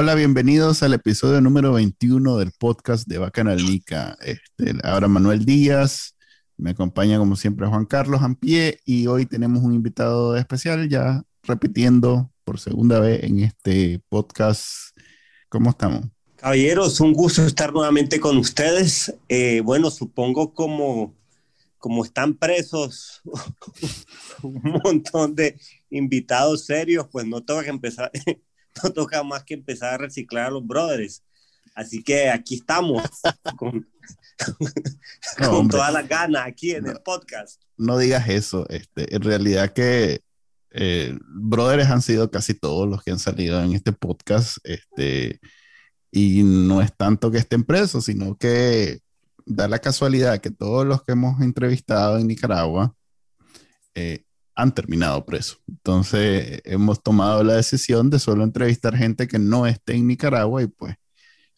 Hola, 0.00 0.14
bienvenidos 0.14 0.84
al 0.84 0.94
episodio 0.94 1.40
número 1.40 1.72
21 1.72 2.36
del 2.36 2.52
podcast 2.52 3.08
de 3.08 3.18
Bacanalnica. 3.18 4.16
Este, 4.20 4.78
ahora 4.84 5.08
Manuel 5.08 5.44
Díaz, 5.44 6.14
me 6.56 6.70
acompaña 6.70 7.18
como 7.18 7.34
siempre 7.34 7.66
Juan 7.66 7.84
Carlos 7.84 8.22
Ampie 8.22 8.78
y 8.84 9.08
hoy 9.08 9.26
tenemos 9.26 9.64
un 9.64 9.74
invitado 9.74 10.36
especial 10.36 10.88
ya 10.88 11.24
repitiendo 11.42 12.30
por 12.44 12.60
segunda 12.60 13.00
vez 13.00 13.24
en 13.24 13.40
este 13.40 14.00
podcast. 14.08 14.96
¿Cómo 15.48 15.70
estamos? 15.70 16.04
Caballeros, 16.36 17.00
un 17.00 17.12
gusto 17.12 17.44
estar 17.44 17.72
nuevamente 17.72 18.20
con 18.20 18.36
ustedes. 18.36 19.12
Eh, 19.28 19.62
bueno, 19.64 19.90
supongo 19.90 20.54
como, 20.54 21.16
como 21.76 22.04
están 22.04 22.34
presos 22.34 23.20
un 24.44 24.80
montón 24.84 25.34
de 25.34 25.58
invitados 25.90 26.66
serios, 26.66 27.08
pues 27.10 27.26
no 27.26 27.42
tengo 27.42 27.62
que 27.62 27.70
empezar 27.70 28.12
no 28.84 28.90
toca 28.90 29.22
más 29.22 29.44
que 29.44 29.54
empezar 29.54 29.94
a 29.94 29.98
reciclar 29.98 30.46
a 30.46 30.50
los 30.50 30.66
brothers. 30.66 31.22
Así 31.74 32.02
que 32.02 32.28
aquí 32.28 32.56
estamos 32.56 33.02
con, 33.56 33.86
todas 35.68 35.92
las 35.92 36.08
ganas 36.08 36.46
aquí 36.46 36.72
en 36.72 36.86
el 36.86 37.00
podcast. 37.02 37.62
No 37.76 37.98
digas 37.98 38.28
eso. 38.28 38.68
Este, 38.68 39.14
en 39.14 39.22
realidad 39.22 39.72
que 39.72 40.22
eh, 40.70 41.16
brothers 41.28 41.88
han 41.88 42.02
sido 42.02 42.30
casi 42.30 42.54
todos 42.54 42.88
los 42.88 43.02
que 43.02 43.12
han 43.12 43.18
salido 43.18 43.62
en 43.62 43.74
este 43.74 43.92
podcast. 43.92 44.58
Este, 44.64 45.40
y 46.10 46.42
no 46.42 46.82
es 46.82 46.92
tanto 46.96 47.30
que 47.30 47.38
estén 47.38 47.62
presos, 47.62 48.06
sino 48.06 48.36
que 48.36 49.00
da 49.46 49.68
la 49.68 49.78
casualidad 49.78 50.40
que 50.40 50.50
todos 50.50 50.86
los 50.86 51.04
que 51.04 51.12
hemos 51.12 51.40
entrevistado 51.40 52.18
en 52.18 52.26
Nicaragua 52.26 52.94
eh, 53.94 54.24
han 54.58 54.74
terminado 54.74 55.24
presos. 55.24 55.62
Entonces 55.68 56.60
hemos 56.64 57.00
tomado 57.00 57.44
la 57.44 57.54
decisión 57.54 58.10
de 58.10 58.18
solo 58.18 58.42
entrevistar 58.42 58.96
gente 58.96 59.28
que 59.28 59.38
no 59.38 59.68
esté 59.68 59.94
en 59.94 60.08
Nicaragua 60.08 60.60
y 60.64 60.66
pues 60.66 60.96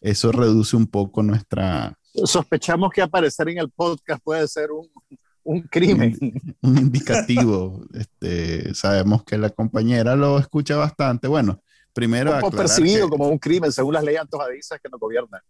eso 0.02 0.30
reduce 0.30 0.76
un 0.76 0.86
poco 0.86 1.22
nuestra... 1.22 1.98
Sospechamos 2.24 2.90
que 2.92 3.00
aparecer 3.00 3.48
en 3.48 3.56
el 3.56 3.70
podcast 3.70 4.22
puede 4.22 4.46
ser 4.46 4.70
un, 4.70 4.86
un 5.42 5.62
crimen. 5.62 6.14
Un, 6.60 6.76
indicativo. 6.76 7.86
este, 7.94 8.74
sabemos 8.74 9.24
que 9.24 9.38
la 9.38 9.48
compañera 9.48 10.14
lo 10.14 10.38
escucha 10.38 10.76
bastante. 10.76 11.26
Bueno, 11.26 11.62
primero... 11.94 12.38
Como 12.38 12.54
percibido 12.54 13.08
como 13.08 13.28
un 13.28 13.38
crimen 13.38 13.72
según 13.72 13.94
las 13.94 14.04
leyes 14.04 14.20
antojadizas 14.20 14.78
que 14.78 14.90
nos 14.90 15.00
gobiernan. 15.00 15.40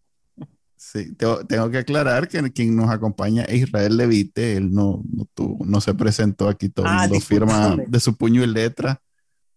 Sí, 0.82 1.14
tengo, 1.14 1.70
que 1.70 1.76
aclarar 1.76 2.26
que 2.26 2.40
quien 2.52 2.74
nos 2.74 2.88
acompaña 2.88 3.42
es 3.44 3.64
Israel 3.64 3.98
Levite, 3.98 4.56
él 4.56 4.72
no, 4.72 5.04
no, 5.12 5.58
no 5.60 5.80
se 5.82 5.92
presentó 5.92 6.48
aquí, 6.48 6.70
todo 6.70 6.86
ah, 6.88 7.02
mundo 7.02 7.20
firma 7.20 7.76
de 7.86 8.00
su 8.00 8.16
puño 8.16 8.42
y 8.42 8.46
letra 8.46 8.98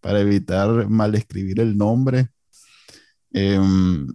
para 0.01 0.19
evitar 0.19 0.89
mal 0.89 1.15
escribir 1.15 1.61
el 1.61 1.77
nombre. 1.77 2.27
Em, 3.31 4.05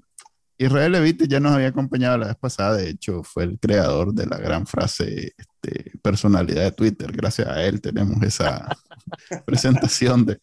Israel 0.59 0.93
Levite 0.93 1.27
ya 1.27 1.41
nos 1.41 1.53
había 1.53 1.69
acompañado 1.69 2.19
la 2.19 2.27
vez 2.27 2.37
pasada, 2.37 2.77
de 2.77 2.91
hecho 2.91 3.23
fue 3.23 3.45
el 3.45 3.59
creador 3.59 4.13
de 4.13 4.27
la 4.27 4.37
gran 4.37 4.67
frase 4.67 5.33
este, 5.35 5.99
personalidad 6.03 6.65
de 6.65 6.73
Twitter, 6.73 7.11
gracias 7.11 7.49
a 7.49 7.65
él 7.65 7.81
tenemos 7.81 8.23
esa 8.23 8.69
presentación 9.47 10.27
de... 10.27 10.39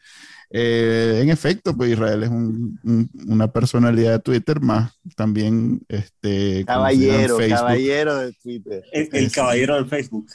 Eh, 0.57 1.19
en 1.21 1.29
efecto, 1.29 1.75
pues 1.75 1.91
Israel 1.91 2.23
es 2.23 2.29
una 2.29 3.51
personalidad 3.51 4.13
de 4.13 4.19
Twitter 4.19 4.61
más 4.61 4.93
también 5.17 5.81
este 5.89 6.63
caballero, 6.65 7.39
caballero 7.49 8.15
de 8.15 8.31
Twitter. 8.31 8.81
El, 8.93 9.29
caballero 9.33 9.83
de 9.83 9.89
Facebook. 9.89 10.27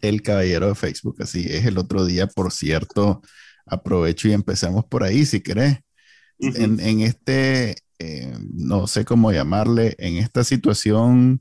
El 0.00 0.22
caballero 0.22 0.68
de 0.68 0.76
Facebook, 0.76 1.16
así 1.18 1.46
es. 1.48 1.66
El 1.66 1.78
otro 1.78 2.04
día, 2.04 2.28
por 2.28 2.52
cierto, 2.52 3.22
aprovecho 3.66 4.28
y 4.28 4.34
empecemos 4.34 4.84
por 4.84 5.02
ahí, 5.02 5.26
si 5.26 5.40
querés. 5.40 5.80
en, 6.38 7.00
este, 7.00 7.74
eh, 7.98 8.38
no 8.52 8.86
sé 8.86 9.04
cómo 9.04 9.32
llamarle, 9.32 9.96
en 9.98 10.18
esta 10.18 10.44
situación 10.44 11.40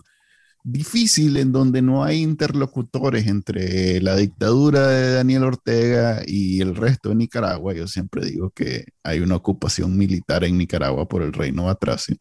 difícil 0.65 1.37
en 1.37 1.51
donde 1.51 1.83
no 1.83 2.03
hay 2.03 2.23
interlocutores 2.23 3.27
entre 3.27 4.01
la 4.01 4.15
dictadura 4.15 4.87
de 4.87 5.13
Daniel 5.13 5.43
Ortega 5.43 6.23
y 6.25 6.59
el 6.59 6.75
resto 6.75 7.09
de 7.09 7.15
Nicaragua. 7.15 7.73
Yo 7.75 7.87
siempre 7.87 8.25
digo 8.25 8.49
que 8.49 8.85
hay 9.03 9.19
una 9.19 9.35
ocupación 9.35 9.95
militar 9.95 10.43
en 10.43 10.57
Nicaragua 10.57 11.07
por 11.07 11.21
el 11.21 11.33
reino 11.33 11.65
batracio. 11.65 12.17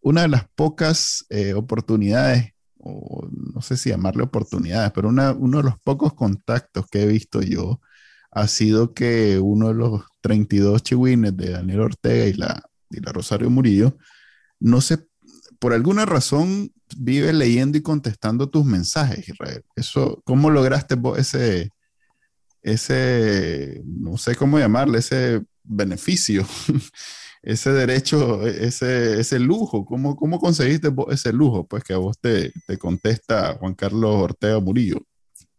Una 0.00 0.22
de 0.22 0.28
las 0.28 0.44
pocas 0.54 1.26
eh, 1.28 1.54
oportunidades, 1.54 2.52
o 2.78 3.28
no 3.32 3.60
sé 3.60 3.76
si 3.76 3.90
llamarle 3.90 4.22
oportunidades, 4.22 4.92
pero 4.94 5.08
una, 5.08 5.32
uno 5.32 5.58
de 5.58 5.64
los 5.64 5.74
pocos 5.80 6.14
contactos 6.14 6.86
que 6.88 7.02
he 7.02 7.06
visto 7.06 7.42
yo 7.42 7.80
ha 8.30 8.46
sido 8.46 8.94
que 8.94 9.40
uno 9.40 9.68
de 9.68 9.74
los 9.74 10.02
32 10.20 10.84
chihuines 10.84 11.36
de 11.36 11.50
Daniel 11.50 11.80
Ortega 11.80 12.26
y 12.26 12.34
la, 12.34 12.62
y 12.90 13.00
la 13.00 13.12
Rosario 13.12 13.50
Murillo 13.50 13.96
no 14.60 14.80
se 14.80 15.04
por 15.62 15.72
alguna 15.72 16.04
razón 16.04 16.72
vive 16.96 17.32
leyendo 17.32 17.78
y 17.78 17.82
contestando 17.82 18.50
tus 18.50 18.64
mensajes, 18.64 19.28
Israel. 19.28 19.62
Eso, 19.76 20.20
¿cómo 20.24 20.50
lograste 20.50 20.96
vos 20.96 21.16
ese, 21.20 21.70
ese, 22.62 23.80
no 23.84 24.18
sé 24.18 24.34
cómo 24.34 24.58
llamarle, 24.58 24.98
ese 24.98 25.40
beneficio, 25.62 26.44
ese 27.42 27.70
derecho, 27.70 28.44
ese, 28.44 29.20
ese 29.20 29.38
lujo? 29.38 29.84
¿Cómo, 29.84 30.16
¿Cómo 30.16 30.40
conseguiste 30.40 30.88
vos 30.88 31.14
ese 31.14 31.32
lujo? 31.32 31.64
Pues 31.64 31.84
que 31.84 31.92
a 31.92 31.98
vos 31.98 32.18
te, 32.18 32.52
te 32.66 32.76
contesta 32.76 33.56
Juan 33.60 33.74
Carlos 33.74 34.16
Ortega 34.16 34.58
Murillo. 34.58 35.00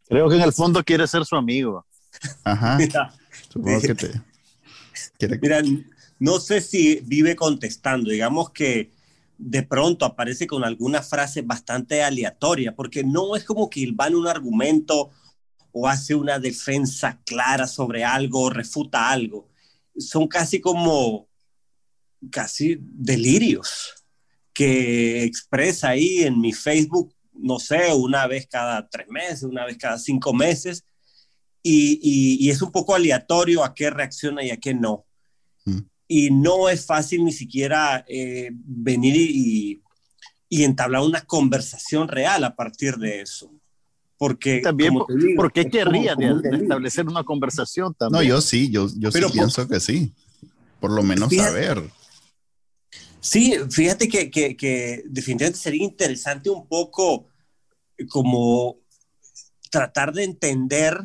Creo 0.05 0.27
que 0.27 0.35
en 0.35 0.41
el 0.41 0.51
fondo 0.51 0.83
quiere 0.83 1.07
ser 1.07 1.23
su 1.23 1.37
amigo. 1.37 1.85
Ajá. 2.43 2.77
Supongo 3.49 3.79
que 3.79 3.95
te... 3.95 4.21
Mira, 5.41 5.61
no 6.19 6.41
sé 6.41 6.59
si 6.59 6.99
vive 7.05 7.37
contestando, 7.37 8.09
digamos 8.09 8.49
que 8.49 8.91
de 9.37 9.63
pronto 9.63 10.05
aparece 10.05 10.47
con 10.47 10.63
alguna 10.63 11.01
frase 11.01 11.41
bastante 11.41 12.03
aleatoria, 12.03 12.75
porque 12.75 13.03
no 13.03 13.35
es 13.35 13.43
como 13.43 13.69
que 13.69 13.91
va 13.91 14.07
en 14.07 14.15
un 14.15 14.27
argumento 14.27 15.11
o 15.71 15.87
hace 15.87 16.15
una 16.15 16.39
defensa 16.39 17.19
clara 17.25 17.67
sobre 17.67 18.03
algo 18.03 18.43
o 18.43 18.49
refuta 18.49 19.09
algo. 19.09 19.49
Son 19.97 20.27
casi 20.27 20.61
como, 20.61 21.27
casi 22.29 22.77
delirios 22.79 23.95
que 24.53 25.23
expresa 25.23 25.89
ahí 25.89 26.19
en 26.19 26.39
mi 26.39 26.53
Facebook, 26.53 27.13
no 27.33 27.57
sé, 27.57 27.91
una 27.93 28.27
vez 28.27 28.47
cada 28.47 28.87
tres 28.87 29.07
meses, 29.09 29.43
una 29.43 29.65
vez 29.65 29.77
cada 29.77 29.97
cinco 29.97 30.31
meses, 30.33 30.85
y, 31.63 32.49
es 32.49 32.61
un 32.61 32.71
poco 32.71 32.93
aleatorio 32.93 33.63
a 33.63 33.73
qué 33.73 33.89
reacciona 33.89 34.43
y 34.43 34.51
a 34.51 34.57
qué 34.57 34.73
no. 34.73 35.05
Mm 35.65 35.92
y 36.15 36.29
no 36.29 36.69
es 36.69 36.85
fácil 36.85 37.25
ni 37.25 37.31
siquiera 37.31 38.05
eh, 38.07 38.51
venir 38.53 39.15
y, 39.17 39.81
entablar 40.51 41.01
una 41.01 41.21
conversación 41.21 42.07
real 42.07 42.43
a 42.43 42.55
partir 42.55 42.97
de 42.97 43.21
eso. 43.21 43.51
Porque 44.15 44.59
también, 44.59 44.93
¿por 45.35 45.51
qué 45.51 45.67
querría 45.67 46.15
establecer 46.51 47.07
una 47.07 47.23
conversación 47.23 47.95
también? 47.95 48.21
No, 48.21 48.29
yo 48.29 48.41
sí, 48.41 48.69
yo, 48.69 48.87
yo 48.95 49.11
sí 49.11 49.21
pienso 49.33 49.67
que 49.67 49.79
sí. 49.79 50.13
Por 50.79 50.91
lo 50.91 51.01
menos 51.01 51.33
saber. 51.35 51.81
Sí, 53.19 53.55
fíjate 53.71 54.07
que, 54.07 54.29
que, 54.29 54.55
que, 54.55 55.01
definitivamente 55.07 55.57
sería 55.57 55.83
interesante 55.83 56.51
un 56.51 56.67
poco 56.67 57.27
como 58.09 58.77
tratar 59.71 60.13
de 60.13 60.25
entender 60.25 60.95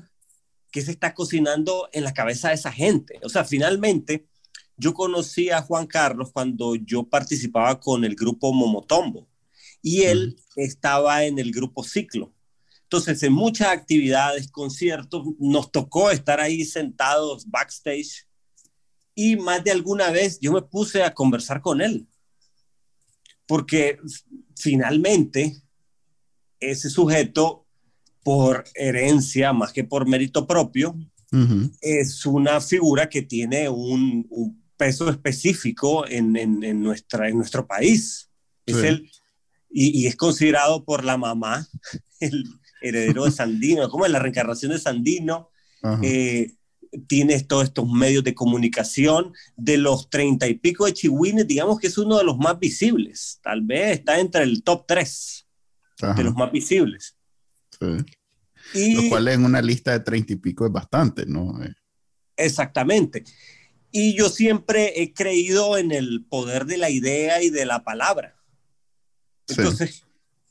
qué 0.70 0.82
se 0.82 0.90
está 0.90 1.14
cocinando 1.14 1.88
en 1.94 2.04
la 2.04 2.12
cabeza 2.12 2.48
de 2.48 2.56
esa 2.56 2.70
gente. 2.70 3.18
O 3.22 3.30
sea, 3.30 3.46
finalmente, 3.46 4.28
yo 4.78 4.94
conocí 4.94 5.50
a 5.50 5.62
Juan 5.62 5.86
Carlos 5.86 6.30
cuando 6.32 6.74
yo 6.76 7.02
participaba 7.02 7.78
con 7.80 8.04
el 8.04 8.14
grupo 8.14 8.52
Momotombo 8.52 9.28
y 9.82 10.02
él 10.02 10.40
estaba 10.56 11.24
en 11.24 11.38
el 11.38 11.52
grupo 11.52 11.82
Ciclo. 11.82 12.32
Entonces, 12.84 13.22
en 13.22 13.32
muchas 13.32 13.68
actividades, 13.68 14.50
conciertos, 14.50 15.26
nos 15.38 15.70
tocó 15.70 16.10
estar 16.10 16.40
ahí 16.40 16.64
sentados 16.64 17.50
backstage 17.50 18.26
y 19.14 19.36
más 19.36 19.62
de 19.64 19.72
alguna 19.72 20.10
vez 20.10 20.38
yo 20.40 20.52
me 20.52 20.62
puse 20.62 21.02
a 21.02 21.12
conversar 21.12 21.60
con 21.60 21.80
él, 21.80 22.06
porque 23.46 23.98
finalmente 24.56 25.60
ese 26.60 26.88
sujeto, 26.88 27.66
por 28.22 28.64
herencia 28.74 29.52
más 29.52 29.72
que 29.72 29.84
por 29.84 30.06
mérito 30.06 30.46
propio, 30.46 30.96
es 31.80 32.24
una 32.24 32.60
figura 32.60 33.08
que 33.08 33.22
tiene 33.22 33.68
un 33.68 34.62
peso 34.78 35.10
específico 35.10 36.06
en, 36.08 36.36
en, 36.36 36.82
nuestra, 36.82 37.28
en 37.28 37.36
nuestro 37.36 37.66
país. 37.66 38.30
Es 38.64 38.76
el, 38.76 39.10
y, 39.70 40.06
es 40.06 40.16
considerado 40.16 40.84
por 40.84 41.04
la 41.04 41.18
mamá 41.18 41.66
el 42.20 42.44
heredero 42.80 43.24
de 43.24 43.30
Sandino, 43.30 43.90
como 43.90 44.06
es 44.06 44.12
la 44.12 44.20
reencarnación 44.20 44.72
de 44.72 44.78
Sandino. 44.78 45.50
Eh, 46.02 46.54
tienes 47.06 47.46
todos 47.46 47.64
estos 47.64 47.88
medios 47.90 48.24
de 48.24 48.34
comunicación 48.34 49.32
de 49.56 49.76
los 49.76 50.08
treinta 50.08 50.48
y 50.48 50.54
pico 50.54 50.86
de 50.86 50.94
Chihuines, 50.94 51.46
digamos 51.46 51.78
que 51.78 51.88
es 51.88 51.98
uno 51.98 52.16
de 52.16 52.24
los 52.24 52.38
más 52.38 52.58
visibles, 52.58 53.38
tal 53.42 53.62
vez 53.62 53.98
está 53.98 54.18
entre 54.18 54.42
el 54.42 54.62
top 54.62 54.86
tres 54.88 55.46
de 56.16 56.24
los 56.24 56.34
más 56.34 56.50
visibles. 56.50 57.16
Y, 58.74 58.94
Lo 58.94 59.08
cual 59.08 59.28
en 59.28 59.44
una 59.44 59.62
lista 59.62 59.92
de 59.92 60.00
treinta 60.00 60.32
y 60.32 60.36
pico 60.36 60.66
es 60.66 60.72
bastante, 60.72 61.26
¿no? 61.26 61.62
Eh. 61.62 61.74
Exactamente. 62.36 63.24
Y 63.90 64.16
yo 64.16 64.28
siempre 64.28 65.00
he 65.02 65.12
creído 65.12 65.78
en 65.78 65.92
el 65.92 66.24
poder 66.28 66.66
de 66.66 66.76
la 66.76 66.90
idea 66.90 67.42
y 67.42 67.50
de 67.50 67.64
la 67.64 67.84
palabra. 67.84 68.36
Entonces, 69.48 70.04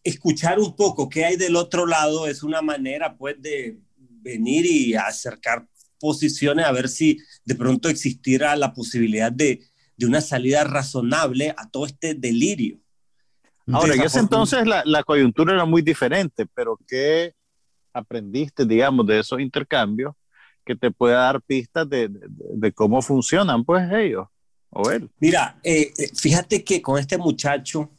escuchar 0.03 0.59
un 0.59 0.75
poco 0.75 1.07
qué 1.09 1.25
hay 1.25 1.35
del 1.35 1.55
otro 1.55 1.85
lado 1.85 2.27
es 2.27 2.41
una 2.41 2.61
manera, 2.61 3.15
pues, 3.15 3.41
de 3.41 3.77
venir 3.97 4.65
y 4.65 4.95
acercar 4.95 5.67
posiciones 5.99 6.65
a 6.65 6.71
ver 6.71 6.89
si 6.89 7.19
de 7.45 7.55
pronto 7.55 7.89
existiera 7.89 8.55
la 8.55 8.73
posibilidad 8.73 9.31
de, 9.31 9.61
de 9.95 10.05
una 10.05 10.21
salida 10.21 10.63
razonable 10.63 11.53
a 11.57 11.69
todo 11.69 11.85
este 11.85 12.13
delirio. 12.13 12.79
Ahora, 13.71 13.95
en 13.95 14.01
ese 14.01 14.19
entonces 14.19 14.65
la, 14.65 14.83
la, 14.85 15.03
coyuntura 15.03 15.53
era 15.53 15.65
muy 15.65 15.81
diferente, 15.81 16.45
pero 16.45 16.79
¿qué 16.87 17.33
aprendiste, 17.91 18.65
digamos, 18.65 19.05
de 19.05 19.19
esos 19.19 19.41
intercambios 19.41 20.13
que 20.67 20.75
te 20.75 20.91
puede 20.91 21.15
dar 21.15 21.41
pistas 21.41 21.89
de, 21.89 22.09
de, 22.11 22.71
cómo 22.73 23.01
funcionan, 23.01 23.63
pues, 23.63 23.89
ellos 23.91 24.27
o 24.69 24.91
él? 24.91 25.09
Mira, 25.19 25.59
eh, 25.63 25.93
eh, 25.97 26.09
fíjate 26.13 26.63
que 26.63 26.81
con 26.81 26.99
este 26.99 27.17
muchacho, 27.17 27.89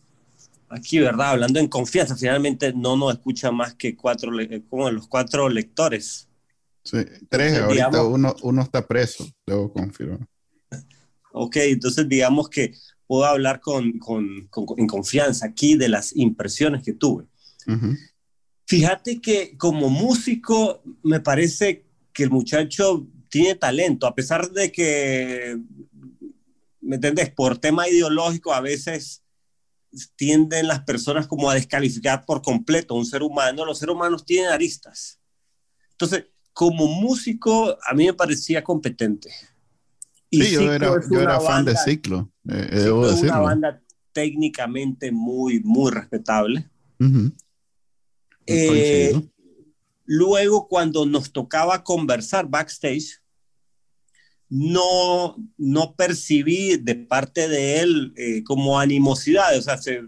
aquí, 0.68 1.00
¿verdad? 1.00 1.30
Hablando 1.30 1.58
en 1.58 1.68
confianza, 1.68 2.14
finalmente 2.14 2.72
no 2.72 2.96
nos 2.96 3.14
escucha 3.14 3.50
más 3.50 3.74
que 3.74 3.96
cuatro, 3.96 4.30
como 4.68 4.90
los 4.90 5.08
cuatro 5.08 5.48
lectores 5.48 6.28
Sí, 6.90 6.98
tres, 7.28 7.58
ahorita 7.58 8.02
uno, 8.04 8.34
uno 8.42 8.62
está 8.62 8.86
preso, 8.86 9.28
debo 9.46 9.70
confirmar. 9.70 10.26
Ok, 11.32 11.56
entonces 11.56 12.08
digamos 12.08 12.48
que 12.48 12.72
puedo 13.06 13.26
hablar 13.26 13.60
con, 13.60 13.98
con, 13.98 14.48
en 14.76 14.86
confianza 14.86 15.46
aquí 15.46 15.76
de 15.76 15.90
las 15.90 16.16
impresiones 16.16 16.82
que 16.82 16.94
tuve. 16.94 17.26
Fíjate 18.64 19.20
que 19.20 19.54
como 19.58 19.90
músico 19.90 20.82
me 21.02 21.20
parece 21.20 21.84
que 22.18 22.24
el 22.24 22.30
muchacho 22.30 23.06
tiene 23.28 23.54
talento, 23.54 24.04
a 24.04 24.12
pesar 24.12 24.50
de 24.50 24.72
que, 24.72 25.56
¿me 26.80 26.96
entiendes? 26.96 27.30
Por 27.30 27.58
tema 27.58 27.88
ideológico 27.88 28.52
a 28.52 28.60
veces 28.60 29.22
tienden 30.16 30.66
las 30.66 30.80
personas 30.80 31.28
como 31.28 31.48
a 31.48 31.54
descalificar 31.54 32.24
por 32.26 32.42
completo 32.42 32.94
a 32.94 32.98
un 32.98 33.06
ser 33.06 33.22
humano. 33.22 33.64
Los 33.64 33.78
seres 33.78 33.94
humanos 33.94 34.24
tienen 34.24 34.50
aristas. 34.50 35.20
Entonces, 35.92 36.24
como 36.52 36.88
músico 36.88 37.78
a 37.86 37.94
mí 37.94 38.06
me 38.06 38.14
parecía 38.14 38.64
competente. 38.64 39.30
Y 40.28 40.42
sí, 40.42 40.54
yo 40.54 40.72
era, 40.72 40.96
yo 41.08 41.20
era 41.20 41.38
fan 41.38 41.64
de 41.64 41.76
Ciclo, 41.76 42.32
eh, 42.48 42.68
es 42.72 43.22
una 43.22 43.38
banda 43.38 43.80
técnicamente 44.10 45.12
muy, 45.12 45.60
muy 45.60 45.92
respetable. 45.92 46.68
Eh, 48.44 49.14
luego, 50.08 50.68
cuando 50.68 51.04
nos 51.04 51.30
tocaba 51.30 51.84
conversar 51.84 52.48
backstage, 52.48 53.20
no, 54.48 55.36
no 55.58 55.94
percibí 55.94 56.78
de 56.78 56.94
parte 56.94 57.46
de 57.46 57.80
él 57.80 58.14
eh, 58.16 58.42
como 58.42 58.80
animosidad, 58.80 59.56
o 59.56 59.60
sea, 59.60 59.76
se 59.76 60.00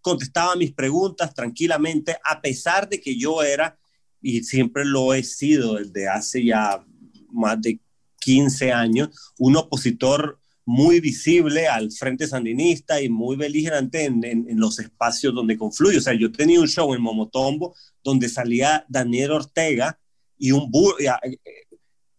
contestaba 0.00 0.56
mis 0.56 0.72
preguntas 0.72 1.34
tranquilamente, 1.34 2.16
a 2.24 2.40
pesar 2.40 2.88
de 2.88 2.98
que 2.98 3.18
yo 3.18 3.42
era 3.42 3.78
y 4.22 4.42
siempre 4.42 4.86
lo 4.86 5.12
he 5.12 5.22
sido 5.22 5.74
desde 5.74 6.08
hace 6.08 6.42
ya 6.42 6.82
más 7.30 7.60
de 7.60 7.78
15 8.20 8.72
años, 8.72 9.34
un 9.38 9.56
opositor 9.56 10.40
muy 10.66 11.00
visible 11.00 11.68
al 11.68 11.92
Frente 11.92 12.26
Sandinista 12.26 13.00
y 13.00 13.08
muy 13.08 13.36
beligerante 13.36 14.04
en, 14.04 14.24
en, 14.24 14.58
los 14.58 14.78
espacios 14.78 15.34
donde 15.34 15.58
confluye. 15.58 15.98
O 15.98 16.00
sea, 16.00 16.14
yo 16.14 16.32
tenía 16.32 16.60
un 16.60 16.68
show 16.68 16.94
en 16.94 17.02
Momotombo 17.02 17.74
donde 18.02 18.28
salía 18.28 18.84
Daniel 18.88 19.32
Ortega 19.32 19.98
y 20.38 20.52
un 20.52 20.70
burro, 20.70 20.98
eh, 21.00 21.38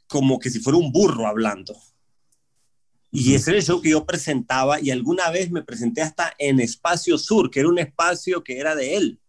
como 0.08 0.40
que 0.40 0.50
si 0.50 0.60
fuera 0.60 0.78
un 0.78 0.92
burro 0.92 1.28
hablando. 1.28 1.76
Y 3.12 3.34
ese 3.34 3.52
era 3.52 3.60
el 3.60 3.66
show 3.66 3.82
que 3.82 3.92
yo 3.92 4.06
presentaba 4.06 4.80
y 4.80 4.92
alguna 4.92 5.32
vez 5.32 5.50
me 5.50 5.64
presenté 5.64 6.02
hasta 6.02 6.34
en 6.38 6.60
Espacio 6.60 7.18
Sur, 7.18 7.50
que 7.50 7.62
era 7.62 7.70
un 7.70 7.80
espacio 7.80 8.44
que 8.44 8.60
era 8.60 8.76
de 8.76 8.96
él 8.96 9.20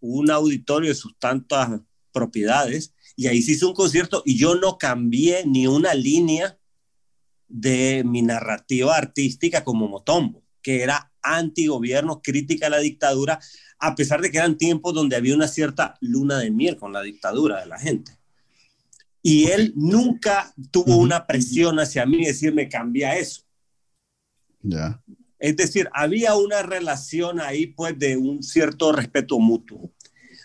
un 0.00 0.30
auditorio 0.30 0.90
de 0.90 0.94
sus 0.94 1.18
tantas 1.18 1.80
propiedades 2.12 2.94
y 3.16 3.26
ahí 3.26 3.42
se 3.42 3.52
hizo 3.52 3.68
un 3.68 3.74
concierto 3.74 4.22
y 4.24 4.38
yo 4.38 4.54
no 4.54 4.78
cambié 4.78 5.44
ni 5.46 5.66
una 5.66 5.94
línea 5.94 6.57
de 7.48 8.02
mi 8.04 8.22
narrativa 8.22 8.96
artística 8.96 9.64
como 9.64 9.88
Motombo, 9.88 10.42
que 10.62 10.82
era 10.82 11.10
antigobierno, 11.22 12.20
crítica 12.22 12.66
a 12.66 12.70
la 12.70 12.78
dictadura, 12.78 13.40
a 13.78 13.94
pesar 13.94 14.20
de 14.20 14.30
que 14.30 14.38
eran 14.38 14.58
tiempos 14.58 14.94
donde 14.94 15.16
había 15.16 15.34
una 15.34 15.48
cierta 15.48 15.96
luna 16.00 16.38
de 16.38 16.50
miel 16.50 16.76
con 16.76 16.92
la 16.92 17.02
dictadura 17.02 17.60
de 17.60 17.66
la 17.66 17.78
gente. 17.78 18.12
Y 19.22 19.46
él 19.46 19.72
nunca 19.76 20.52
tuvo 20.70 20.96
una 20.96 21.26
presión 21.26 21.78
hacia 21.78 22.06
mí 22.06 22.24
decirme 22.24 22.68
cambia 22.68 23.16
eso. 23.16 23.42
Ya. 24.62 25.02
Es 25.38 25.56
decir, 25.56 25.88
había 25.92 26.34
una 26.34 26.62
relación 26.62 27.40
ahí 27.40 27.66
pues 27.66 27.98
de 27.98 28.16
un 28.16 28.42
cierto 28.42 28.92
respeto 28.92 29.38
mutuo. 29.38 29.92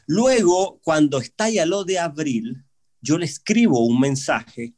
Luego, 0.06 0.80
cuando 0.84 1.20
estalla 1.20 1.66
lo 1.66 1.84
de 1.84 2.00
abril, 2.00 2.64
yo 3.02 3.18
le 3.18 3.26
escribo 3.26 3.86
un 3.86 4.00
mensaje 4.00 4.74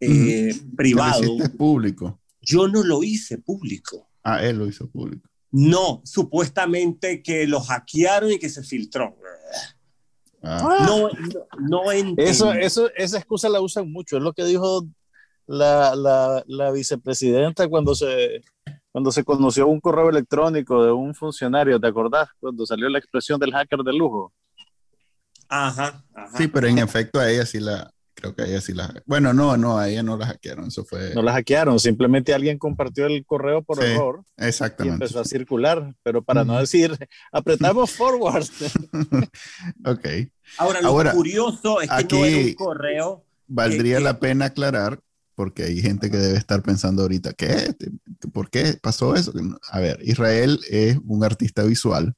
eh, 0.00 0.54
privado. 0.76 1.36
público? 1.56 2.20
Yo 2.40 2.68
no 2.68 2.82
lo 2.82 3.02
hice 3.02 3.38
público. 3.38 4.08
Ah, 4.22 4.42
él 4.42 4.58
lo 4.58 4.66
hizo 4.66 4.88
público. 4.88 5.28
No, 5.50 6.02
supuestamente 6.04 7.22
que 7.22 7.46
lo 7.46 7.60
hackearon 7.60 8.32
y 8.32 8.38
que 8.38 8.48
se 8.48 8.62
filtró. 8.62 9.16
Ah. 10.42 10.86
No, 10.86 11.08
no, 11.58 11.90
Eso, 12.16 12.52
eso, 12.52 12.90
esa 12.96 13.18
excusa 13.18 13.48
la 13.48 13.60
usan 13.60 13.90
mucho. 13.90 14.16
Es 14.16 14.22
lo 14.22 14.32
que 14.32 14.44
dijo 14.44 14.86
la, 15.46 15.96
la, 15.96 16.44
la 16.46 16.70
vicepresidenta 16.70 17.68
cuando 17.68 17.94
se 17.94 18.42
cuando 18.90 19.12
se 19.12 19.22
conoció 19.22 19.68
un 19.68 19.80
correo 19.80 20.10
electrónico 20.10 20.84
de 20.84 20.90
un 20.90 21.14
funcionario, 21.14 21.78
¿te 21.78 21.86
acordás? 21.86 22.30
Cuando 22.40 22.66
salió 22.66 22.88
la 22.88 22.98
expresión 22.98 23.38
del 23.38 23.52
hacker 23.52 23.80
de 23.80 23.92
lujo. 23.92 24.32
Ajá, 25.48 26.04
Sí, 26.36 26.48
pero 26.48 26.66
en 26.66 26.78
efecto 26.78 27.20
a 27.20 27.30
ella 27.30 27.46
sí 27.46 27.60
la, 27.60 27.90
creo 28.18 28.34
que 28.34 28.42
a 28.42 28.46
ella 28.46 28.60
sí 28.60 28.74
la, 28.74 28.92
bueno, 29.06 29.32
no, 29.32 29.56
no, 29.56 29.78
a 29.78 29.88
ella 29.88 30.02
no 30.02 30.16
la 30.16 30.26
hackearon, 30.26 30.66
eso 30.66 30.84
fue. 30.84 31.14
No 31.14 31.22
la 31.22 31.32
hackearon, 31.32 31.78
simplemente 31.78 32.34
alguien 32.34 32.58
compartió 32.58 33.06
el 33.06 33.24
correo 33.24 33.62
por 33.62 33.82
error. 33.82 34.24
Exactamente. 34.36 34.92
Y 34.92 34.94
empezó 34.94 35.20
a 35.20 35.24
circular, 35.24 35.94
pero 36.02 36.22
para 36.22 36.44
no 36.44 36.58
decir, 36.58 36.96
apretamos 37.32 37.90
forward. 37.98 38.46
ok. 39.84 40.08
Ahora, 40.58 40.80
lo 40.80 41.12
curioso 41.12 41.80
es 41.80 41.88
que 41.88 42.16
no 42.16 42.24
era 42.24 42.38
un 42.38 42.54
correo. 42.54 43.24
Valdría 43.46 44.00
la 44.00 44.18
pena 44.18 44.46
aclarar 44.46 45.00
porque 45.34 45.62
hay 45.62 45.80
gente 45.80 46.10
que 46.10 46.16
debe 46.16 46.36
estar 46.36 46.62
pensando 46.62 47.02
ahorita, 47.02 47.32
¿qué? 47.32 47.72
¿Por 48.32 48.50
qué 48.50 48.76
pasó 48.82 49.14
eso? 49.14 49.32
A 49.70 49.78
ver, 49.78 50.00
Israel 50.02 50.58
es 50.68 50.98
un 51.06 51.22
artista 51.22 51.62
visual. 51.62 52.14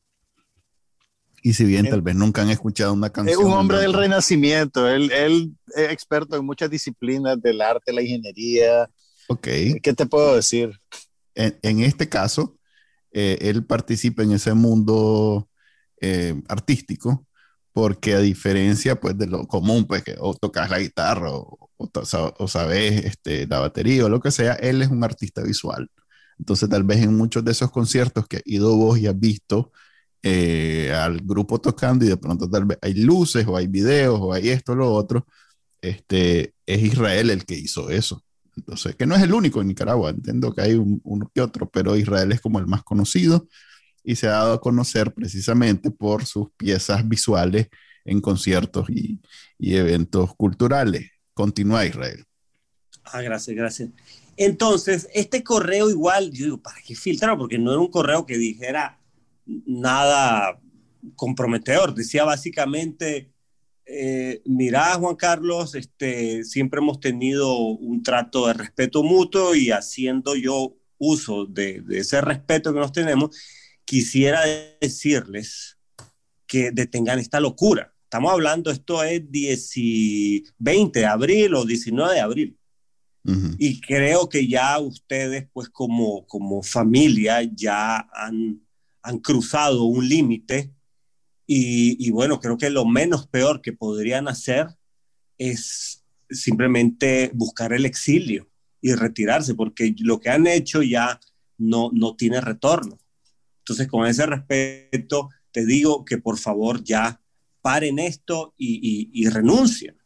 Y 1.42 1.54
si 1.54 1.64
bien 1.64 1.88
tal 1.88 2.02
vez 2.02 2.14
nunca 2.14 2.42
han 2.42 2.50
escuchado 2.50 2.92
una 2.92 3.10
canción. 3.10 3.40
Es 3.40 3.46
un 3.46 3.52
hombre 3.52 3.78
del 3.78 3.94
renacimiento. 3.94 4.88
Él, 4.88 5.10
él, 5.10 5.52
es 5.74 5.90
experto 5.90 6.36
en 6.36 6.44
muchas 6.44 6.70
disciplinas 6.70 7.40
del 7.40 7.60
arte, 7.62 7.92
la 7.92 8.02
ingeniería. 8.02 8.90
Ok. 9.28 9.48
¿Qué 9.82 9.94
te 9.96 10.06
puedo 10.06 10.36
decir? 10.36 10.78
En, 11.34 11.80
este 11.80 12.08
caso, 12.08 12.58
eh, 13.12 13.38
él 13.40 13.64
participa 13.64 14.22
en 14.22 14.32
ese 14.32 14.52
mundo 14.52 15.48
eh, 16.00 16.34
artístico 16.48 17.26
porque 17.72 18.14
a 18.14 18.20
diferencia 18.20 18.98
pues 18.98 19.16
de 19.16 19.26
lo 19.26 19.46
común, 19.46 19.86
pues 19.86 20.02
que 20.02 20.16
o 20.18 20.34
tocas 20.34 20.70
la 20.70 20.80
guitarra 20.80 21.30
o, 21.32 21.70
o, 21.76 22.48
sabes 22.48 23.04
este, 23.04 23.46
la 23.46 23.60
batería 23.60 24.04
o 24.04 24.08
lo 24.08 24.20
que 24.20 24.30
sea, 24.30 24.54
él 24.54 24.82
es 24.82 24.88
un 24.88 25.04
artista 25.04 25.42
visual. 25.42 25.88
Entonces 26.38 26.68
tal 26.68 26.84
vez 26.84 26.98
en 27.02 27.16
muchos 27.16 27.44
de 27.44 27.52
esos 27.52 27.70
conciertos 27.70 28.26
que 28.26 28.38
ha 28.38 28.42
ido 28.44 28.76
vos 28.76 28.98
y 28.98 29.06
has 29.06 29.18
visto 29.18 29.72
eh, 30.22 30.92
al 30.92 31.18
grupo 31.18 31.60
tocando 31.60 32.04
y 32.04 32.08
de 32.08 32.16
pronto 32.16 32.48
tal 32.48 32.66
vez 32.66 32.78
hay 32.82 32.94
luces 32.94 33.46
o 33.46 33.56
hay 33.56 33.66
videos 33.66 34.18
o 34.20 34.32
hay 34.32 34.50
esto 34.50 34.72
o 34.72 34.76
lo 34.76 34.92
otro, 34.92 35.26
este, 35.80 36.54
es 36.66 36.82
Israel 36.82 37.30
el 37.30 37.44
que 37.44 37.54
hizo 37.54 37.90
eso. 37.90 38.22
Entonces, 38.56 38.96
que 38.96 39.06
no 39.06 39.14
es 39.16 39.22
el 39.22 39.32
único 39.32 39.60
en 39.60 39.68
Nicaragua, 39.68 40.10
entiendo 40.10 40.52
que 40.52 40.60
hay 40.60 40.74
uno 40.74 41.30
que 41.34 41.40
otro, 41.40 41.70
pero 41.70 41.96
Israel 41.96 42.32
es 42.32 42.40
como 42.40 42.58
el 42.58 42.66
más 42.66 42.82
conocido 42.82 43.48
y 44.04 44.16
se 44.16 44.26
ha 44.26 44.32
dado 44.32 44.54
a 44.54 44.60
conocer 44.60 45.14
precisamente 45.14 45.90
por 45.90 46.26
sus 46.26 46.50
piezas 46.56 47.08
visuales 47.08 47.68
en 48.04 48.20
conciertos 48.20 48.90
y, 48.90 49.20
y 49.58 49.76
eventos 49.76 50.34
culturales. 50.36 51.10
Continúa 51.32 51.86
Israel. 51.86 52.24
Ah, 53.04 53.22
gracias, 53.22 53.56
gracias. 53.56 53.88
Entonces, 54.36 55.08
este 55.14 55.42
correo 55.42 55.90
igual, 55.90 56.30
yo 56.32 56.44
digo, 56.44 56.62
¿para 56.62 56.80
qué 56.82 56.94
filtrar? 56.94 57.36
Porque 57.38 57.58
no 57.58 57.72
era 57.72 57.80
un 57.80 57.90
correo 57.90 58.26
que 58.26 58.38
dijera 58.38 58.99
nada 59.66 60.60
comprometedor. 61.16 61.94
Decía 61.94 62.24
básicamente, 62.24 63.32
eh, 63.86 64.42
mira, 64.44 64.94
Juan 64.94 65.16
Carlos, 65.16 65.74
este, 65.74 66.44
siempre 66.44 66.78
hemos 66.78 67.00
tenido 67.00 67.56
un 67.56 68.02
trato 68.02 68.46
de 68.46 68.54
respeto 68.54 69.02
mutuo 69.02 69.54
y 69.54 69.70
haciendo 69.70 70.36
yo 70.36 70.76
uso 70.98 71.46
de, 71.46 71.82
ese 71.90 72.20
respeto 72.20 72.72
que 72.72 72.78
nos 72.78 72.92
tenemos, 72.92 73.36
quisiera 73.84 74.42
decirles 74.80 75.78
que 76.46 76.70
detengan 76.70 77.18
esta 77.18 77.40
locura. 77.40 77.92
Estamos 78.04 78.32
hablando, 78.32 78.70
esto 78.70 79.02
es 79.02 79.22
20 80.58 80.98
de 80.98 81.06
abril 81.06 81.54
o 81.54 81.64
19 81.64 82.14
de 82.14 82.20
abril. 82.20 82.56
Y 83.58 83.80
creo 83.80 84.28
que 84.28 84.48
ya 84.48 84.78
ustedes, 84.78 85.46
pues 85.52 85.68
como, 85.68 86.26
como 86.26 86.62
familia, 86.62 87.42
ya 87.42 88.08
han, 88.12 88.62
han 89.02 89.18
cruzado 89.18 89.84
un 89.84 90.08
límite 90.08 90.72
y, 91.52 92.08
bueno, 92.10 92.38
creo 92.38 92.56
que 92.56 92.70
lo 92.70 92.84
menos 92.84 93.26
peor 93.26 93.60
que 93.60 93.72
podrían 93.72 94.28
hacer 94.28 94.68
es 95.36 96.04
simplemente 96.30 97.32
buscar 97.34 97.72
el 97.72 97.86
exilio 97.86 98.48
y 98.80 98.94
retirarse, 98.94 99.56
porque 99.56 99.92
lo 99.98 100.20
que 100.20 100.30
han 100.30 100.46
hecho 100.46 100.80
ya 100.82 101.18
no, 101.58 101.90
no 101.92 102.14
tiene 102.14 102.40
retorno. 102.40 103.00
Entonces, 103.58 103.88
con 103.88 104.06
ese 104.06 104.26
respeto, 104.26 105.30
te 105.50 105.66
digo 105.66 106.04
que 106.04 106.18
por 106.18 106.38
favor 106.38 106.84
ya 106.84 107.20
paren 107.62 107.98
esto 107.98 108.54
y, 108.56 109.28
renuncien. 109.28 109.96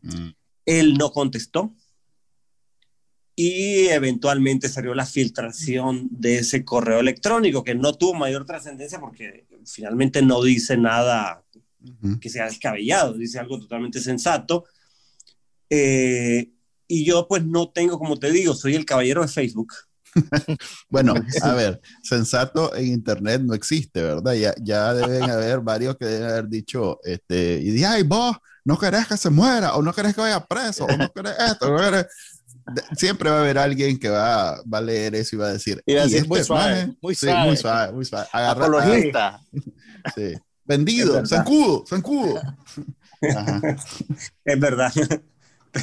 Mm. 0.00 0.30
Él 0.64 0.94
no 0.94 1.10
contestó 1.10 1.74
y 3.36 3.86
eventualmente 3.88 4.68
salió 4.68 4.94
la 4.94 5.06
filtración 5.06 6.08
de 6.10 6.38
ese 6.38 6.64
correo 6.64 7.00
electrónico 7.00 7.64
que 7.64 7.74
no 7.74 7.94
tuvo 7.94 8.14
mayor 8.14 8.44
trascendencia 8.44 9.00
porque 9.00 9.46
finalmente 9.66 10.22
no 10.22 10.42
dice 10.42 10.76
nada 10.76 11.42
que 12.20 12.30
sea 12.30 12.46
descabellado, 12.46 13.14
dice 13.14 13.38
algo 13.38 13.58
totalmente 13.58 14.00
sensato. 14.00 14.64
Eh, 15.68 16.50
y 16.86 17.04
yo 17.04 17.26
pues 17.28 17.44
no 17.44 17.70
tengo, 17.70 17.98
como 17.98 18.18
te 18.18 18.30
digo, 18.30 18.54
soy 18.54 18.74
el 18.74 18.84
caballero 18.84 19.22
de 19.22 19.28
Facebook. 19.28 19.72
bueno, 20.88 21.14
a 21.42 21.54
ver, 21.54 21.80
sensato 22.02 22.74
en 22.74 22.86
Internet 22.86 23.42
no 23.42 23.54
existe, 23.54 24.00
¿verdad? 24.02 24.34
Ya, 24.34 24.54
ya 24.62 24.94
deben 24.94 25.28
haber 25.28 25.60
varios 25.60 25.96
que 25.96 26.06
deben 26.06 26.28
haber 26.28 26.48
dicho, 26.48 27.00
este, 27.02 27.58
y 27.60 27.70
dije, 27.70 27.86
ay, 27.86 28.02
vos 28.04 28.36
no 28.64 28.78
querés 28.78 29.06
que 29.06 29.16
se 29.16 29.28
muera, 29.28 29.74
o 29.74 29.82
no 29.82 29.92
querés 29.92 30.14
que 30.14 30.20
vaya 30.20 30.46
preso, 30.46 30.86
o 30.86 30.96
no 30.96 31.12
querés 31.12 31.34
esto, 31.38 31.70
no 31.70 31.78
querés 31.78 32.06
siempre 32.96 33.30
va 33.30 33.38
a 33.38 33.40
haber 33.40 33.58
alguien 33.58 33.98
que 33.98 34.08
va, 34.08 34.62
va, 34.62 34.78
a 34.78 34.82
leer 34.82 35.14
eso 35.14 35.36
y 35.36 35.38
va 35.38 35.48
a 35.48 35.52
decir, 35.52 35.82
y 35.86 35.94
es 35.94 36.26
muy, 36.28 36.42
suave, 36.42 36.94
muy, 37.00 37.14
suave, 37.14 37.46
muy 37.48 37.56
suave, 37.56 37.92
muy 37.92 38.04
suave, 38.04 38.26
Apologista. 38.32 39.40
sí. 40.14 40.34
Vendido, 40.64 41.24
zancudo, 41.26 41.84
zancudo. 41.86 42.40
es 44.44 44.60
verdad. 44.60 44.92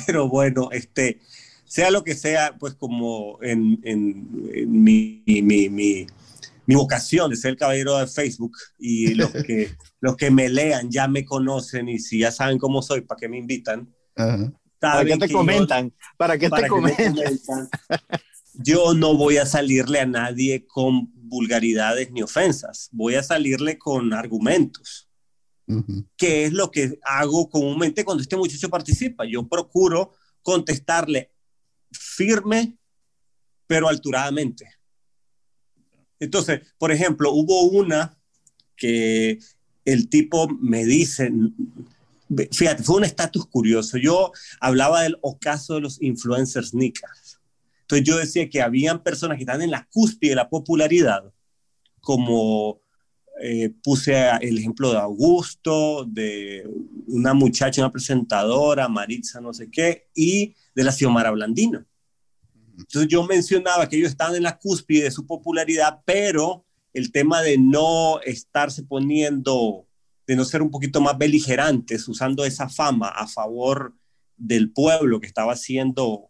Pero 0.07 0.27
bueno, 0.27 0.69
este, 0.71 1.21
sea 1.65 1.91
lo 1.91 2.03
que 2.03 2.15
sea, 2.15 2.57
pues 2.57 2.73
como 2.73 3.38
en, 3.43 3.79
en, 3.83 4.27
mi, 4.71 5.23
mi, 5.25 5.69
mi, 5.69 6.07
mi, 6.65 6.75
vocación 6.75 7.29
de 7.29 7.35
ser 7.35 7.51
el 7.51 7.57
caballero 7.57 7.97
de 7.97 8.07
Facebook 8.07 8.57
y 8.79 9.13
los 9.13 9.31
que, 9.31 9.69
los 10.01 10.15
que 10.15 10.31
me 10.31 10.50
lean 10.50 10.89
ya 10.89 11.07
me 11.07 11.25
conocen 11.25 11.89
y 11.89 12.00
si 12.00 12.19
ya 12.19 12.31
saben 12.31 12.57
cómo 12.57 12.81
soy, 12.81 13.01
¿para 13.01 13.19
qué 13.19 13.29
me 13.29 13.38
invitan? 13.38 13.93
Ajá. 14.15 14.51
¿Para 14.81 15.05
qué 15.05 15.17
te 15.17 15.29
comentan? 15.31 15.93
¿Para 16.17 16.38
qué 16.38 16.50
te 16.50 16.67
comentan? 16.67 17.13
Yo 18.53 18.93
no 18.93 19.15
voy 19.15 19.38
a 19.38 19.45
salirle 19.45 20.00
a 20.00 20.05
nadie 20.05 20.65
con 20.65 21.11
vulgaridades 21.13 22.11
ni 22.11 22.21
ofensas, 22.21 22.89
voy 22.91 23.15
a 23.15 23.23
salirle 23.23 23.77
con 23.77 24.11
argumentos, 24.11 25.07
que 26.17 26.45
es 26.45 26.51
lo 26.51 26.69
que 26.69 27.00
hago 27.03 27.50
comúnmente 27.50 28.03
cuando 28.03 28.21
este 28.21 28.35
muchacho 28.35 28.69
participa. 28.69 29.23
Yo 29.25 29.47
procuro 29.47 30.15
contestarle 30.41 31.31
firme, 31.91 32.77
pero 33.67 33.88
alturadamente. 33.88 34.67
Entonces, 36.19 36.61
por 36.77 36.91
ejemplo, 36.91 37.31
hubo 37.31 37.61
una 37.69 38.17
que 38.75 39.39
el 39.85 40.09
tipo 40.09 40.47
me 40.50 40.85
dice, 40.85 41.31
fíjate, 42.51 42.83
fue 42.83 42.97
un 42.97 43.03
estatus 43.03 43.45
curioso. 43.45 43.97
Yo 43.97 44.31
hablaba 44.59 45.03
del 45.03 45.17
ocaso 45.21 45.75
de 45.75 45.81
los 45.81 46.01
influencers 46.01 46.73
nicas. 46.73 47.39
Entonces 47.81 48.07
yo 48.07 48.17
decía 48.17 48.50
que 48.50 48.61
habían 48.61 49.03
personas 49.03 49.38
que 49.38 49.43
están 49.43 49.61
en 49.61 49.71
la 49.71 49.88
cúspide 49.91 50.31
de 50.31 50.35
la 50.38 50.50
popularidad, 50.50 51.31
como 52.00 52.81
eh, 53.41 53.73
puse 53.83 54.29
el 54.41 54.57
ejemplo 54.57 54.91
de 54.91 54.97
Augusto, 54.97 56.05
de 56.05 56.69
una 57.07 57.33
muchacha, 57.33 57.81
una 57.81 57.91
presentadora, 57.91 58.88
Maritza 58.88 59.41
no 59.41 59.53
sé 59.53 59.69
qué, 59.69 60.07
y 60.15 60.55
de 60.75 60.83
la 60.83 60.91
Xiomara 60.91 61.31
Blandino. 61.31 61.83
Entonces 62.77 63.09
yo 63.09 63.23
mencionaba 63.25 63.88
que 63.89 63.97
ellos 63.97 64.09
estaban 64.09 64.35
en 64.35 64.43
la 64.43 64.57
cúspide 64.57 65.03
de 65.03 65.11
su 65.11 65.25
popularidad, 65.25 66.01
pero 66.05 66.65
el 66.93 67.11
tema 67.11 67.41
de 67.41 67.57
no 67.57 68.21
estarse 68.21 68.83
poniendo 68.83 69.88
de 70.27 70.35
no 70.35 70.45
ser 70.45 70.61
un 70.61 70.71
poquito 70.71 71.01
más 71.01 71.17
beligerantes, 71.17 72.07
usando 72.07 72.45
esa 72.45 72.69
fama 72.69 73.09
a 73.09 73.27
favor 73.27 73.95
del 74.37 74.71
pueblo 74.71 75.19
que 75.19 75.27
estaba 75.27 75.55
siendo 75.55 76.29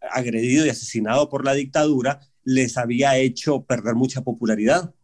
agredido 0.00 0.64
y 0.66 0.70
asesinado 0.70 1.28
por 1.28 1.44
la 1.44 1.54
dictadura, 1.54 2.20
les 2.44 2.76
había 2.76 3.16
hecho 3.18 3.64
perder 3.64 3.94
mucha 3.94 4.22
popularidad. 4.22 4.94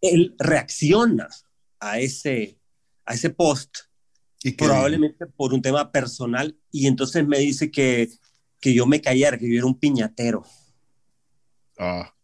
Él 0.00 0.34
reacciona 0.38 1.28
a 1.80 1.98
ese, 1.98 2.58
a 3.04 3.14
ese 3.14 3.30
post, 3.30 3.76
¿Y 4.42 4.52
probablemente 4.52 5.26
por 5.26 5.52
un 5.52 5.60
tema 5.60 5.90
personal, 5.90 6.56
y 6.70 6.86
entonces 6.86 7.26
me 7.26 7.38
dice 7.38 7.70
que, 7.70 8.08
que 8.60 8.72
yo 8.72 8.86
me 8.86 9.00
callara, 9.00 9.38
que 9.38 9.48
yo 9.48 9.56
era 9.56 9.66
un 9.66 9.78
piñatero. 9.78 10.44
Ah. 11.78 12.14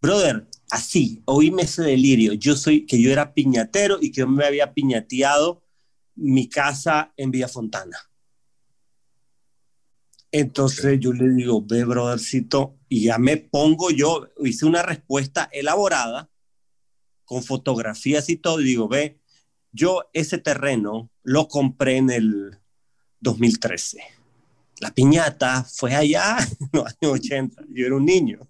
Brother, 0.00 0.46
así, 0.74 1.22
oíme 1.24 1.62
ese 1.62 1.82
delirio. 1.82 2.32
Yo 2.32 2.56
soy, 2.56 2.84
que 2.84 3.00
yo 3.00 3.10
era 3.10 3.32
piñatero 3.32 3.98
y 4.00 4.10
que 4.10 4.20
yo 4.20 4.28
me 4.28 4.44
había 4.44 4.74
piñateado 4.74 5.62
mi 6.16 6.48
casa 6.48 7.12
en 7.16 7.30
Villa 7.30 7.48
Fontana. 7.48 7.96
Entonces 10.32 10.98
yo 10.98 11.12
le 11.12 11.30
digo, 11.30 11.62
ve, 11.64 11.84
brothercito, 11.84 12.76
y 12.88 13.04
ya 13.04 13.18
me 13.18 13.36
pongo 13.36 13.90
yo, 13.90 14.28
hice 14.42 14.66
una 14.66 14.82
respuesta 14.82 15.48
elaborada 15.52 16.28
con 17.24 17.44
fotografías 17.44 18.28
y 18.28 18.36
todo, 18.36 18.60
y 18.60 18.64
digo, 18.64 18.88
ve, 18.88 19.20
yo 19.70 20.10
ese 20.12 20.38
terreno 20.38 21.08
lo 21.22 21.46
compré 21.46 21.98
en 21.98 22.10
el 22.10 22.58
2013. 23.20 24.02
La 24.80 24.92
piñata 24.92 25.62
fue 25.62 25.94
allá 25.94 26.36
en 26.60 26.68
los 26.72 26.86
años 26.86 27.20
80, 27.20 27.62
yo 27.70 27.86
era 27.86 27.94
un 27.94 28.04
niño. 28.04 28.40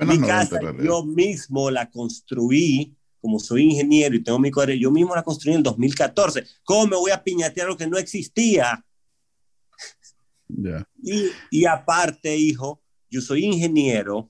Mi 0.00 0.20
casa 0.20 0.60
yo 0.82 1.04
mismo 1.04 1.70
la 1.70 1.90
construí, 1.90 2.94
como 3.20 3.38
soy 3.38 3.62
ingeniero 3.62 4.14
y 4.14 4.22
tengo 4.22 4.38
mi 4.38 4.50
cuadro, 4.50 4.74
yo 4.74 4.90
mismo 4.90 5.14
la 5.14 5.22
construí 5.22 5.54
en 5.54 5.62
2014. 5.62 6.44
¿Cómo 6.64 6.86
me 6.86 6.96
voy 6.96 7.10
a 7.10 7.22
piñatear 7.22 7.68
lo 7.68 7.76
que 7.76 7.86
no 7.86 7.98
existía? 7.98 8.84
Y, 11.02 11.30
y 11.50 11.64
aparte, 11.64 12.36
hijo, 12.36 12.80
yo 13.10 13.20
soy 13.20 13.44
ingeniero, 13.44 14.28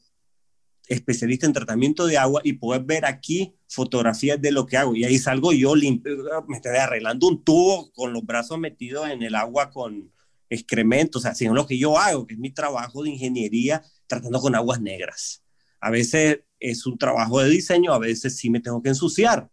especialista 0.88 1.46
en 1.46 1.52
tratamiento 1.52 2.06
de 2.06 2.16
agua 2.16 2.40
y 2.44 2.54
puedes 2.54 2.84
ver 2.86 3.04
aquí 3.04 3.54
fotografías 3.68 4.40
de 4.40 4.52
lo 4.52 4.66
que 4.66 4.76
hago. 4.76 4.94
Y 4.94 5.04
ahí 5.04 5.18
salgo 5.18 5.52
yo 5.52 5.74
limpio, 5.74 6.16
me 6.48 6.56
estoy 6.56 6.76
arreglando 6.76 7.28
un 7.28 7.42
tubo 7.42 7.92
con 7.92 8.12
los 8.12 8.24
brazos 8.24 8.58
metidos 8.58 9.08
en 9.08 9.22
el 9.22 9.34
agua 9.34 9.70
con 9.70 10.12
excrementos, 10.48 11.20
o 11.20 11.22
sea, 11.22 11.34
sino 11.34 11.54
lo 11.54 11.66
que 11.66 11.78
yo 11.78 11.98
hago, 11.98 12.26
que 12.26 12.34
es 12.34 12.40
mi 12.40 12.52
trabajo 12.52 13.02
de 13.02 13.10
ingeniería 13.10 13.82
tratando 14.06 14.40
con 14.40 14.54
aguas 14.54 14.80
negras. 14.80 15.42
A 15.80 15.90
veces 15.90 16.40
es 16.58 16.86
un 16.86 16.98
trabajo 16.98 17.40
de 17.40 17.50
diseño, 17.50 17.92
a 17.92 17.98
veces 17.98 18.36
sí 18.36 18.50
me 18.50 18.60
tengo 18.60 18.82
que 18.82 18.90
ensuciar, 18.90 19.48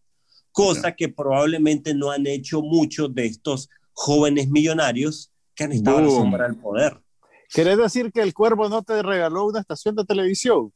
cosa 0.51 0.95
que 0.95 1.09
probablemente 1.09 1.93
no 1.93 2.11
han 2.11 2.27
hecho 2.27 2.61
muchos 2.61 3.13
de 3.13 3.25
estos 3.25 3.69
jóvenes 3.91 4.49
millonarios 4.49 5.31
que 5.55 5.65
han 5.65 5.71
estado 5.71 5.99
en 5.99 6.05
la 6.05 6.11
sombra 6.11 6.47
del 6.47 6.57
poder. 6.57 6.99
¿Querés 7.49 7.77
decir 7.77 8.11
que 8.11 8.21
el 8.21 8.33
cuervo 8.33 8.67
no 8.69 8.81
te 8.81 9.03
regaló 9.03 9.45
una 9.45 9.59
estación 9.59 9.95
de 9.95 10.05
televisión? 10.05 10.73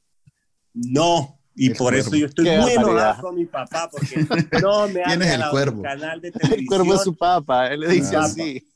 No, 0.74 1.37
y 1.60 1.72
por 1.72 1.96
eso 1.96 2.16
yo 2.16 2.28
estoy 2.28 2.46
muy 2.58 2.72
enojado 2.74 3.22
con 3.22 3.36
mi 3.36 3.46
papá, 3.46 3.90
porque 3.92 4.28
no 4.62 4.88
me 4.88 5.02
ha 5.06 5.16
regalado 5.16 5.58
el 5.60 5.82
canal 5.82 6.22
de 6.22 6.32
televisión. 6.32 6.60
El 6.60 6.68
cuervo 6.68 6.94
es 6.96 7.02
su 7.02 7.18
papá, 7.18 7.68
él 7.68 7.80
le 7.80 7.88
dice 7.90 8.16
así. 8.16 8.68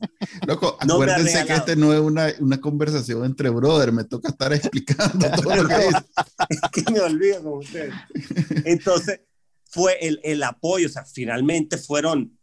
Loco, 0.47 0.77
acuérdense 0.79 1.45
que 1.45 1.53
este 1.53 1.75
no 1.75 1.93
es 1.93 1.99
una, 1.99 2.27
una, 2.39 2.59
conversación 2.59 3.23
entre 3.23 3.49
brothers, 3.49 3.93
me 3.93 4.03
toca 4.03 4.29
estar 4.29 4.51
explicando 4.51 5.29
todo 5.43 5.55
lo 5.55 5.67
que 5.67 5.77
dice. 5.77 5.99
Es 6.49 6.59
que 6.71 6.91
me 6.91 6.99
olvido 7.01 7.43
con 7.43 7.53
ustedes. 7.59 7.93
Entonces, 8.65 9.21
fue 9.65 9.97
el, 10.01 10.19
el 10.23 10.41
apoyo, 10.41 10.87
o 10.87 10.91
sea, 10.91 11.05
finalmente 11.05 11.77
fueron 11.77 12.37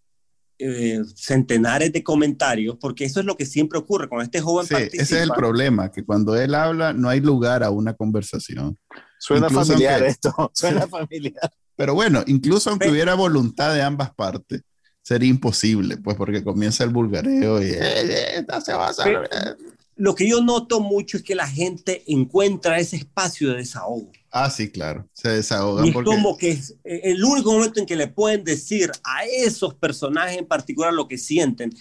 eh, 0.60 1.02
centenares 1.14 1.92
de 1.92 2.02
comentarios, 2.02 2.76
porque 2.80 3.04
eso 3.04 3.20
es 3.20 3.26
lo 3.26 3.36
que 3.36 3.46
siempre 3.46 3.78
ocurre 3.78 4.08
con 4.08 4.22
este 4.22 4.40
joven. 4.40 4.66
Sí, 4.66 4.74
ese 4.92 5.02
es 5.02 5.22
el 5.22 5.30
problema, 5.30 5.90
que 5.90 6.04
cuando 6.04 6.36
él 6.36 6.54
habla 6.54 6.92
no 6.92 7.08
hay 7.08 7.20
lugar 7.20 7.62
a 7.62 7.70
una 7.70 7.94
conversación. 7.94 8.76
Suena 9.18 9.50
familiar 9.50 10.02
esto, 10.04 10.50
suena 10.54 10.86
familiar. 10.86 11.52
Pero 11.76 11.94
bueno, 11.94 12.24
incluso 12.26 12.70
aunque 12.70 12.90
hubiera 12.90 13.14
voluntad 13.14 13.74
de 13.74 13.82
ambas 13.82 14.12
partes, 14.14 14.62
sería 15.02 15.30
imposible, 15.30 15.96
pues 15.96 16.16
porque 16.16 16.42
comienza 16.42 16.84
el 16.84 16.90
vulgareo 16.90 17.62
y 17.62 17.70
eh, 17.70 18.38
eh, 18.38 18.46
se 18.64 18.72
va 18.72 18.88
a 18.88 19.56
Lo 19.96 20.14
que 20.14 20.28
yo 20.28 20.42
noto 20.42 20.80
mucho 20.80 21.16
es 21.16 21.22
que 21.22 21.34
la 21.34 21.46
gente 21.46 22.02
encuentra 22.06 22.78
ese 22.78 22.96
espacio 22.96 23.50
de 23.50 23.58
desahogo. 23.58 24.10
Ah, 24.30 24.50
sí, 24.50 24.70
claro, 24.70 25.08
se 25.12 25.30
desahogan. 25.30 25.86
Y 25.86 25.90
es 25.90 25.94
como 25.94 26.36
que 26.36 26.50
es 26.50 26.74
eh, 26.84 27.00
el 27.04 27.24
único 27.24 27.52
momento 27.52 27.80
en 27.80 27.86
que 27.86 27.96
le 27.96 28.08
pueden 28.08 28.44
decir 28.44 28.90
a 29.04 29.24
esos 29.24 29.74
personajes 29.74 30.36
en 30.36 30.46
particular 30.46 30.92
lo 30.92 31.08
que 31.08 31.18
sienten. 31.18 31.72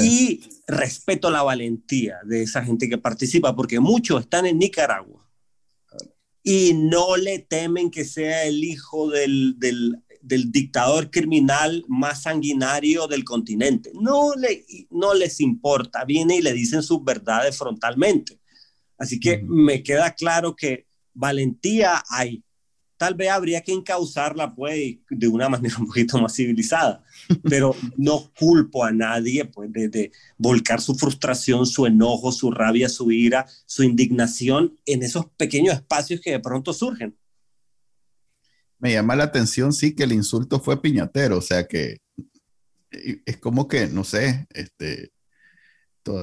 Y 0.00 0.42
respeto 0.68 1.28
la 1.28 1.42
valentía 1.42 2.18
de 2.24 2.44
esa 2.44 2.62
gente 2.62 2.88
que 2.88 2.98
participa, 2.98 3.56
porque 3.56 3.80
muchos 3.80 4.20
están 4.20 4.46
en 4.46 4.56
Nicaragua 4.56 5.27
y 6.42 6.72
no 6.74 7.16
le 7.16 7.40
temen 7.40 7.90
que 7.90 8.04
sea 8.04 8.44
el 8.44 8.64
hijo 8.64 9.10
del, 9.10 9.54
del, 9.58 9.96
del 10.22 10.50
dictador 10.52 11.10
criminal 11.10 11.84
más 11.88 12.22
sanguinario 12.22 13.06
del 13.06 13.24
continente. 13.24 13.90
No, 13.94 14.34
le, 14.34 14.64
no 14.90 15.14
les 15.14 15.40
importa, 15.40 16.04
viene 16.04 16.36
y 16.36 16.42
le 16.42 16.52
dicen 16.52 16.82
sus 16.82 17.02
verdades 17.04 17.56
frontalmente. 17.56 18.38
Así 18.98 19.20
que 19.20 19.42
me 19.44 19.82
queda 19.82 20.14
claro 20.14 20.56
que 20.56 20.86
valentía 21.14 22.02
hay. 22.10 22.42
Tal 22.98 23.14
vez 23.14 23.30
habría 23.30 23.62
que 23.62 23.72
encauzarla 23.72 24.54
pues, 24.54 24.96
de 25.08 25.28
una 25.28 25.48
manera 25.48 25.76
un 25.78 25.86
poquito 25.86 26.18
más 26.18 26.34
civilizada, 26.34 27.02
pero 27.44 27.74
no 27.96 28.30
culpo 28.38 28.84
a 28.84 28.92
nadie 28.92 29.44
pues, 29.46 29.72
de, 29.72 30.12
volcar 30.36 30.80
su 30.80 30.94
frustración, 30.94 31.64
su 31.64 31.86
enojo, 31.86 32.32
su 32.32 32.50
rabia, 32.50 32.88
su 32.88 33.10
ira, 33.10 33.46
su 33.64 33.84
indignación 33.84 34.76
en 34.84 35.02
esos 35.02 35.26
pequeños 35.36 35.74
espacios 35.74 36.20
que 36.20 36.32
de 36.32 36.40
pronto 36.40 36.72
surgen. 36.72 37.16
Me 38.80 38.92
llama 38.92 39.16
la 39.16 39.24
atención, 39.24 39.72
sí, 39.72 39.94
que 39.94 40.04
el 40.04 40.12
insulto 40.12 40.60
fue 40.60 40.82
piñatero, 40.82 41.38
o 41.38 41.42
sea 41.42 41.66
que 41.66 42.02
es 42.90 43.36
como 43.38 43.68
que, 43.68 43.86
no 43.86 44.04
sé, 44.04 44.46
este, 44.50 45.12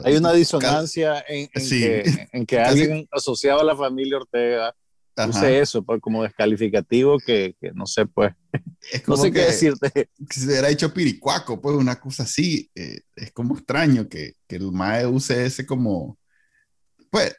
hay 0.04 0.16
una 0.16 0.34
disonancia 0.34 1.24
en, 1.28 1.48
que, 1.48 2.28
en, 2.32 2.46
que, 2.46 2.60
alguien 2.60 3.08
asociado 3.12 3.62
a 3.62 3.64
la 3.64 3.76
familia 3.76 4.18
Ortega 4.18 4.76
use 5.24 5.60
eso 5.60 5.84
pues, 5.84 6.02
como 6.02 6.24
descalificativo 6.24 7.18
que, 7.20 7.56
que, 7.60 7.72
no 7.72 7.86
sé, 7.86 8.06
pues. 8.06 8.34
no 9.08 9.18
sé 9.18 9.32
qué 9.32 9.42
decirte. 9.42 10.10
Se 10.30 10.46
hubiera 10.46 10.70
hecho 10.70 10.94
piricuaco, 10.94 11.62
pues 11.62 11.76
una 11.76 12.00
cosa 12.00 12.24
así. 12.24 12.70
Eh, 12.76 13.00
es 13.16 13.32
como 13.32 13.56
extraño 13.56 14.08
que, 14.10 14.34
que 14.48 14.58
el 14.58 14.72
MAE 14.72 15.08
use 15.08 15.46
ese 15.46 15.66
como. 15.66 16.18
Pues 17.10 17.36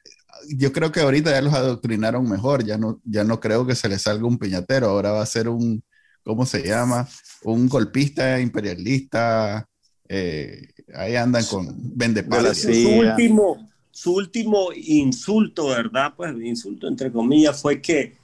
yo 0.49 0.73
creo 0.73 0.93
que 0.93 1.01
ahorita 1.01 1.31
ya 1.31 1.43
los 1.43 1.55
adoctrinaron 1.55 2.29
mejor. 2.29 2.65
Ya 2.65 2.79
no, 2.79 3.01
ya 3.05 3.25
no 3.25 3.41
creo 3.41 3.67
que 3.67 3.75
se 3.75 3.89
les 3.89 4.03
salga 4.03 4.27
un 4.27 4.39
piñatero. 4.39 4.89
Ahora 4.89 5.13
va 5.13 5.23
a 5.23 5.27
ser 5.27 5.49
un. 5.49 5.83
¿Cómo 6.23 6.45
se 6.45 6.67
llama? 6.67 7.09
Un 7.45 7.69
golpista 7.69 8.41
imperialista. 8.41 9.69
Eh, 10.09 10.69
ahí 10.95 11.17
andan 11.17 11.45
con 11.45 11.67
vendepalas. 11.97 12.59
Su 12.59 12.71
último, 12.71 13.71
su 13.97 14.13
último 14.13 14.75
insulto, 14.75 15.69
¿verdad? 15.69 16.13
Pues 16.15 16.35
insulto 16.43 16.87
entre 16.87 17.11
comillas 17.11 17.63
fue 17.63 17.81
que 17.81 18.15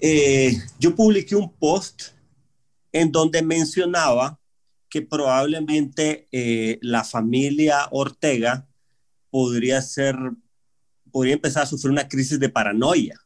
eh, 0.00 0.58
yo 0.80 0.96
publiqué 0.96 1.36
un 1.36 1.48
post 1.48 2.06
en 2.90 3.12
donde 3.12 3.40
mencionaba 3.40 4.40
que 4.88 5.00
probablemente 5.00 6.26
eh, 6.32 6.80
la 6.82 7.04
familia 7.04 7.86
Ortega 7.92 8.66
podría 9.30 9.80
ser, 9.80 10.16
podría 11.12 11.34
empezar 11.34 11.62
a 11.62 11.66
sufrir 11.66 11.92
una 11.92 12.08
crisis 12.08 12.40
de 12.40 12.48
paranoia. 12.48 13.20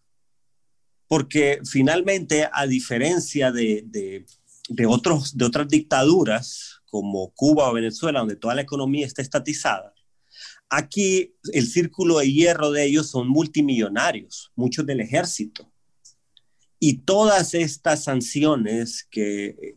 Porque 1.06 1.60
finalmente, 1.64 2.46
a 2.52 2.66
diferencia 2.66 3.50
de, 3.52 3.84
de, 3.86 4.86
otros, 4.86 5.34
de 5.38 5.46
otras 5.46 5.66
dictaduras 5.66 6.82
como 6.84 7.30
Cuba 7.30 7.70
o 7.70 7.72
Venezuela, 7.72 8.18
donde 8.18 8.36
toda 8.36 8.54
la 8.54 8.60
economía 8.60 9.06
está 9.06 9.22
estatizada, 9.22 9.94
Aquí 10.70 11.34
el 11.52 11.66
círculo 11.66 12.18
de 12.18 12.30
hierro 12.30 12.70
de 12.70 12.84
ellos 12.84 13.10
son 13.10 13.28
multimillonarios, 13.28 14.52
muchos 14.54 14.84
del 14.84 15.00
ejército. 15.00 15.70
Y 16.78 16.98
todas 16.98 17.54
estas 17.54 18.04
sanciones 18.04 19.06
que 19.10 19.76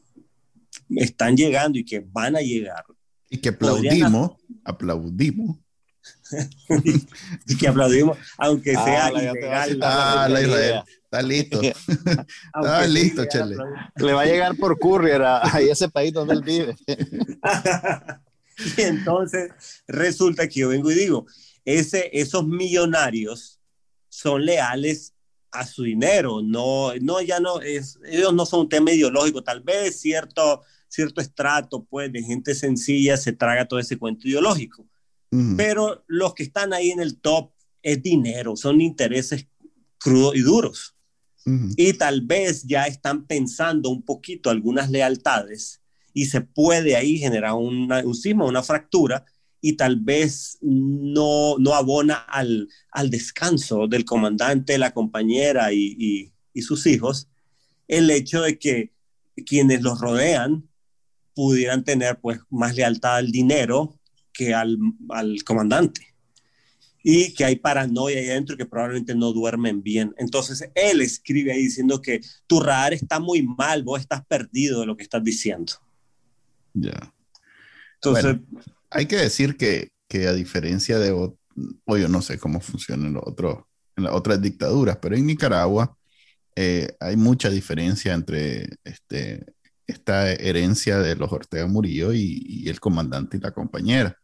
están 0.89 1.36
llegando 1.36 1.80
y 1.80 1.86
que 1.86 2.06
van 2.12 2.36
a 2.36 2.41
llegar. 2.41 2.84
Y 3.30 3.38
que 3.38 3.49
aplaudimos, 3.49 4.32
aplaudimos. 4.65 5.58
y 7.47 7.58
que 7.58 7.67
aplaudimos, 7.67 8.17
aunque 8.38 8.75
ah, 8.75 8.84
sea 8.84 9.12
ilegal. 9.12 9.80
Ah, 9.82 10.27
la 10.30 10.41
Israel. 10.41 10.84
Está 11.04 11.21
listo. 11.21 11.62
Está 11.62 12.88
listo, 12.88 13.25
Chele. 13.25 13.56
Le 13.97 14.13
va 14.13 14.21
a 14.21 14.25
llegar 14.25 14.56
por 14.56 14.80
courier 14.80 15.21
a, 15.21 15.56
a 15.56 15.62
ese 15.62 15.89
país 15.89 16.13
donde 16.13 16.34
él 16.34 16.41
vive. 16.41 16.75
Y 18.78 18.82
entonces 18.82 19.52
resulta 19.88 20.47
que 20.47 20.62
yo 20.62 20.69
vengo 20.69 20.91
y 20.91 20.95
digo, 20.95 21.26
ese, 21.65 22.10
esos 22.13 22.45
millonarios 22.47 23.60
son 24.10 24.45
leales 24.45 25.13
a 25.52 25.65
su 25.65 25.84
dinero, 25.84 26.41
no, 26.41 26.93
no, 27.02 27.21
ya 27.21 27.39
no, 27.39 27.60
es, 27.60 28.00
ellos 28.06 28.34
no 28.34 28.45
son 28.45 28.62
un 28.62 28.69
tema 28.69 28.91
ideológico, 28.91 29.43
tal 29.43 29.62
vez 29.62 30.00
cierto, 30.00 30.62
cierto 30.88 31.19
estrato 31.19 31.84
pues, 31.84 32.12
de 32.12 32.24
gente 32.24 32.56
sencilla 32.56 33.17
se 33.17 33.34
traga 33.34 33.67
todo 33.67 33.80
ese 33.80 33.97
cuento 33.97 34.28
ideológico, 34.28 34.88
pero 35.56 36.04
los 36.08 36.34
que 36.34 36.43
están 36.43 36.74
ahí 36.74 36.91
en 36.91 37.00
el 37.00 37.17
top 37.17 37.52
es 37.82 38.02
dinero, 38.02 38.56
son 38.56 38.82
intereses 38.82 39.47
crudos 39.97 40.36
y 40.36 40.41
duros. 40.41 40.95
Y 41.76 41.93
tal 41.93 42.21
vez 42.21 42.63
ya 42.63 42.86
están 42.86 43.26
pensando 43.26 43.89
un 43.89 44.04
poquito 44.04 44.50
algunas 44.50 44.91
lealtades 44.91 45.80
y 46.13 46.26
se 46.26 46.41
puede 46.41 46.95
ahí 46.95 47.17
generar 47.17 47.54
una, 47.54 48.00
un 48.06 48.15
sismo, 48.15 48.47
una 48.47 48.63
fractura 48.63 49.26
y 49.62 49.74
tal 49.74 49.97
vez 49.97 50.58
no, 50.62 51.58
no 51.60 51.76
abona 51.76 52.15
al, 52.15 52.67
al 52.91 53.10
descanso 53.10 53.88
del 53.88 54.06
comandante, 54.06 54.78
la 54.78 54.91
compañera 54.91 55.71
y, 55.71 56.32
y, 56.54 56.62
sus 56.62 56.86
hijos 56.86 57.28
el 57.88 58.10
hecho 58.12 58.41
de 58.41 58.60
que 58.60 58.91
quienes 59.45 59.82
los 59.82 60.00
rodean 60.00 60.69
pudieran 61.34 61.84
tener 61.84 62.19
pues 62.19 62.39
más 62.50 62.76
lealtad 62.76 63.15
al 63.15 63.32
dinero 63.32 64.00
que 64.34 64.54
al, 64.54 64.78
al 65.10 65.43
comandante 65.43 66.12
y 67.04 67.34
que 67.34 67.45
hay 67.45 67.56
paranoia 67.56 68.19
ahí 68.19 68.30
adentro 68.30 68.58
que 68.58 68.65
probablemente 68.65 69.15
no 69.15 69.34
duermen 69.34 69.82
bien. 69.82 70.13
Entonces 70.17 70.69
él 70.76 71.02
escribe 71.02 71.52
ahí 71.52 71.63
diciendo 71.63 72.02
que 72.02 72.21
tu 72.47 72.60
radar 72.60 72.93
está 72.93 73.19
muy 73.19 73.41
mal, 73.41 73.84
vos 73.84 74.00
estás 74.00 74.26
perdido 74.26 74.82
de 74.82 74.86
lo 74.86 74.95
que 74.95 75.04
estás 75.04 75.24
diciendo. 75.24 75.74
Ya. 76.73 77.13
Entonces, 77.95 78.38
hay 78.89 79.05
que 79.05 79.17
decir 79.17 79.57
que, 79.57 79.89
que 80.07 80.27
a 80.27 80.34
diferencia 80.34 80.99
de, 80.99 81.12
o 81.12 81.97
yo 81.97 82.07
no 82.07 82.21
sé 82.21 82.38
cómo 82.38 82.60
funciona 82.60 83.07
en, 83.07 83.15
en 83.15 84.03
las 84.03 84.13
otras 84.13 84.41
dictaduras, 84.41 84.97
pero 85.01 85.15
en 85.15 85.25
Nicaragua 85.25 85.95
eh, 86.55 86.95
hay 86.99 87.15
mucha 87.15 87.49
diferencia 87.49 88.13
entre 88.13 88.69
este, 88.84 89.45
esta 89.88 90.31
herencia 90.31 90.99
de 90.99 91.15
los 91.15 91.31
Ortega 91.31 91.67
Murillo 91.67 92.13
y, 92.13 92.41
y 92.45 92.69
el 92.69 92.79
comandante 92.79 93.38
y 93.38 93.39
la 93.39 93.51
compañera, 93.51 94.17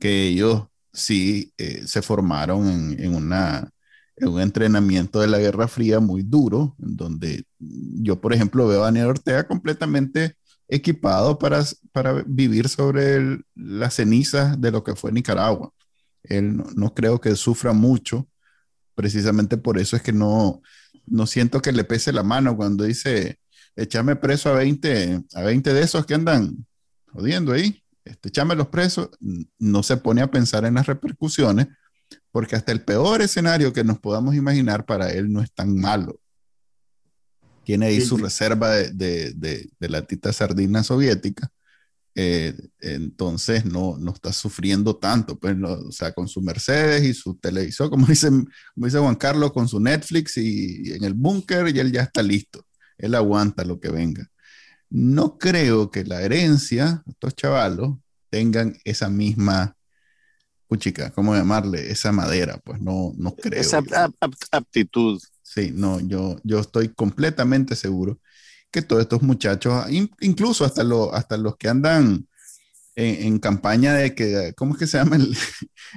que 0.00 0.28
ellos 0.28 0.64
sí 0.92 1.52
eh, 1.58 1.86
se 1.86 2.02
formaron 2.02 2.68
en, 2.68 3.04
en, 3.04 3.14
una, 3.14 3.70
en 4.16 4.28
un 4.28 4.40
entrenamiento 4.40 5.20
de 5.20 5.28
la 5.28 5.38
Guerra 5.38 5.68
Fría 5.68 6.00
muy 6.00 6.22
duro, 6.22 6.76
en 6.80 6.96
donde 6.96 7.44
yo, 7.58 8.20
por 8.20 8.32
ejemplo, 8.32 8.68
veo 8.68 8.82
a 8.82 8.86
Daniel 8.86 9.06
Ortega 9.06 9.46
completamente 9.46 10.36
equipado 10.74 11.38
para, 11.38 11.64
para 11.92 12.24
vivir 12.26 12.68
sobre 12.68 13.40
las 13.54 13.94
cenizas 13.94 14.60
de 14.60 14.70
lo 14.70 14.84
que 14.84 14.94
fue 14.94 15.12
Nicaragua. 15.12 15.72
Él 16.22 16.62
no, 16.76 16.94
creo 16.94 17.20
que 17.20 17.36
sufra 17.36 17.72
mucho, 17.72 18.28
precisamente 18.94 19.56
por 19.56 19.78
eso 19.78 19.96
es 19.96 20.02
que 20.02 20.12
no, 20.12 20.62
no 21.06 21.26
siento 21.26 21.60
que 21.60 21.72
le 21.72 21.84
pese 21.84 22.12
la 22.12 22.22
mano 22.22 22.56
cuando 22.56 22.84
dice, 22.84 23.38
échame 23.76 24.16
preso 24.16 24.50
a 24.50 24.54
20, 24.54 25.22
a 25.34 25.42
20 25.42 25.72
de 25.74 25.82
esos 25.82 26.06
que 26.06 26.14
andan 26.14 26.66
jodiendo 27.12 27.52
ahí, 27.52 27.82
este, 28.04 28.28
échame 28.28 28.54
los 28.54 28.68
presos, 28.68 29.10
no 29.58 29.82
se 29.82 29.96
pone 29.96 30.22
a 30.22 30.30
pensar 30.30 30.64
en 30.64 30.74
las 30.74 30.86
repercusiones, 30.86 31.68
porque 32.30 32.56
hasta 32.56 32.72
el 32.72 32.82
peor 32.84 33.22
escenario 33.22 33.72
que 33.72 33.84
nos 33.84 33.98
podamos 33.98 34.34
imaginar 34.34 34.84
para 34.84 35.10
él 35.10 35.32
no 35.32 35.42
es 35.42 35.52
tan 35.52 35.76
malo 35.76 36.20
tiene 37.64 37.86
ahí 37.86 38.00
su 38.00 38.16
reserva 38.16 38.70
de, 38.70 39.32
de, 39.32 39.68
de, 39.78 39.88
la 39.88 40.06
tita 40.06 40.32
sardina 40.32 40.82
soviética, 40.82 41.50
eh, 42.16 42.54
entonces 42.80 43.64
no, 43.64 43.96
no 43.98 44.12
está 44.12 44.32
sufriendo 44.32 44.96
tanto, 44.96 45.36
pues, 45.36 45.56
o 45.60 45.90
sea, 45.90 46.12
con 46.12 46.28
su 46.28 46.40
Mercedes 46.40 47.02
y 47.02 47.12
su 47.12 47.34
televisor, 47.36 47.90
como 47.90 48.06
dice, 48.06 48.28
como 48.28 48.86
dice 48.86 48.98
Juan 48.98 49.16
Carlos, 49.16 49.52
con 49.52 49.68
su 49.68 49.80
Netflix 49.80 50.36
y, 50.36 50.92
en 50.92 51.04
el 51.04 51.14
búnker 51.14 51.74
y 51.74 51.78
él 51.80 51.92
ya 51.92 52.02
está 52.02 52.22
listo, 52.22 52.64
él 52.98 53.14
aguanta 53.14 53.64
lo 53.64 53.80
que 53.80 53.90
venga. 53.90 54.30
no 54.90 55.38
creo 55.38 55.90
que 55.90 56.04
la 56.04 56.22
herencia, 56.22 57.02
estos 57.08 57.34
chavalos, 57.34 57.96
tengan 58.30 58.76
esa 58.84 59.08
misma, 59.08 59.76
puchica, 60.68 61.10
¿cómo 61.10 61.34
llamarle? 61.34 61.90
Esa 61.90 62.12
madera, 62.12 62.58
pues 62.64 62.80
no, 62.80 63.12
no 63.16 63.34
creo. 63.34 63.60
Esa 63.60 63.82
aptitud. 64.52 65.20
Sí, 65.54 65.70
no, 65.72 66.00
yo, 66.00 66.36
yo 66.42 66.58
estoy 66.58 66.88
completamente 66.88 67.76
seguro 67.76 68.18
que 68.72 68.82
todos 68.82 69.02
estos 69.02 69.22
muchachos, 69.22 69.84
incluso 70.20 70.64
hasta, 70.64 70.82
hasta 71.12 71.36
los 71.36 71.56
que 71.56 71.68
andan 71.68 72.26
en, 72.96 73.38
campaña 73.38 73.94
de 73.94 74.16
que, 74.16 74.52
¿cómo 74.56 74.72
es 74.72 74.80
que 74.80 74.86
se 74.88 74.98
llama 74.98 75.14
el, 75.16 75.36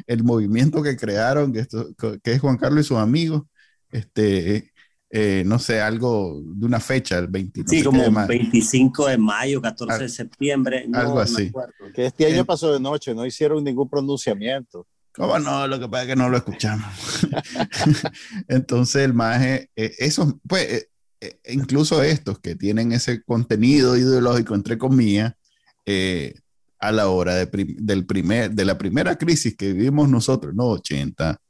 el 0.06 0.24
movimiento 0.24 0.84
que 0.84 0.96
crearon, 0.96 1.52
que, 1.52 1.62
esto, 1.62 1.88
que 1.98 2.32
es 2.32 2.40
Juan 2.40 2.58
Carlos 2.58 2.86
y 2.86 2.88
sus 2.88 2.98
amigos? 2.98 3.44
Este, 3.90 4.72
eh, 5.10 5.42
no 5.44 5.58
sé, 5.58 5.82
algo 5.82 6.40
de 6.44 6.66
una 6.68 6.80
fecha, 6.80 7.18
el 7.18 7.28
20, 7.28 7.64
sí, 7.66 7.84
como 7.84 8.04
25 8.28 9.08
de 9.08 9.18
mayo, 9.18 9.60
14 9.60 10.04
de 10.04 10.10
septiembre. 10.10 10.86
algo 10.94 11.20
así. 11.20 11.52
que 11.96 12.06
este 12.06 12.28
año 12.28 12.46
pasó 12.46 12.74
de 12.74 12.80
noche, 12.80 13.16
no 13.16 13.26
hicieron 13.26 13.64
ningún 13.64 13.90
pronunciamiento. 13.90 14.86
¿Cómo 15.18 15.40
no? 15.40 15.68
Lo 15.68 15.80
que 15.80 15.90
pasa 15.90 16.04
es 16.04 16.10
que 16.10 16.16
no 16.16 16.30
lo 16.30 16.38
escuchamos. 16.38 17.28
Entonces, 18.48 19.04
el 19.04 19.14
maje, 19.14 19.72
eh, 19.76 19.92
pues, 20.48 20.88
eh, 21.20 21.40
incluso 21.48 22.04
estos 22.04 22.40
que 22.40 22.56
tienen 22.56 22.92
ese 22.92 23.24
contenido 23.24 23.98
ideológico, 23.98 24.54
entre 24.56 24.78
comillas, 24.78 25.34
a 26.80 26.92
la 26.92 27.08
hora 27.10 27.34
de, 27.36 27.50
del 27.80 28.06
primer, 28.06 28.52
de 28.52 28.66
la 28.66 28.78
primera 28.78 29.18
crisis 29.18 29.56
que 29.58 29.74
vivimos 29.74 30.08
nosotros, 30.08 30.54
no 30.54 30.68
80, 30.68 31.42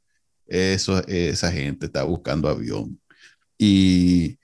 eso, 0.46 1.06
esa 1.06 1.52
gente 1.52 1.86
está 1.86 2.04
buscando 2.04 2.48
avión 2.48 2.98
y, 3.58 4.38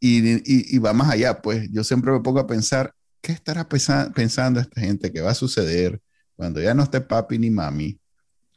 y, 0.00 0.74
y, 0.74 0.78
va 0.78 0.92
más 0.92 1.10
allá, 1.10 1.40
pues 1.40 1.68
yo 1.70 1.84
siempre 1.84 2.10
me 2.10 2.20
pongo 2.20 2.40
a 2.40 2.46
pensar, 2.46 2.94
¿qué 3.20 3.32
estará 3.32 3.68
pensando 3.68 4.58
esta 4.58 4.80
gente 4.80 5.12
que 5.12 5.20
va 5.20 5.30
a 5.32 5.34
suceder 5.34 6.00
cuando 6.34 6.60
ya 6.60 6.74
no 6.74 6.82
esté 6.82 7.00
papi 7.00 7.38
ni 7.38 7.50
mami? 7.50 8.00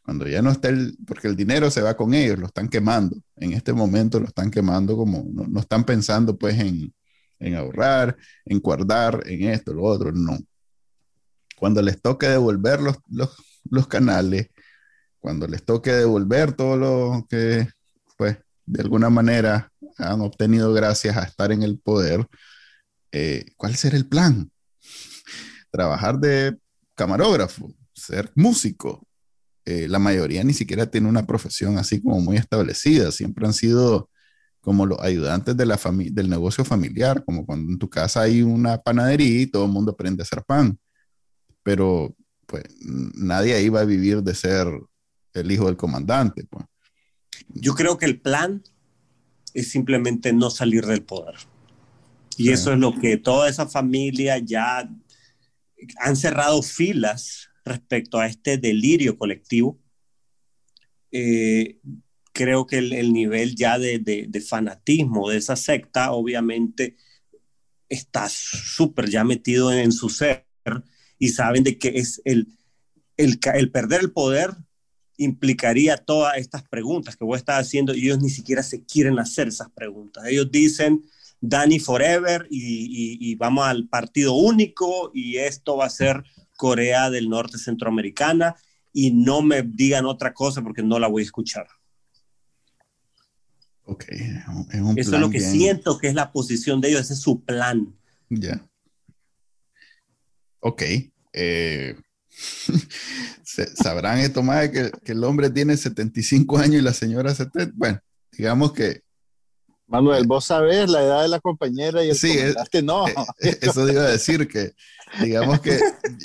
Cuando 0.03 0.27
ya 0.27 0.41
no 0.41 0.51
esté 0.51 0.69
el, 0.69 0.97
porque 1.05 1.27
el 1.27 1.35
dinero 1.35 1.69
se 1.69 1.81
va 1.81 1.95
con 1.95 2.13
ellos, 2.13 2.39
lo 2.39 2.47
están 2.47 2.69
quemando. 2.69 3.17
En 3.35 3.53
este 3.53 3.73
momento 3.73 4.19
lo 4.19 4.27
están 4.27 4.49
quemando 4.49 4.97
como, 4.97 5.25
no, 5.31 5.45
no 5.47 5.59
están 5.59 5.83
pensando 5.83 6.37
pues 6.37 6.59
en, 6.59 6.93
en 7.39 7.55
ahorrar, 7.55 8.17
en 8.45 8.59
guardar, 8.59 9.23
en 9.25 9.49
esto, 9.49 9.73
lo 9.73 9.83
otro, 9.83 10.11
no. 10.11 10.37
Cuando 11.57 11.81
les 11.81 12.01
toque 12.01 12.27
devolver 12.27 12.81
los, 12.81 12.97
los, 13.09 13.35
los 13.69 13.87
canales, 13.87 14.49
cuando 15.19 15.47
les 15.47 15.63
toque 15.63 15.91
devolver 15.91 16.53
todo 16.53 16.77
lo 16.77 17.27
que, 17.29 17.67
pues, 18.17 18.37
de 18.65 18.81
alguna 18.81 19.09
manera 19.09 19.71
han 19.97 20.21
obtenido 20.21 20.73
gracias 20.73 21.17
a 21.17 21.23
estar 21.23 21.51
en 21.51 21.63
el 21.63 21.77
poder, 21.77 22.25
eh, 23.11 23.45
¿cuál 23.57 23.75
será 23.75 23.97
el 23.97 24.07
plan? 24.07 24.51
Trabajar 25.69 26.17
de 26.19 26.57
camarógrafo, 26.95 27.73
ser 27.93 28.31
músico. 28.35 29.07
Eh, 29.65 29.87
la 29.87 29.99
mayoría 29.99 30.43
ni 30.43 30.53
siquiera 30.53 30.87
tiene 30.87 31.07
una 31.07 31.25
profesión 31.25 31.77
así 31.77 32.01
como 32.01 32.19
muy 32.19 32.37
establecida, 32.37 33.11
siempre 33.11 33.45
han 33.45 33.53
sido 33.53 34.09
como 34.59 34.85
los 34.85 34.99
ayudantes 35.01 35.57
de 35.57 35.65
la 35.65 35.79
del 36.11 36.29
negocio 36.29 36.63
familiar, 36.63 37.23
como 37.25 37.45
cuando 37.45 37.71
en 37.71 37.79
tu 37.79 37.89
casa 37.89 38.21
hay 38.21 38.41
una 38.41 38.77
panadería 38.77 39.41
y 39.41 39.47
todo 39.47 39.65
el 39.65 39.71
mundo 39.71 39.91
aprende 39.91 40.21
a 40.21 40.25
hacer 40.25 40.43
pan. 40.43 40.77
Pero 41.63 42.15
pues 42.45 42.63
nadie 42.79 43.55
ahí 43.55 43.69
va 43.69 43.81
a 43.81 43.85
vivir 43.85 44.21
de 44.21 44.35
ser 44.35 44.67
el 45.33 45.51
hijo 45.51 45.65
del 45.65 45.77
comandante. 45.77 46.45
Pues. 46.49 46.65
Yo 47.49 47.73
creo 47.73 47.97
que 47.97 48.05
el 48.05 48.19
plan 48.19 48.63
es 49.53 49.71
simplemente 49.71 50.31
no 50.31 50.49
salir 50.49 50.85
del 50.85 51.03
poder. 51.03 51.35
Y 52.37 52.49
eso 52.49 52.71
es 52.73 52.79
lo 52.79 52.97
que 52.97 53.17
toda 53.17 53.49
esa 53.49 53.67
familia 53.67 54.37
ya 54.37 54.89
han 55.97 56.15
cerrado 56.15 56.61
filas 56.61 57.50
respecto 57.65 58.19
a 58.19 58.27
este 58.27 58.57
delirio 58.57 59.17
colectivo. 59.17 59.79
Eh, 61.11 61.79
creo 62.31 62.65
que 62.65 62.77
el, 62.77 63.13
nivel 63.13 63.55
ya 63.55 63.77
de, 63.77 63.99
de, 63.99 64.41
fanatismo 64.41 65.29
de 65.29 65.37
esa 65.37 65.55
secta 65.55 66.11
obviamente 66.11 66.95
está 67.89 68.29
súper 68.29 69.09
ya 69.09 69.23
metido 69.23 69.71
en, 69.73 69.91
su 69.91 70.09
ser 70.09 70.45
y 71.19 71.29
saben 71.29 71.63
de 71.63 71.77
que 71.77 71.89
es 71.89 72.21
el, 72.23 72.47
el, 73.17 73.37
el 73.53 73.71
perder 73.71 73.99
el 74.01 74.11
poder 74.13 74.55
implicaría 75.17 75.97
todas 75.97 76.37
estas 76.37 76.63
preguntas 76.67 77.15
que 77.15 77.25
vos 77.25 77.37
estás 77.37 77.67
haciendo 77.67 77.93
y 77.93 78.05
ellos 78.05 78.21
ni 78.21 78.29
siquiera 78.29 78.63
se 78.63 78.83
quieren 78.85 79.19
hacer 79.19 79.49
esas 79.49 79.69
preguntas. 79.69 80.25
Ellos 80.25 80.49
dicen, 80.51 81.03
Danny 81.41 81.79
Forever 81.79 82.47
y, 82.49 83.35
vamos 83.35 83.65
al 83.65 83.87
partido 83.87 84.33
único 84.33 85.11
y 85.13 85.37
esto 85.37 85.75
va 85.77 85.85
a 85.85 85.89
ser 85.89 86.23
Corea 86.61 87.09
del 87.09 87.27
Norte 87.27 87.57
Centroamericana 87.57 88.55
y 88.93 89.09
no 89.09 89.41
me 89.41 89.63
digan 89.63 90.05
otra 90.05 90.31
cosa 90.31 90.61
porque 90.61 90.83
no 90.83 90.99
la 90.99 91.07
voy 91.07 91.23
a 91.23 91.25
escuchar. 91.25 91.65
Ok, 93.85 94.05
Eso 94.95 95.15
es 95.15 95.19
lo 95.19 95.31
que 95.31 95.39
siento 95.39 95.97
que 95.97 96.07
es 96.07 96.13
la 96.13 96.31
posición 96.31 96.79
de 96.79 96.89
ellos, 96.89 97.01
ese 97.01 97.13
es 97.13 97.19
su 97.19 97.43
plan. 97.43 97.91
Ya. 98.29 98.63
Ok. 100.59 100.83
Eh, 101.33 101.95
sabrán 103.73 104.19
esto 104.19 104.43
más 104.43 104.69
que, 104.69 104.91
que, 105.03 105.13
el 105.13 105.23
hombre 105.23 105.49
tiene 105.49 105.75
75 105.75 106.59
años 106.59 106.75
y 106.75 106.83
la 106.83 106.93
señora 106.93 107.33
70. 107.33 107.73
Bueno, 107.75 107.99
digamos 108.31 108.71
que. 108.71 109.01
Manuel, 109.91 110.25
vos 110.25 110.45
sabés 110.45 110.89
la 110.89 111.03
edad 111.03 111.21
de 111.21 111.27
la 111.27 111.41
compañera 111.41 112.03
y 112.03 112.11
el 112.11 112.15
sí, 112.15 112.33
que 112.71 112.81
no. 112.81 113.07
Eh, 113.07 113.13
eh, 113.41 113.57
eso 113.61 113.85
digo 113.85 113.99
a 113.99 114.09
decir 114.09 114.47
que, 114.47 114.73
digamos 115.21 115.59
que 115.59 115.77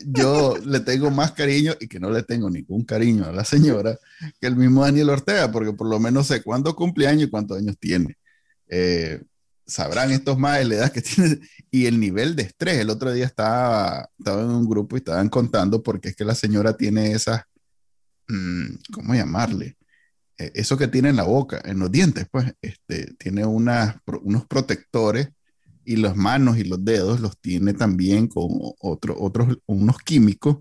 yo 0.07 0.57
le 0.65 0.79
tengo 0.81 1.11
más 1.11 1.33
cariño 1.33 1.75
y 1.81 1.89
que 1.89 1.99
no 1.99 2.11
le 2.11 2.23
tengo 2.23 2.49
ningún 2.49 2.85
cariño 2.85 3.25
a 3.25 3.33
la 3.33 3.45
señora 3.45 3.99
que 4.41 4.47
el 4.47 4.55
mismo 4.55 4.85
Daniel 4.85 5.11
Ortega, 5.11 5.51
porque 5.51 5.73
por 5.73 5.89
lo 5.89 5.99
menos 5.99 6.29
sé 6.29 6.43
cuándo 6.43 6.77
cumple 6.77 7.09
años 7.09 7.25
y 7.25 7.31
cuántos 7.31 7.59
años 7.59 7.77
tiene. 7.79 8.17
Eh, 8.69 9.21
sabrán 9.67 10.13
estos 10.13 10.39
más 10.39 10.65
la 10.65 10.77
edad 10.77 10.93
que 10.93 11.03
tiene 11.03 11.41
y 11.71 11.87
el 11.87 11.99
nivel 11.99 12.37
de 12.37 12.45
estrés. 12.45 12.79
El 12.79 12.91
otro 12.91 13.13
día 13.13 13.27
estaba, 13.27 14.09
estaba 14.17 14.43
en 14.43 14.51
un 14.51 14.69
grupo 14.69 14.97
y 14.97 14.99
estaban 14.99 15.29
contando 15.29 15.83
porque 15.83 16.11
es 16.11 16.17
que 16.17 16.25
la 16.25 16.37
señora 16.37 16.77
tiene 16.77 17.11
esas, 17.11 17.43
mm, 18.29 18.67
¿cómo 18.93 19.15
llamarle? 19.15 19.76
E, 20.39 20.53
eso 20.55 20.77
que 20.77 20.89
tiene 20.89 21.11
en 21.11 21.17
la 21.17 21.25
boca, 21.25 21.61
en 21.65 21.79
los 21.79 21.91
dientes, 21.91 22.27
pues, 22.31 22.55
este, 22.61 23.15
tiene 23.15 23.45
unas, 23.45 23.97
unos 24.23 24.47
protectores 24.47 25.29
y 25.85 25.97
las 25.97 26.17
manos 26.17 26.59
y 26.59 26.65
los 26.65 26.85
dedos 26.85 27.21
los 27.21 27.39
tiene 27.39 27.73
también 27.73 28.27
con 28.27 28.49
otro, 28.81 29.17
otros, 29.19 29.59
unos 29.67 29.99
químicos 29.99 30.59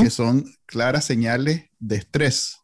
que 0.00 0.08
son 0.08 0.46
claras 0.64 1.04
señales 1.04 1.64
de 1.78 1.96
estrés. 1.96 2.56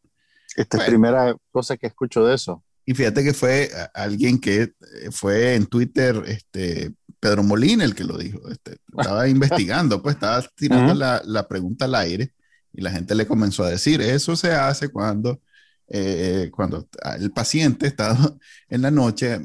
Esta 0.56 0.78
es 0.78 0.82
la 0.82 0.86
primera 0.86 1.36
cosa 1.50 1.76
que 1.76 1.86
escucho 1.86 2.24
de 2.24 2.34
eso. 2.34 2.64
Y 2.86 2.94
fíjate 2.94 3.22
que 3.22 3.34
fue 3.34 3.70
alguien 3.94 4.40
que 4.40 4.62
eh, 4.62 4.72
fue 5.10 5.54
en 5.54 5.66
Twitter, 5.66 6.22
este, 6.26 6.94
Pedro 7.20 7.42
Molina 7.42 7.84
el 7.84 7.94
que 7.94 8.04
lo 8.04 8.16
dijo. 8.16 8.48
Este, 8.50 8.78
estaba 8.98 9.28
investigando, 9.28 10.02
pues 10.02 10.16
estaba 10.16 10.42
tirando 10.54 10.94
la, 10.94 11.22
la, 11.24 11.46
pregunta 11.46 11.84
al 11.84 11.94
aire 11.94 12.32
y 12.72 12.80
la 12.80 12.90
gente 12.90 13.14
le 13.14 13.26
comenzó 13.26 13.64
a 13.64 13.70
decir, 13.70 14.00
eso 14.00 14.34
se 14.34 14.52
hace 14.52 14.88
cuando, 14.88 15.40
eh, 15.94 16.50
cuando 16.50 16.88
el 17.18 17.31
paciente 17.33 17.87
está 17.87 18.16
en 18.70 18.81
la 18.81 18.90
noche, 18.90 19.38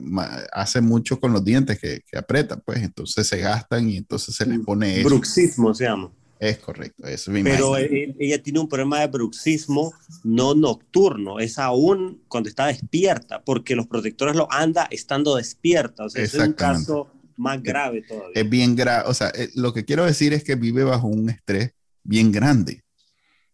hace 0.53 0.79
mucho 0.79 1.19
con 1.19 1.33
los 1.33 1.43
dientes 1.43 1.77
que, 1.77 2.01
que 2.09 2.17
aprieta, 2.17 2.57
pues 2.57 2.81
entonces 2.81 3.27
se 3.27 3.37
gastan 3.39 3.89
y 3.89 3.97
entonces 3.97 4.33
se 4.33 4.45
les 4.45 4.59
pone 4.59 5.01
eso. 5.01 5.09
Bruxismo 5.09 5.73
se 5.73 5.83
llama. 5.83 6.09
Es 6.39 6.59
correcto, 6.59 7.07
eso 7.07 7.31
Pero 7.43 7.77
e, 7.77 8.15
ella 8.19 8.41
tiene 8.41 8.59
un 8.59 8.69
problema 8.69 8.99
de 8.99 9.07
bruxismo 9.07 9.91
no 10.23 10.53
nocturno, 10.53 11.39
es 11.39 11.57
aún 11.57 12.21
cuando 12.27 12.47
está 12.47 12.67
despierta, 12.67 13.41
porque 13.43 13.75
los 13.75 13.87
protectores 13.87 14.35
lo 14.35 14.47
anda 14.51 14.87
estando 14.91 15.35
despierta. 15.35 16.05
O 16.05 16.09
sea, 16.09 16.23
es 16.23 16.35
un 16.35 16.53
caso 16.53 17.09
más 17.37 17.61
grave 17.61 18.03
todavía. 18.03 18.33
Es 18.35 18.49
bien 18.49 18.75
grave, 18.75 19.09
o 19.09 19.13
sea, 19.13 19.29
eh, 19.29 19.49
lo 19.55 19.73
que 19.73 19.83
quiero 19.83 20.05
decir 20.05 20.31
es 20.33 20.43
que 20.43 20.55
vive 20.55 20.83
bajo 20.83 21.07
un 21.07 21.29
estrés 21.29 21.71
bien 22.03 22.31
grande, 22.31 22.83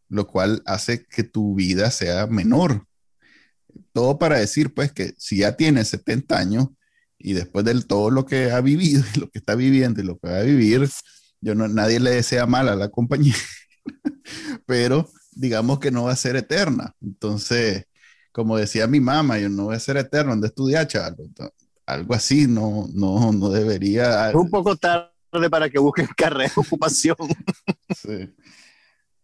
lo 0.10 0.28
cual 0.28 0.62
hace 0.66 1.06
que 1.06 1.24
tu 1.24 1.56
vida 1.56 1.92
sea 1.92 2.28
menor. 2.28 2.86
Todo 3.92 4.20
para 4.20 4.38
decir, 4.38 4.74
pues, 4.74 4.92
que 4.92 5.14
si 5.18 5.38
ya 5.38 5.56
tiene 5.56 5.84
70 5.86 6.38
años 6.38 6.68
y 7.18 7.34
después 7.34 7.66
de 7.66 7.82
todo 7.82 8.10
lo 8.10 8.26
que 8.26 8.52
ha 8.52 8.62
vivido 8.62 9.04
y 9.16 9.20
lo 9.20 9.30
que 9.30 9.40
está 9.40 9.56
viviendo 9.56 10.02
y 10.02 10.06
lo 10.06 10.18
que 10.18 10.30
va 10.30 10.38
a 10.38 10.44
vivir, 10.44 10.90
yo 11.42 11.56
no, 11.56 11.68
nadie 11.68 12.00
le 12.00 12.12
desea 12.12 12.46
mal 12.46 12.70
a 12.70 12.76
la 12.76 12.90
compañía, 12.90 13.36
pero 14.66 15.10
digamos 15.32 15.80
que 15.80 15.92
no 15.92 16.06
va 16.06 16.12
a 16.12 16.18
ser 16.18 16.36
eterna. 16.36 16.96
Entonces, 17.02 17.86
como 18.32 18.58
decía 18.58 18.88
mi 18.88 19.00
mamá, 19.00 19.38
yo 19.40 19.50
no 19.50 19.66
voy 19.66 19.76
a 19.76 19.80
ser 19.80 19.98
eterno, 19.98 20.32
¿dónde 20.32 20.48
estudiar, 20.48 20.88
chaval? 20.88 21.16
Algo 21.86 22.14
así 22.14 22.48
no, 22.48 22.88
no, 22.94 23.32
no 23.32 23.50
debería. 23.50 24.30
Es 24.30 24.36
un 24.36 24.50
poco 24.50 24.76
tarde 24.76 25.10
para 25.50 25.70
que 25.70 25.80
busquen 25.80 26.08
carrera, 26.16 26.52
ocupación. 26.56 27.16
sí. 27.96 28.34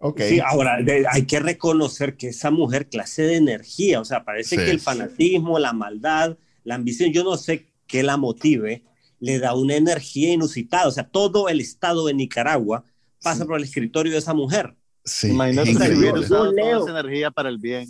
Okay. 0.01 0.29
Sí, 0.29 0.39
ahora 0.39 0.79
hay 1.12 1.25
que 1.25 1.39
reconocer 1.41 2.15
que 2.15 2.29
esa 2.29 2.51
mujer 2.51 2.88
clase 2.88 3.23
de 3.23 3.35
energía, 3.35 3.99
o 3.99 4.05
sea, 4.05 4.23
parece 4.23 4.55
que 4.55 4.71
el 4.71 4.79
fanatismo, 4.79 5.59
la 5.59 5.73
maldad, 5.73 6.38
la 6.63 6.75
ambición, 6.75 7.12
yo 7.12 7.25
no 7.25 7.35
sé 7.35 7.67
qué 7.85 8.01
la 8.01 8.15
motive, 8.15 8.83
le 9.19 9.39
da 9.39 9.53
una 9.55 9.75
energía 9.75 10.31
inusitada. 10.31 10.88
O 10.88 10.91
sea, 10.91 11.03
todo 11.09 11.49
el 11.49 11.59
estado 11.59 12.05
de 12.05 12.13
Nicaragua 12.13 12.85
pasa 13.21 13.45
por 13.45 13.57
el 13.57 13.65
escritorio 13.65 14.13
de 14.13 14.19
esa 14.19 14.33
mujer. 14.33 14.73
Sí, 15.03 15.31
Imagínate 15.31 15.95
yo, 15.99 16.51
leo 16.51 16.83
esa 16.83 16.91
energía 16.91 17.31
para 17.31 17.49
el 17.49 17.57
bien. 17.57 17.89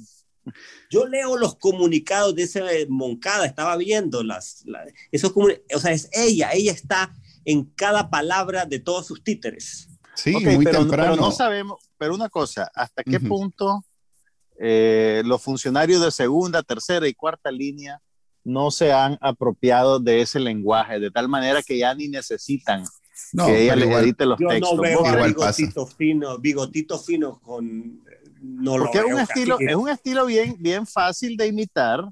Yo 0.89 1.05
leo 1.05 1.37
los 1.37 1.57
comunicados 1.57 2.33
de 2.33 2.43
ese 2.43 2.87
Moncada, 2.89 3.45
estaba 3.45 3.77
viendo 3.77 4.23
las, 4.23 4.65
esos 5.11 5.31
o 5.35 5.79
sea, 5.79 5.91
es 5.91 6.09
ella, 6.11 6.49
ella 6.53 6.71
está 6.71 7.13
en 7.45 7.65
cada 7.65 8.09
palabra 8.09 8.65
de 8.65 8.79
todos 8.79 9.05
sus 9.05 9.23
títeres. 9.23 9.89
Sí, 10.15 10.31
muy 10.31 10.63
pero, 10.63 10.79
temprano. 10.79 11.11
pero 11.11 11.21
no 11.21 11.31
sabemos, 11.31 11.88
pero 11.99 12.15
una 12.15 12.29
cosa, 12.29 12.71
¿hasta 12.73 13.03
qué 13.03 13.19
punto 13.19 13.83
eh, 14.57 15.21
los 15.25 15.43
funcionarios 15.43 16.01
de 16.01 16.09
segunda, 16.11 16.63
tercera 16.63 17.07
y 17.07 17.13
cuarta 17.13 17.51
línea 17.51 18.01
no 18.43 18.71
se 18.71 18.91
han 18.91 19.17
apropiado 19.21 19.99
de 19.99 20.21
ese 20.21 20.39
lenguaje, 20.39 20.99
de 20.99 21.11
tal 21.11 21.27
manera 21.27 21.61
que 21.61 21.77
ya 21.77 21.93
ni 21.93 22.07
necesitan 22.07 22.85
que 23.45 23.63
ella 23.63 23.75
les 23.75 23.89
edite 23.89 24.25
los 24.25 24.39
textos. 24.39 24.69
Yo 24.71 24.75
no 24.75 24.81
veo 24.81 25.05
a 25.05 25.27
bigotito 25.27 25.85
fino, 25.85 26.37
bigotito 26.39 26.97
fino 26.97 27.39
con... 27.39 28.03
No 28.41 28.77
Porque 28.77 28.99
es 28.99 29.03
un 29.03 29.19
estilo, 29.19 29.57
es 29.59 29.75
un 29.75 29.89
estilo 29.89 30.25
bien, 30.25 30.55
bien 30.57 30.87
fácil 30.87 31.35
de 31.35 31.47
imitar 31.47 32.05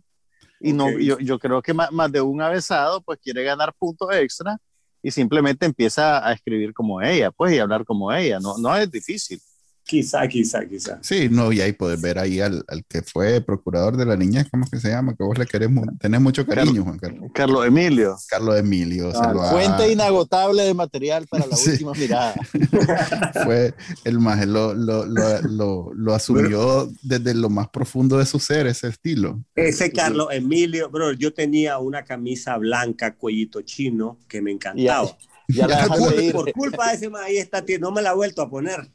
y 0.59 0.73
no, 0.73 0.91
yo, 0.99 1.17
yo, 1.19 1.39
creo 1.39 1.61
que 1.61 1.73
más, 1.73 1.91
más, 1.91 2.11
de 2.11 2.19
un 2.19 2.41
avesado 2.41 3.01
pues 3.01 3.19
quiere 3.21 3.43
ganar 3.43 3.73
puntos 3.73 4.09
extra 4.13 4.57
y 5.01 5.11
simplemente 5.11 5.65
empieza 5.65 6.27
a 6.27 6.33
escribir 6.33 6.73
como 6.73 7.01
ella, 7.01 7.31
pues, 7.31 7.53
y 7.53 7.59
hablar 7.59 7.85
como 7.85 8.11
ella. 8.11 8.39
No, 8.39 8.57
no 8.57 8.75
es 8.75 8.91
difícil. 8.91 9.39
Quizá, 9.87 10.27
quizá, 10.27 10.65
quizá. 10.67 10.99
Sí, 11.01 11.29
no, 11.31 11.53
y 11.53 11.61
ahí 11.61 11.71
puedes 11.71 12.01
ver 12.01 12.19
ahí 12.19 12.41
al, 12.41 12.61
al, 12.67 12.83
que 12.85 13.01
fue 13.01 13.39
procurador 13.39 13.95
de 13.95 14.05
la 14.05 14.17
niña, 14.17 14.45
¿cómo 14.51 14.65
es 14.65 14.69
que 14.69 14.79
se 14.79 14.89
llama? 14.89 15.15
Que 15.15 15.23
vos 15.23 15.37
le 15.37 15.45
queremos, 15.45 15.85
tenés 15.97 16.19
mucho 16.19 16.45
cariño, 16.45 16.83
Juan 16.83 16.99
Carlos. 16.99 17.31
Carlos 17.33 17.65
Emilio. 17.65 18.17
Carlos 18.27 18.59
Emilio. 18.59 19.11
Ah, 19.15 19.49
fuente 19.49 19.89
inagotable 19.89 20.63
de 20.63 20.73
material 20.73 21.25
para 21.27 21.47
la 21.47 21.55
última 21.65 21.93
mirada. 21.93 22.35
fue 23.45 23.73
el 24.03 24.19
más, 24.19 24.45
lo, 24.45 24.73
lo, 24.73 25.05
lo, 25.05 25.93
lo, 25.93 26.13
asumió 26.13 26.91
desde 27.01 27.33
lo 27.33 27.49
más 27.49 27.69
profundo 27.69 28.17
de 28.17 28.25
su 28.25 28.39
ser, 28.39 28.67
ese 28.67 28.89
estilo. 28.89 29.41
Ese 29.55 29.89
Carlos 29.93 30.27
Emilio, 30.31 30.89
bro, 30.89 31.13
yo 31.13 31.33
tenía 31.33 31.77
una 31.77 32.03
camisa 32.03 32.57
blanca, 32.57 33.15
cuellito 33.15 33.61
chino, 33.61 34.19
que 34.27 34.41
me 34.41 34.51
encantaba. 34.51 35.17
Ya, 35.47 35.87
por, 36.33 36.51
culpa 36.51 36.89
de 36.89 36.95
ese 36.95 37.09
ahí 37.23 37.37
está, 37.37 37.63
no 37.79 37.91
me 37.91 38.01
la 38.01 38.11
he 38.11 38.15
vuelto 38.15 38.41
a 38.41 38.49
poner. 38.49 38.91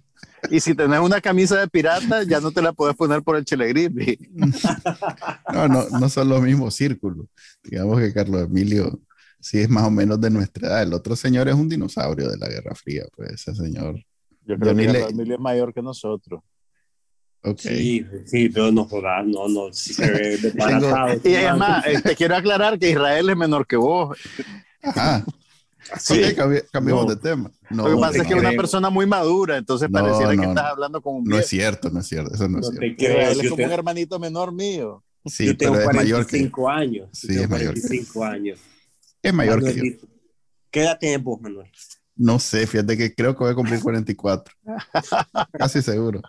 Y 0.50 0.60
si 0.60 0.74
tenés 0.74 1.00
una 1.00 1.20
camisa 1.20 1.60
de 1.60 1.68
pirata, 1.68 2.24
ya 2.24 2.40
no 2.40 2.50
te 2.50 2.62
la 2.62 2.72
puedes 2.72 2.96
poner 2.96 3.22
por 3.22 3.36
el 3.36 3.44
Chile 3.44 3.72
No, 5.52 5.68
no, 5.68 5.88
no 5.88 6.08
son 6.08 6.28
los 6.28 6.42
mismos 6.42 6.74
círculos. 6.74 7.26
Digamos 7.62 8.00
que 8.00 8.12
Carlos 8.12 8.42
Emilio 8.42 9.00
sí 9.40 9.58
es 9.60 9.68
más 9.68 9.84
o 9.84 9.90
menos 9.90 10.20
de 10.20 10.30
nuestra 10.30 10.68
edad. 10.68 10.82
El 10.82 10.94
otro 10.94 11.14
señor 11.14 11.48
es 11.48 11.54
un 11.54 11.68
dinosaurio 11.68 12.28
de 12.28 12.38
la 12.38 12.48
Guerra 12.48 12.74
Fría, 12.74 13.04
pues 13.14 13.32
ese 13.32 13.54
señor. 13.54 13.96
Yo 14.44 14.58
creo 14.58 14.74
que 14.74 14.86
Carlos 14.86 15.10
Emilio 15.10 15.34
es 15.34 15.40
mayor 15.40 15.72
que 15.72 15.82
nosotros. 15.82 16.42
Okay. 17.44 17.76
Sí, 17.76 18.06
sí, 18.24 18.48
pero 18.50 18.70
no 18.70 18.84
jodas, 18.84 19.26
no, 19.26 19.48
no, 19.48 19.72
sí 19.72 19.92
se 19.94 20.08
ve 20.08 20.38
Y 21.24 21.34
además, 21.34 21.84
eh, 21.86 22.00
te 22.00 22.14
quiero 22.14 22.36
aclarar 22.36 22.78
que 22.78 22.90
Israel 22.90 23.30
es 23.30 23.36
menor 23.36 23.66
que 23.66 23.76
vos. 23.76 24.16
Ajá. 24.80 25.24
Sí, 25.98 26.22
cambiamos 26.70 27.08
de 27.08 27.16
tema. 27.16 27.50
No, 27.70 27.88
Lo 27.88 27.96
que 27.96 28.00
pasa 28.00 28.18
es 28.18 28.26
que 28.26 28.34
es 28.34 28.40
una 28.40 28.52
persona 28.52 28.90
muy 28.90 29.06
madura, 29.06 29.56
entonces 29.56 29.88
pareciera 29.90 30.36
que 30.36 30.48
estás 30.48 30.64
hablando 30.64 31.00
con 31.00 31.16
un 31.16 31.24
No 31.24 31.38
es 31.38 31.46
cierto, 31.46 31.90
no 31.90 32.00
es 32.00 32.06
cierto, 32.06 32.34
eso 32.34 32.48
no, 32.48 32.60
es 32.60 32.68
cierto. 32.68 33.04
Él 33.04 33.40
es 33.40 33.50
como 33.50 33.64
un 33.64 33.70
hermanito 33.70 34.18
menor 34.18 34.52
mío. 34.52 35.02
Sí, 35.24 35.46
yo 35.46 35.56
tengo 35.56 35.74
pero 35.74 35.84
45 35.84 36.70
es 36.70 36.76
años. 36.76 37.08
Sí, 37.12 37.34
es 37.38 37.48
mayor. 37.48 37.74
45 37.74 38.24
años. 38.24 38.58
Es 39.22 39.32
mayor 39.32 39.62
que 39.62 39.74
yo. 39.74 40.08
¿Qué 40.70 40.80
edad 40.82 40.98
tienes 40.98 41.22
vos, 41.22 41.40
Manuel? 41.40 41.70
No 42.16 42.38
sé, 42.38 42.66
fíjate 42.66 42.96
que 42.96 43.14
creo 43.14 43.34
que 43.34 43.44
voy 43.44 43.52
a 43.52 43.54
cumplir 43.54 43.80
44. 43.80 44.54
Casi 45.52 45.82
seguro. 45.82 46.20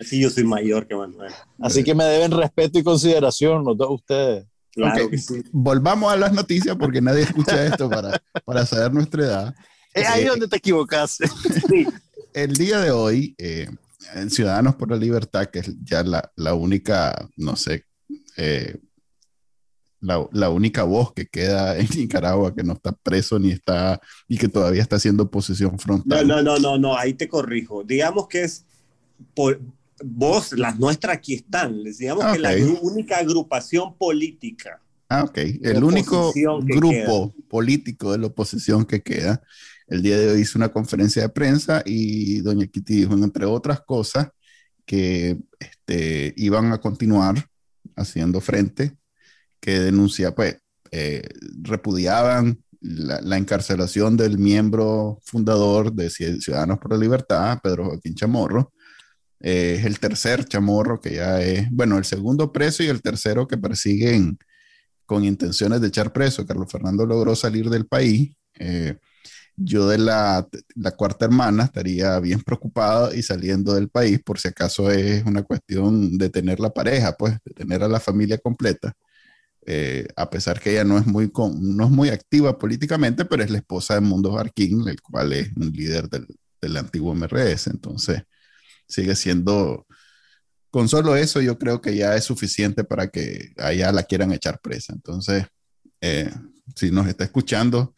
Sí, 0.00 0.20
yo 0.20 0.30
soy 0.30 0.44
mayor 0.44 0.86
que 0.86 0.96
Manuel. 0.96 1.32
Así 1.58 1.84
que 1.84 1.94
me 1.94 2.04
deben 2.04 2.30
respeto 2.30 2.78
y 2.78 2.82
consideración 2.82 3.64
los 3.64 3.76
dos 3.76 3.90
ustedes. 3.90 4.46
Claro 4.72 5.08
Volvamos 5.52 6.12
a 6.12 6.16
las 6.16 6.32
noticias 6.32 6.76
porque 6.76 7.00
nadie 7.00 7.22
escucha 7.22 7.66
esto 7.66 7.88
para, 7.90 8.22
para 8.44 8.64
saber 8.66 8.92
nuestra 8.92 9.24
edad. 9.24 9.54
Es 9.92 10.08
ahí 10.08 10.24
eh, 10.24 10.28
donde 10.28 10.48
te 10.48 10.56
equivocaste. 10.56 11.28
El 12.32 12.54
día 12.54 12.78
de 12.78 12.92
hoy, 12.92 13.34
eh, 13.38 13.68
en 14.14 14.30
Ciudadanos 14.30 14.76
por 14.76 14.90
la 14.90 14.96
Libertad, 14.96 15.46
que 15.46 15.60
es 15.60 15.74
ya 15.82 16.04
la, 16.04 16.30
la 16.36 16.54
única, 16.54 17.28
no 17.36 17.56
sé, 17.56 17.84
eh, 18.36 18.78
la, 20.00 20.26
la, 20.32 20.48
única 20.48 20.84
voz 20.84 21.12
que 21.12 21.26
queda 21.26 21.76
en 21.76 21.88
Nicaragua 21.96 22.54
que 22.54 22.62
no 22.62 22.74
está 22.74 22.92
preso 22.92 23.38
ni 23.38 23.50
está 23.50 24.00
y 24.28 24.38
que 24.38 24.48
todavía 24.48 24.82
está 24.82 24.96
haciendo 24.96 25.24
oposición 25.24 25.78
frontal. 25.78 26.26
No, 26.26 26.36
no, 26.36 26.42
no, 26.42 26.58
no, 26.58 26.78
no, 26.78 26.96
ahí 26.96 27.14
te 27.14 27.28
corrijo. 27.28 27.82
Digamos 27.82 28.28
que 28.28 28.44
es 28.44 28.64
por, 29.34 29.60
vos, 30.02 30.52
las 30.52 30.78
nuestras 30.78 31.16
aquí 31.16 31.34
están. 31.34 31.82
Les 31.82 31.98
digamos 31.98 32.32
que 32.32 32.38
la 32.38 32.54
única 32.82 33.18
agrupación 33.18 33.96
política. 33.96 34.80
Ah, 35.08 35.24
ok. 35.24 35.38
El 35.62 35.82
único 35.82 36.32
grupo 36.62 37.34
político 37.48 38.12
de 38.12 38.18
la 38.18 38.26
oposición 38.28 38.84
que 38.84 39.02
queda. 39.02 39.42
El 39.88 40.02
día 40.02 40.16
de 40.16 40.30
hoy 40.30 40.42
hizo 40.42 40.56
una 40.56 40.68
conferencia 40.68 41.22
de 41.22 41.28
prensa 41.30 41.82
y 41.84 42.40
doña 42.40 42.66
Kitty 42.66 42.94
dijo, 43.00 43.14
entre 43.14 43.44
otras 43.44 43.80
cosas, 43.80 44.28
que 44.86 45.38
este, 45.58 46.32
iban 46.36 46.72
a 46.72 46.80
continuar 46.80 47.44
haciendo 47.96 48.40
frente, 48.40 48.96
que 49.58 49.80
denuncia, 49.80 50.32
pues, 50.34 50.58
eh, 50.92 51.28
repudiaban 51.62 52.62
la, 52.80 53.20
la, 53.20 53.36
encarcelación 53.36 54.16
del 54.16 54.38
miembro 54.38 55.18
fundador 55.22 55.92
de 55.92 56.08
Ciudadanos 56.08 56.78
por 56.78 56.92
la 56.92 56.98
Libertad, 56.98 57.58
Pedro 57.62 57.86
Joaquín 57.86 58.14
Chamorro, 58.14 58.72
eh, 59.40 59.76
es 59.78 59.86
el 59.86 59.98
tercer 59.98 60.44
chamorro 60.44 61.00
que 61.00 61.14
ya 61.16 61.40
es, 61.40 61.70
bueno, 61.70 61.98
el 61.98 62.04
segundo 62.04 62.52
preso 62.52 62.82
y 62.82 62.88
el 62.88 63.02
tercero 63.02 63.48
que 63.48 63.58
persiguen 63.58 64.38
con 65.06 65.24
intenciones 65.24 65.80
de 65.80 65.88
echar 65.88 66.12
preso. 66.12 66.46
Carlos 66.46 66.70
Fernando 66.70 67.06
logró 67.06 67.34
salir 67.34 67.70
del 67.70 67.86
país. 67.86 68.36
Eh, 68.58 68.98
yo 69.56 69.88
de 69.88 69.98
la, 69.98 70.48
la, 70.74 70.92
cuarta 70.92 71.26
hermana 71.26 71.64
estaría 71.64 72.18
bien 72.20 72.40
preocupado 72.42 73.14
y 73.14 73.22
saliendo 73.22 73.74
del 73.74 73.88
país 73.90 74.20
por 74.22 74.38
si 74.38 74.48
acaso 74.48 74.90
es 74.90 75.24
una 75.26 75.42
cuestión 75.42 76.16
de 76.18 76.30
tener 76.30 76.60
la 76.60 76.70
pareja, 76.70 77.16
pues, 77.16 77.34
de 77.44 77.52
tener 77.54 77.82
a 77.82 77.88
la 77.88 78.00
familia 78.00 78.38
completa. 78.38 78.94
Eh, 79.66 80.08
a 80.16 80.30
pesar 80.30 80.60
que 80.60 80.72
ella 80.72 80.84
no 80.84 80.98
es, 80.98 81.06
muy 81.06 81.30
no 81.60 81.84
es 81.84 81.90
muy 81.90 82.08
activa 82.10 82.58
políticamente, 82.58 83.24
pero 83.24 83.42
es 83.42 83.50
la 83.50 83.58
esposa 83.58 83.94
de 83.94 84.00
Mundo 84.00 84.32
Barquín, 84.32 84.88
el 84.88 85.00
cual 85.02 85.32
es 85.32 85.50
un 85.56 85.70
líder 85.72 86.08
del, 86.08 86.26
del 86.60 86.76
antiguo 86.76 87.14
MRS. 87.14 87.68
Entonces, 87.68 88.22
sigue 88.90 89.16
siendo, 89.16 89.86
con 90.70 90.88
solo 90.88 91.16
eso 91.16 91.40
yo 91.40 91.58
creo 91.58 91.80
que 91.80 91.96
ya 91.96 92.16
es 92.16 92.24
suficiente 92.24 92.84
para 92.84 93.08
que 93.08 93.52
allá 93.56 93.92
la 93.92 94.04
quieran 94.04 94.32
echar 94.32 94.60
presa. 94.60 94.92
Entonces, 94.92 95.46
eh, 96.00 96.30
si 96.76 96.90
nos 96.90 97.06
está 97.06 97.24
escuchando, 97.24 97.94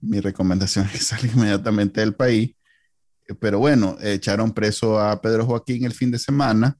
mi 0.00 0.20
recomendación 0.20 0.86
es 0.86 0.92
que 0.92 0.98
salga 0.98 1.32
inmediatamente 1.32 2.00
del 2.00 2.14
país. 2.14 2.54
Pero 3.40 3.58
bueno, 3.58 3.96
echaron 4.00 4.52
preso 4.52 5.00
a 5.00 5.20
Pedro 5.20 5.46
Joaquín 5.46 5.84
el 5.84 5.92
fin 5.92 6.12
de 6.12 6.18
semana 6.18 6.78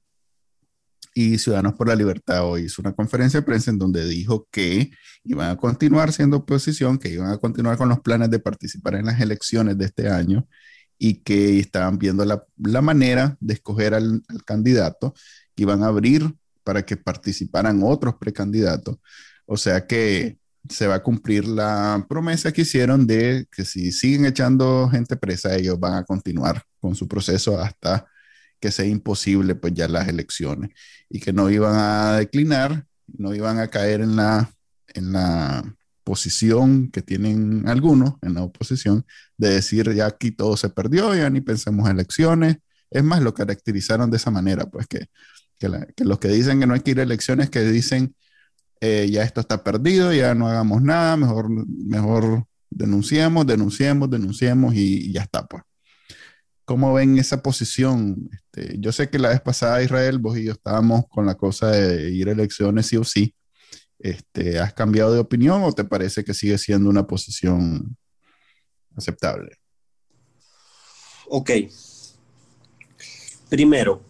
y 1.13 1.39
Ciudadanos 1.39 1.73
por 1.73 1.87
la 1.87 1.95
Libertad 1.95 2.45
hoy 2.45 2.65
hizo 2.65 2.79
una 2.81 2.93
conferencia 2.93 3.39
de 3.39 3.45
prensa 3.45 3.71
en 3.71 3.79
donde 3.79 4.05
dijo 4.05 4.47
que 4.51 4.91
iban 5.23 5.49
a 5.49 5.57
continuar 5.57 6.13
siendo 6.13 6.37
oposición, 6.37 6.99
que 6.99 7.09
iban 7.09 7.31
a 7.31 7.37
continuar 7.37 7.75
con 7.75 7.89
los 7.89 7.99
planes 8.01 8.29
de 8.29 8.37
participar 8.37 8.95
en 8.95 9.07
las 9.07 9.19
elecciones 9.19 9.77
de 9.77 9.85
este 9.85 10.09
año 10.09 10.47
y 10.97 11.15
que 11.15 11.59
estaban 11.59 11.97
viendo 11.97 12.25
la, 12.25 12.43
la 12.57 12.81
manera 12.81 13.37
de 13.39 13.53
escoger 13.53 13.93
al, 13.93 14.23
candidato 14.45 15.13
que 15.55 15.63
iban 15.63 15.83
a 15.83 15.87
abrir 15.87 16.33
para 16.63 16.85
que 16.85 16.97
participaran 16.97 17.81
otros 17.83 18.15
precandidatos. 18.15 18.97
O 19.45 19.57
sea 19.57 19.87
que 19.87 20.37
se 20.69 20.87
va 20.87 20.95
a 20.95 21.03
cumplir 21.03 21.45
la 21.45 22.05
promesa 22.09 22.51
que 22.51 22.61
hicieron 22.61 23.07
de 23.07 23.47
que 23.51 23.63
si 23.63 23.91
siguen 23.91 24.25
echando 24.25 24.89
gente 24.89 25.15
presa, 25.15 25.55
ellos 25.55 25.79
van 25.79 25.93
a 25.93 26.03
continuar 26.03 26.63
con 26.79 26.95
su 26.95 27.07
proceso 27.07 27.59
hasta 27.59 28.05
que 28.59 28.71
sea 28.71 28.85
imposible 28.85 29.55
pues 29.55 29.73
ya 29.73 29.87
las 29.87 30.07
elecciones 30.07 30.71
y 31.09 31.19
que 31.19 31.31
no 31.31 31.49
iban 31.49 31.75
a 31.75 32.17
declinar, 32.17 32.85
no 33.07 33.33
iban 33.33 33.59
a 33.59 33.69
caer 33.69 34.01
en 34.01 34.15
la, 34.15 34.51
en 34.93 35.13
la 35.13 35.76
posición 36.07 36.89
que 36.89 37.01
tienen 37.01 37.67
algunos 37.67 38.13
en 38.21 38.35
la 38.35 38.43
oposición 38.43 39.05
de 39.35 39.49
decir 39.49 39.93
ya 39.93 40.05
aquí 40.05 40.31
todo 40.31 40.55
se 40.55 40.69
perdió, 40.69 41.13
ya 41.13 41.29
ni 41.29 41.41
pensemos 41.41 41.85
en 41.89 41.97
elecciones. 41.97 42.59
Es 42.89 43.03
más, 43.03 43.21
lo 43.21 43.33
caracterizaron 43.33 44.09
de 44.09 44.15
esa 44.15 44.31
manera, 44.31 44.67
pues 44.67 44.87
que, 44.87 45.07
que, 45.59 45.67
los 46.05 46.19
que 46.19 46.29
dicen 46.29 46.61
que 46.61 46.65
no 46.65 46.75
hay 46.75 46.79
que 46.79 46.91
ir 46.91 47.01
a 47.01 47.03
elecciones, 47.03 47.49
que 47.49 47.59
dicen 47.59 48.15
eh, 48.79 49.09
ya 49.11 49.23
esto 49.23 49.41
está 49.41 49.65
perdido, 49.65 50.13
ya 50.13 50.33
no 50.33 50.47
hagamos 50.47 50.81
nada, 50.81 51.17
mejor, 51.17 51.49
mejor 51.49 52.45
denunciemos, 52.69 53.45
denunciemos, 53.45 54.09
denunciemos 54.09 54.75
y, 54.75 55.11
ya 55.11 55.23
está, 55.23 55.45
pues. 55.45 55.63
¿Cómo 56.63 56.93
ven 56.93 57.17
esa 57.17 57.41
posición? 57.41 58.29
Este, 58.31 58.77
yo 58.79 58.93
sé 58.93 59.09
que 59.09 59.19
la 59.19 59.29
vez 59.29 59.41
pasada, 59.41 59.83
Israel, 59.83 60.19
vos 60.19 60.37
y 60.37 60.45
yo 60.45 60.53
estábamos 60.53 61.05
con 61.09 61.25
la 61.25 61.35
cosa 61.35 61.71
de 61.71 62.11
ir 62.11 62.29
a 62.29 62.31
elecciones 62.31 62.87
sí 62.87 62.95
o 62.95 63.03
sí 63.03 63.33
Este, 63.99 64.59
¿Has 64.59 64.73
cambiado 64.73 65.13
de 65.13 65.19
opinión 65.19 65.63
o 65.63 65.71
te 65.71 65.83
parece 65.83 66.23
que 66.23 66.33
sigue 66.33 66.57
siendo 66.57 66.89
una 66.89 67.07
posición 67.07 67.97
aceptable? 68.95 69.57
Ok. 71.27 71.51
Primero, 73.49 74.01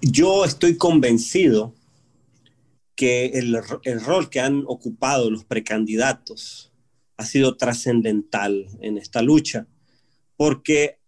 yo 0.00 0.44
estoy 0.44 0.76
convencido 0.76 1.74
que 2.94 3.26
el, 3.26 3.58
el, 3.84 4.00
rol 4.00 4.28
que 4.28 4.40
han 4.40 4.64
ocupado 4.66 5.30
los 5.30 5.44
precandidatos 5.44 6.72
ha 7.16 7.24
sido 7.24 7.56
trascendental 7.56 8.68
en 8.80 8.98
esta 8.98 9.22
lucha, 9.22 9.66
porque 10.36 10.98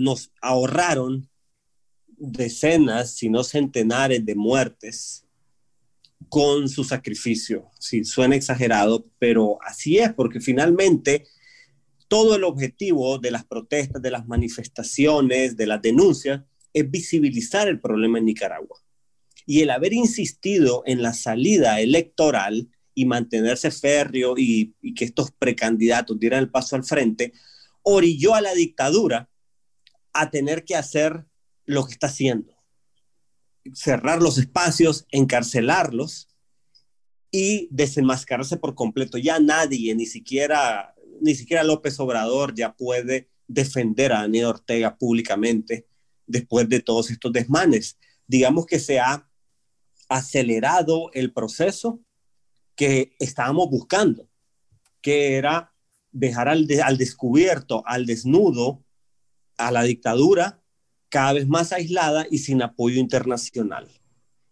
nos 0.00 0.32
ahorraron 0.40 1.28
decenas, 2.06 3.14
si 3.14 3.28
no 3.28 3.44
centenares 3.44 4.24
de 4.24 4.34
muertes 4.34 5.23
con 6.28 6.68
su 6.68 6.84
sacrificio. 6.84 7.70
Sí, 7.78 8.04
suena 8.04 8.36
exagerado, 8.36 9.06
pero 9.18 9.58
así 9.62 9.98
es, 9.98 10.12
porque 10.12 10.40
finalmente 10.40 11.26
todo 12.08 12.36
el 12.36 12.44
objetivo 12.44 13.18
de 13.18 13.30
las 13.30 13.44
protestas, 13.44 14.02
de 14.02 14.10
las 14.10 14.26
manifestaciones, 14.26 15.56
de 15.56 15.66
las 15.66 15.82
denuncias, 15.82 16.42
es 16.72 16.90
visibilizar 16.90 17.68
el 17.68 17.80
problema 17.80 18.18
en 18.18 18.26
Nicaragua. 18.26 18.78
Y 19.46 19.60
el 19.60 19.70
haber 19.70 19.92
insistido 19.92 20.82
en 20.86 21.02
la 21.02 21.12
salida 21.12 21.80
electoral 21.80 22.68
y 22.94 23.06
mantenerse 23.06 23.70
férreo 23.70 24.34
y, 24.38 24.74
y 24.80 24.94
que 24.94 25.04
estos 25.04 25.30
precandidatos 25.32 26.18
dieran 26.18 26.40
el 26.40 26.50
paso 26.50 26.76
al 26.76 26.84
frente, 26.84 27.32
orilló 27.82 28.34
a 28.34 28.40
la 28.40 28.54
dictadura 28.54 29.28
a 30.12 30.30
tener 30.30 30.64
que 30.64 30.76
hacer 30.76 31.26
lo 31.66 31.84
que 31.84 31.92
está 31.92 32.06
haciendo. 32.06 32.53
Cerrar 33.72 34.20
los 34.20 34.38
espacios, 34.38 35.06
encarcelarlos 35.10 36.28
y 37.30 37.68
desenmascararse 37.70 38.56
por 38.56 38.74
completo. 38.74 39.18
Ya 39.18 39.40
nadie, 39.40 39.94
ni 39.94 40.06
siquiera, 40.06 40.94
ni 41.20 41.34
siquiera 41.34 41.64
López 41.64 41.98
Obrador 41.98 42.54
ya 42.54 42.74
puede 42.74 43.30
defender 43.48 44.12
a 44.12 44.20
Daniel 44.20 44.46
Ortega 44.46 44.96
públicamente 44.96 45.86
después 46.26 46.68
de 46.68 46.80
todos 46.80 47.10
estos 47.10 47.32
desmanes. 47.32 47.98
Digamos 48.26 48.66
que 48.66 48.78
se 48.78 49.00
ha 49.00 49.28
acelerado 50.08 51.10
el 51.12 51.32
proceso 51.32 52.00
que 52.76 53.16
estábamos 53.18 53.70
buscando, 53.70 54.28
que 55.00 55.34
era 55.34 55.74
dejar 56.12 56.48
al, 56.48 56.66
al 56.82 56.98
descubierto, 56.98 57.82
al 57.86 58.06
desnudo, 58.06 58.84
a 59.56 59.70
la 59.70 59.82
dictadura 59.82 60.63
cada 61.14 61.34
vez 61.34 61.46
más 61.46 61.70
aislada 61.70 62.26
y 62.28 62.38
sin 62.38 62.60
apoyo 62.60 62.98
internacional. 62.98 63.88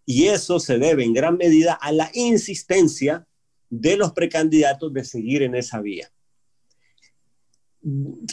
Y 0.06 0.26
eso 0.26 0.60
se 0.60 0.78
debe 0.78 1.02
en 1.02 1.12
gran 1.12 1.36
medida 1.36 1.72
a 1.72 1.90
la 1.90 2.08
insistencia 2.14 3.26
de 3.68 3.96
los 3.96 4.12
precandidatos 4.12 4.92
de 4.92 5.04
seguir 5.04 5.42
en 5.42 5.56
esa 5.56 5.80
vía. 5.80 6.12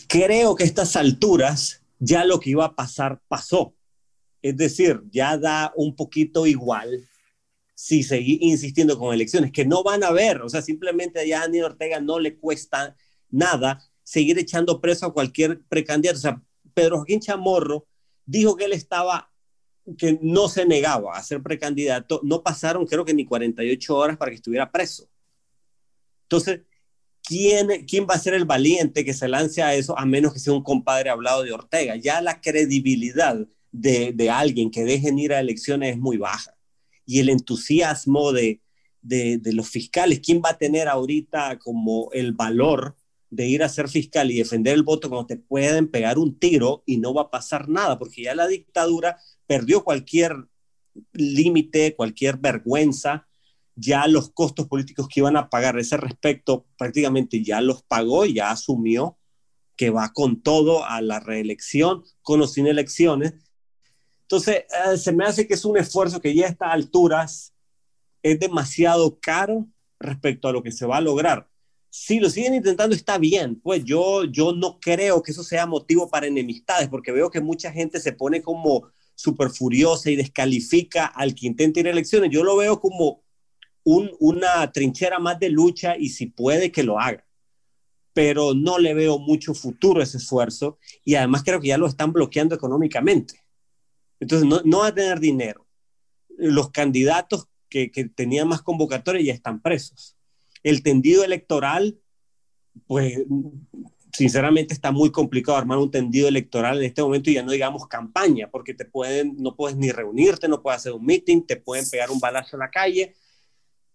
Creo 0.07 0.55
que 0.55 0.63
a 0.63 0.67
estas 0.67 0.95
alturas 0.95 1.81
ya 1.97 2.23
lo 2.23 2.39
que 2.39 2.51
iba 2.51 2.65
a 2.65 2.75
pasar 2.75 3.19
pasó. 3.27 3.73
Es 4.43 4.55
decir, 4.55 5.01
ya 5.09 5.35
da 5.35 5.73
un 5.75 5.95
poquito 5.95 6.45
igual 6.45 7.09
si 7.73 8.03
seguir 8.03 8.43
insistiendo 8.43 8.99
con 8.99 9.11
elecciones, 9.11 9.51
que 9.51 9.65
no 9.65 9.81
van 9.81 10.03
a 10.03 10.11
ver, 10.11 10.43
o 10.43 10.49
sea, 10.49 10.61
simplemente 10.61 11.19
a 11.33 11.39
Daniel 11.39 11.65
Ortega 11.65 11.99
no 11.99 12.19
le 12.19 12.37
cuesta 12.37 12.95
nada 13.31 13.83
seguir 14.03 14.37
echando 14.37 14.79
preso 14.79 15.07
a 15.07 15.13
cualquier 15.13 15.63
precandidato. 15.63 16.19
O 16.19 16.21
sea, 16.21 16.43
Pedro 16.75 16.97
Joaquín 16.97 17.21
Chamorro 17.21 17.88
dijo 18.29 18.55
que 18.55 18.65
él 18.65 18.73
estaba, 18.73 19.31
que 19.97 20.19
no 20.21 20.47
se 20.47 20.65
negaba 20.65 21.17
a 21.17 21.23
ser 21.23 21.41
precandidato, 21.41 22.21
no 22.23 22.43
pasaron 22.43 22.85
creo 22.85 23.03
que 23.03 23.13
ni 23.13 23.25
48 23.25 23.95
horas 23.95 24.17
para 24.17 24.31
que 24.31 24.35
estuviera 24.35 24.71
preso. 24.71 25.09
Entonces, 26.23 26.61
¿quién, 27.23 27.85
quién 27.87 28.05
va 28.07 28.13
a 28.13 28.19
ser 28.19 28.35
el 28.35 28.45
valiente 28.45 29.03
que 29.03 29.15
se 29.15 29.27
lance 29.27 29.63
a 29.63 29.73
eso 29.73 29.97
a 29.97 30.05
menos 30.05 30.33
que 30.33 30.39
sea 30.39 30.53
un 30.53 30.63
compadre 30.63 31.09
hablado 31.09 31.43
de 31.43 31.51
Ortega? 31.51 31.95
Ya 31.95 32.21
la 32.21 32.39
credibilidad 32.39 33.35
de, 33.71 34.13
de 34.13 34.29
alguien 34.29 34.69
que 34.69 34.83
dejen 34.83 35.17
ir 35.17 35.33
a 35.33 35.39
elecciones 35.39 35.93
es 35.93 35.97
muy 35.97 36.17
baja. 36.17 36.55
Y 37.05 37.19
el 37.19 37.29
entusiasmo 37.29 38.31
de, 38.31 38.61
de, 39.01 39.39
de, 39.39 39.53
los 39.53 39.67
fiscales, 39.67 40.19
¿quién 40.19 40.39
va 40.45 40.51
a 40.51 40.57
tener 40.59 40.87
ahorita 40.87 41.57
como 41.57 42.11
el 42.11 42.33
valor 42.33 42.95
de 43.29 43.47
ir 43.47 43.63
a 43.63 43.69
ser 43.69 43.89
fiscal 43.89 44.31
y 44.31 44.37
defender 44.37 44.73
el 44.73 44.83
voto 44.83 45.09
cuando 45.09 45.27
te 45.27 45.37
pueden 45.37 45.89
pegar 45.89 46.17
un 46.17 46.39
tiro 46.39 46.83
y 46.85 46.97
no 46.97 47.13
va 47.13 47.23
a 47.23 47.31
pasar 47.31 47.69
nada, 47.69 47.99
porque 47.99 48.23
ya 48.23 48.35
la 48.35 48.47
dictadura 48.47 49.17
perdió 49.45 49.83
cualquier 49.83 50.35
límite, 51.13 51.95
cualquier 51.95 52.37
vergüenza, 52.37 53.27
ya 53.75 54.07
los 54.07 54.31
costos 54.31 54.67
políticos 54.67 55.07
que 55.07 55.21
iban 55.21 55.37
a 55.37 55.49
pagar 55.49 55.77
ese 55.79 55.95
respecto 55.95 56.65
prácticamente 56.77 57.41
ya 57.41 57.61
los 57.61 57.81
pagó 57.83 58.25
ya 58.25 58.51
asumió 58.51 59.17
que 59.77 59.89
va 59.89 60.11
con 60.11 60.41
todo 60.41 60.83
a 60.83 61.01
la 61.01 61.21
reelección, 61.21 62.03
con 62.21 62.41
o 62.41 62.47
sin 62.47 62.67
elecciones. 62.67 63.35
Entonces, 64.23 64.65
eh, 64.91 64.97
se 64.97 65.13
me 65.13 65.23
hace 65.23 65.47
que 65.47 65.53
es 65.53 65.63
un 65.63 65.77
esfuerzo 65.77 66.19
que 66.19 66.35
ya 66.35 66.47
a 66.47 66.49
estas 66.49 66.73
alturas 66.73 67.53
es 68.21 68.37
demasiado 68.37 69.17
caro 69.21 69.67
respecto 69.97 70.49
a 70.49 70.51
lo 70.51 70.61
que 70.61 70.73
se 70.73 70.85
va 70.85 70.97
a 70.97 71.01
lograr 71.01 71.47
si 71.89 72.19
lo 72.19 72.29
siguen 72.29 72.53
intentando 72.53 72.95
está 72.95 73.17
bien, 73.17 73.59
pues 73.59 73.83
yo, 73.83 74.23
yo 74.25 74.53
no 74.53 74.79
creo 74.79 75.23
que 75.23 75.31
eso 75.31 75.43
sea 75.43 75.65
motivo 75.65 76.09
para 76.09 76.27
enemistades, 76.27 76.87
porque 76.87 77.11
veo 77.11 77.31
que 77.31 77.41
mucha 77.41 77.71
gente 77.71 77.99
se 77.99 78.13
pone 78.13 78.41
como 78.41 78.91
súper 79.15 79.49
furiosa 79.49 80.11
y 80.11 80.15
descalifica 80.15 81.07
al 81.07 81.33
que 81.33 81.47
intenta 81.47 81.79
ir 81.79 81.87
a 81.87 81.91
elecciones. 81.91 82.29
Yo 82.31 82.43
lo 82.43 82.55
veo 82.57 82.79
como 82.79 83.23
un, 83.83 84.11
una 84.19 84.71
trinchera 84.71 85.19
más 85.19 85.39
de 85.39 85.49
lucha 85.49 85.97
y 85.97 86.09
si 86.09 86.27
puede 86.27 86.71
que 86.71 86.83
lo 86.83 86.99
haga. 86.99 87.25
Pero 88.13 88.53
no 88.53 88.77
le 88.77 88.93
veo 88.93 89.17
mucho 89.17 89.53
futuro 89.53 89.99
a 89.99 90.03
ese 90.03 90.17
esfuerzo 90.17 90.77
y 91.03 91.15
además 91.15 91.43
creo 91.43 91.59
que 91.59 91.69
ya 91.69 91.77
lo 91.77 91.87
están 91.87 92.13
bloqueando 92.13 92.53
económicamente. 92.55 93.43
Entonces 94.19 94.47
no, 94.47 94.61
no 94.63 94.79
va 94.79 94.87
a 94.87 94.95
tener 94.95 95.19
dinero. 95.19 95.65
Los 96.37 96.69
candidatos 96.69 97.47
que, 97.67 97.91
que 97.91 98.05
tenían 98.05 98.47
más 98.47 98.61
convocatorias 98.61 99.25
ya 99.25 99.33
están 99.33 99.61
presos 99.61 100.18
el 100.63 100.83
tendido 100.83 101.23
electoral, 101.23 101.99
pues 102.87 103.19
sinceramente 104.13 104.73
está 104.73 104.91
muy 104.91 105.11
complicado 105.11 105.57
armar 105.57 105.77
un 105.77 105.91
tendido 105.91 106.27
electoral 106.27 106.79
en 106.79 106.85
este 106.85 107.01
momento 107.01 107.29
y 107.29 107.35
ya 107.35 107.43
no 107.43 107.51
digamos 107.51 107.87
campaña, 107.87 108.49
porque 108.49 108.73
te 108.73 108.85
pueden, 108.85 109.35
no 109.37 109.55
puedes 109.55 109.77
ni 109.77 109.91
reunirte, 109.91 110.47
no 110.47 110.61
puedes 110.61 110.79
hacer 110.79 110.93
un 110.93 111.05
meeting, 111.05 111.43
te 111.43 111.57
pueden 111.57 111.89
pegar 111.89 112.11
un 112.11 112.19
balazo 112.19 112.55
en 112.55 112.59
la 112.59 112.69
calle. 112.69 113.15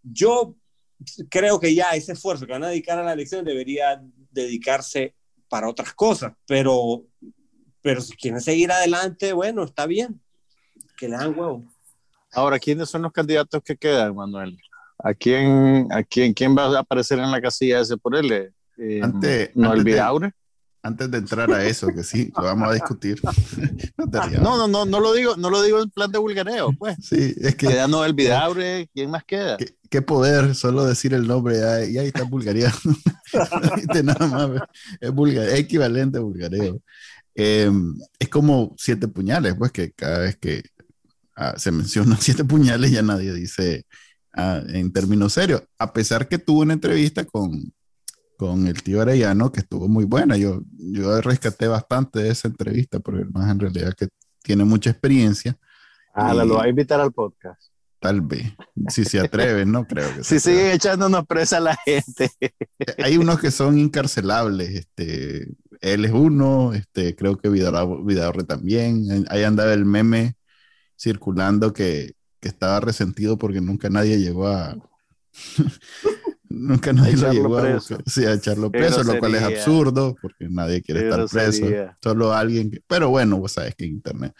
Yo 0.02 0.54
creo 1.28 1.58
que 1.60 1.74
ya 1.74 1.90
ese 1.90 2.12
esfuerzo 2.12 2.46
que 2.46 2.52
van 2.52 2.64
a 2.64 2.68
dedicar 2.68 2.98
a 2.98 3.04
la 3.04 3.12
elección 3.12 3.44
debería 3.44 4.02
dedicarse 4.30 5.14
para 5.48 5.68
otras 5.68 5.92
cosas, 5.94 6.32
pero, 6.46 7.04
pero 7.82 8.00
si 8.00 8.16
quieren 8.16 8.40
seguir 8.40 8.72
adelante, 8.72 9.32
bueno, 9.32 9.64
está 9.64 9.86
bien, 9.86 10.20
que 10.96 11.08
le 11.08 11.16
dan 11.16 11.38
huevo. 11.38 11.64
Ahora, 12.32 12.58
¿quiénes 12.58 12.88
son 12.88 13.02
los 13.02 13.12
candidatos 13.12 13.62
que 13.62 13.76
quedan, 13.76 14.14
Manuel? 14.14 14.58
¿A 15.04 15.12
quién, 15.12 15.86
a 15.90 16.02
quién, 16.02 16.32
quién 16.32 16.56
va 16.56 16.64
a 16.64 16.80
aparecer 16.80 17.18
en 17.18 17.30
la 17.30 17.38
casilla 17.42 17.80
ese 17.80 17.98
por 17.98 18.16
él? 18.16 18.50
Eh, 18.78 19.00
antes, 19.02 19.50
¿No 19.54 19.70
antes 19.70 19.84
de-? 19.84 20.32
Antes 20.82 21.10
de 21.10 21.18
entrar 21.18 21.50
a 21.52 21.64
eso, 21.64 21.88
que 21.88 22.02
sí, 22.02 22.32
lo 22.34 22.44
vamos 22.44 22.70
a 22.70 22.72
discutir. 22.72 23.20
no. 23.98 24.40
No, 24.40 24.56
no, 24.56 24.68
no, 24.68 24.86
no 24.86 25.00
lo 25.00 25.12
digo, 25.12 25.36
no 25.36 25.50
lo 25.50 25.62
digo 25.62 25.82
en 25.82 25.90
plan 25.90 26.10
de 26.10 26.18
vulgareo, 26.18 26.72
pues. 26.78 26.96
Sí, 27.02 27.34
es 27.38 27.54
que 27.54 27.68
Queda 27.68 27.86
Noel 27.86 28.14
Vidaure, 28.14 28.88
¿quién 28.94 29.10
más 29.10 29.24
queda? 29.24 29.58
qué, 29.58 29.76
qué 29.90 30.00
poder 30.00 30.54
solo 30.54 30.86
decir 30.86 31.12
el 31.12 31.26
nombre 31.26 31.58
ya- 31.58 31.84
y 31.84 31.98
ahí 31.98 32.06
está 32.06 32.22
bulgaria. 32.22 32.72
nada 34.02 34.26
más, 34.26 34.62
es, 35.00 35.10
vulgar, 35.10 35.48
es 35.48 35.60
equivalente 35.60 36.16
a 36.16 36.22
bulgareo. 36.22 36.80
Eh, 37.34 37.70
es 38.18 38.28
como 38.30 38.74
siete 38.78 39.06
puñales, 39.08 39.54
pues 39.58 39.70
que 39.70 39.92
cada 39.92 40.20
vez 40.20 40.36
que 40.36 40.62
ah, 41.36 41.54
se 41.58 41.72
mencionan 41.72 42.16
siete 42.20 42.44
puñales 42.44 42.90
ya 42.90 43.02
nadie 43.02 43.34
dice 43.34 43.84
ah, 44.36 44.62
en 44.68 44.92
términos 44.92 45.32
serios, 45.34 45.62
a 45.78 45.92
pesar 45.92 46.28
que 46.28 46.38
tuvo 46.38 46.60
una 46.62 46.72
entrevista 46.74 47.24
con, 47.24 47.72
con 48.36 48.66
el 48.66 48.82
tío 48.82 49.00
Arellano 49.02 49.50
que 49.52 49.60
estuvo 49.60 49.88
muy 49.88 50.04
buena. 50.04 50.36
Yo, 50.36 50.62
yo 50.76 51.20
rescaté 51.20 51.68
bastante 51.68 52.20
de 52.22 52.30
esa 52.30 52.48
entrevista, 52.48 53.00
porque 53.00 53.24
más 53.32 53.50
en 53.50 53.60
realidad 53.60 53.94
que 53.96 54.08
tiene 54.42 54.64
mucha 54.64 54.90
experiencia, 54.90 55.56
Ah, 56.16 56.32
lo 56.32 56.54
va 56.56 56.64
a 56.64 56.68
invitar 56.68 57.00
al 57.00 57.12
podcast. 57.12 57.60
tal 57.98 58.20
vez, 58.20 58.52
si 58.88 59.04
se 59.04 59.18
atreven, 59.18 59.72
no 59.72 59.84
creo 59.86 60.06
que 60.14 60.22
Si 60.24 60.38
siguen 60.38 60.72
echándonos 60.72 61.26
presa 61.26 61.56
a 61.56 61.60
la 61.60 61.76
gente. 61.84 62.30
Hay 63.02 63.16
unos 63.18 63.40
que 63.40 63.50
son 63.50 63.78
incarcelables, 63.78 64.70
este, 64.70 65.48
él 65.80 66.04
es 66.04 66.12
uno, 66.12 66.72
este, 66.72 67.16
creo 67.16 67.36
que 67.38 67.48
Vidal- 67.48 68.04
Vidaurre 68.04 68.44
también, 68.44 69.24
ahí 69.28 69.42
andaba 69.42 69.72
el 69.72 69.84
meme 69.86 70.36
circulando 70.96 71.72
que, 71.72 72.12
que 72.44 72.48
estaba 72.48 72.78
resentido 72.80 73.38
porque 73.38 73.60
nunca 73.60 73.88
nadie 73.90 74.18
llegó 74.20 74.46
a... 74.48 74.76
nunca 76.48 76.92
nadie 76.92 77.16
lo 77.16 77.32
llegó 77.32 77.58
a, 77.58 77.62
preso. 77.62 77.96
buscar- 77.96 78.02
sí, 78.06 78.24
a 78.24 78.32
echarlo 78.34 78.70
preso, 78.70 79.02
lo 79.02 79.18
cual 79.18 79.34
es 79.34 79.40
grosería. 79.40 79.58
absurdo 79.64 80.16
porque 80.20 80.48
nadie 80.48 80.82
quiere 80.82 81.04
estar 81.08 81.26
preso, 81.28 81.60
grosería. 81.66 81.98
solo 82.02 82.32
alguien 82.32 82.70
que... 82.70 82.80
Pero 82.86 83.10
bueno, 83.10 83.38
vos 83.38 83.52
sabes 83.52 83.74
que 83.74 83.86
internet... 83.86 84.34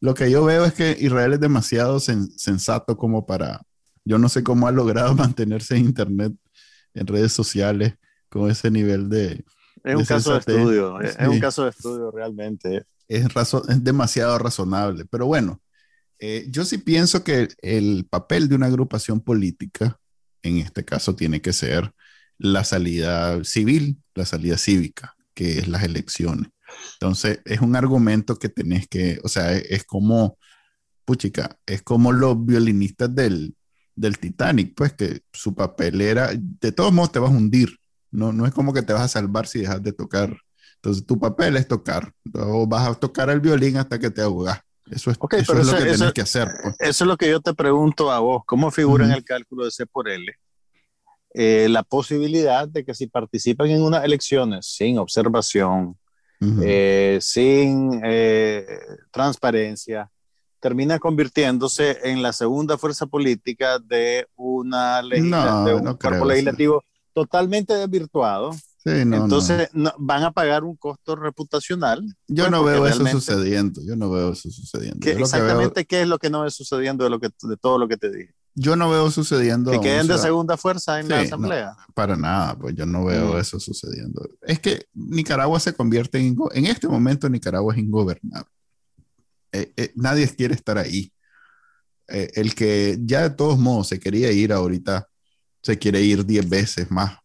Lo 0.00 0.14
que 0.14 0.30
yo 0.30 0.44
veo 0.44 0.64
es 0.64 0.72
que 0.74 0.96
Israel 1.00 1.32
es 1.32 1.40
demasiado 1.40 1.98
sen- 1.98 2.30
sensato 2.36 2.96
como 2.96 3.26
para 3.26 3.62
Yo 4.04 4.18
no 4.18 4.28
sé 4.28 4.42
cómo 4.44 4.68
ha 4.68 4.72
logrado 4.72 5.14
mantenerse 5.16 5.76
en 5.76 5.86
Internet, 5.86 6.32
en 6.94 7.06
redes 7.06 7.32
sociales, 7.32 7.94
con 8.28 8.50
ese 8.50 8.70
nivel 8.70 9.08
de... 9.08 9.44
Es 9.82 9.96
un 9.96 10.04
caso 10.04 10.32
de 10.32 10.38
estudio, 10.38 11.00
es 11.00 11.16
un 11.28 11.40
caso 11.40 11.64
de 11.64 11.70
estudio 11.70 12.10
realmente. 12.10 12.84
Es, 13.08 13.26
es 13.68 13.84
demasiado 13.84 14.38
razonable, 14.38 15.04
pero 15.10 15.26
bueno, 15.26 15.60
eh, 16.18 16.46
yo 16.50 16.64
sí 16.64 16.78
pienso 16.78 17.24
que 17.24 17.48
el 17.62 18.06
papel 18.08 18.48
de 18.48 18.54
una 18.54 18.66
agrupación 18.66 19.20
política, 19.20 19.98
en 20.42 20.58
este 20.58 20.84
caso, 20.84 21.16
tiene 21.16 21.40
que 21.40 21.52
ser 21.52 21.92
la 22.38 22.64
salida 22.64 23.42
civil, 23.44 23.98
la 24.14 24.26
salida 24.26 24.58
cívica, 24.58 25.16
que 25.34 25.58
es 25.58 25.68
las 25.68 25.82
elecciones. 25.82 26.50
Entonces, 26.94 27.40
es 27.44 27.60
un 27.60 27.76
argumento 27.76 28.38
que 28.38 28.48
tenés 28.48 28.88
que, 28.88 29.20
o 29.22 29.28
sea, 29.28 29.56
es, 29.56 29.84
como, 29.84 30.38
puchica, 31.04 31.58
es 31.66 31.82
como 31.82 32.12
los 32.12 32.44
violinistas 32.44 33.14
del, 33.14 33.54
del 33.94 34.18
Titanic, 34.18 34.74
pues 34.74 34.92
que 34.94 35.22
su 35.32 35.54
papel 35.54 36.00
era, 36.00 36.30
de 36.34 36.72
todos 36.72 36.92
modos 36.92 37.12
te 37.12 37.18
vas 37.18 37.30
a 37.30 37.34
hundir, 37.34 37.78
no, 38.10 38.32
no 38.32 38.46
es 38.46 38.52
como 38.52 38.72
que 38.72 38.82
te 38.82 38.92
vas 38.92 39.02
a 39.02 39.08
salvar 39.08 39.46
si 39.46 39.60
dejas 39.60 39.82
de 39.82 39.92
tocar. 39.92 40.36
Entonces, 40.76 41.06
tu 41.06 41.18
papel 41.18 41.56
es 41.56 41.66
tocar, 41.66 42.12
o 42.34 42.66
vas 42.66 42.88
a 42.88 42.94
tocar 42.94 43.30
el 43.30 43.40
violín 43.40 43.76
hasta 43.76 43.98
que 43.98 44.10
te 44.10 44.22
ahogas. 44.22 44.60
Eso 44.94 45.10
es, 45.10 45.18
eso 45.32 45.58
es 45.58 45.66
lo 45.66 45.76
que 45.76 45.84
tienes 45.84 46.12
que 46.12 46.20
hacer. 46.20 46.48
Pues. 46.62 46.76
Eso 46.78 47.04
es 47.04 47.08
lo 47.08 47.16
que 47.16 47.28
yo 47.28 47.40
te 47.40 47.54
pregunto 47.54 48.10
a 48.10 48.20
vos, 48.20 48.42
¿cómo 48.46 48.70
figura 48.70 49.04
en 49.04 49.12
el 49.12 49.24
cálculo 49.24 49.64
de 49.64 49.70
C 49.70 49.86
por 49.86 50.08
L? 50.08 50.32
Eh, 51.36 51.66
la 51.68 51.82
posibilidad 51.82 52.68
de 52.68 52.84
que 52.84 52.94
si 52.94 53.08
participan 53.08 53.68
en 53.68 53.82
unas 53.82 54.04
elecciones 54.04 54.66
sin 54.66 54.98
observación, 54.98 55.98
eh, 56.62 57.18
sin 57.20 58.00
eh, 58.04 58.64
transparencia, 59.10 60.10
termina 60.60 60.98
convirtiéndose 60.98 61.98
en 62.04 62.22
la 62.22 62.32
segunda 62.32 62.78
fuerza 62.78 63.06
política 63.06 63.78
de, 63.78 64.26
una 64.36 65.02
de 65.02 65.74
un 65.74 65.94
cuerpo 65.96 66.24
legislativo 66.24 66.84
totalmente 67.12 67.74
desvirtuado. 67.74 68.52
Entonces 68.84 69.70
van 69.98 70.24
a 70.24 70.32
pagar 70.32 70.64
un 70.64 70.76
costo 70.76 71.16
reputacional. 71.16 72.04
Yo 72.28 72.44
pues, 72.44 72.50
no 72.50 72.64
veo 72.64 72.86
eso 72.86 73.06
sucediendo. 73.06 73.80
Yo 73.82 73.96
no 73.96 74.10
veo 74.10 74.32
eso 74.32 74.50
sucediendo. 74.50 75.06
exactamente 75.08 75.84
qué 75.86 76.02
es 76.02 76.08
lo 76.08 76.18
que 76.18 76.30
no 76.30 76.46
es 76.46 76.54
sucediendo 76.54 77.04
de, 77.04 77.10
lo 77.10 77.18
que, 77.18 77.28
de 77.28 77.56
todo 77.56 77.78
lo 77.78 77.88
que 77.88 77.96
te 77.96 78.10
dije. 78.10 78.34
Yo 78.56 78.76
no 78.76 78.88
veo 78.88 79.10
sucediendo. 79.10 79.72
Que 79.72 79.80
queden 79.80 80.06
de 80.06 80.16
segunda 80.18 80.56
fuerza 80.56 81.00
en 81.00 81.08
la 81.08 81.20
asamblea. 81.20 81.76
para 81.92 82.16
nada, 82.16 82.56
pues 82.56 82.74
yo 82.74 82.86
no 82.86 83.04
veo 83.04 83.34
mm. 83.34 83.38
eso 83.38 83.58
sucediendo. 83.58 84.28
Es 84.42 84.60
que 84.60 84.86
Nicaragua 84.92 85.58
se 85.58 85.72
convierte 85.72 86.18
en. 86.18 86.36
En 86.52 86.66
este 86.66 86.86
momento, 86.86 87.28
Nicaragua 87.28 87.74
es 87.74 87.80
ingobernable. 87.80 88.48
Eh, 89.50 89.72
eh, 89.76 89.92
nadie 89.96 90.28
quiere 90.28 90.54
estar 90.54 90.78
ahí. 90.78 91.12
Eh, 92.08 92.30
el 92.34 92.54
que 92.54 92.98
ya 93.00 93.22
de 93.22 93.30
todos 93.30 93.58
modos 93.58 93.88
se 93.88 93.98
quería 93.98 94.30
ir 94.30 94.52
ahorita, 94.52 95.08
se 95.62 95.78
quiere 95.78 96.02
ir 96.02 96.24
10 96.24 96.48
veces 96.48 96.90
más. 96.90 97.18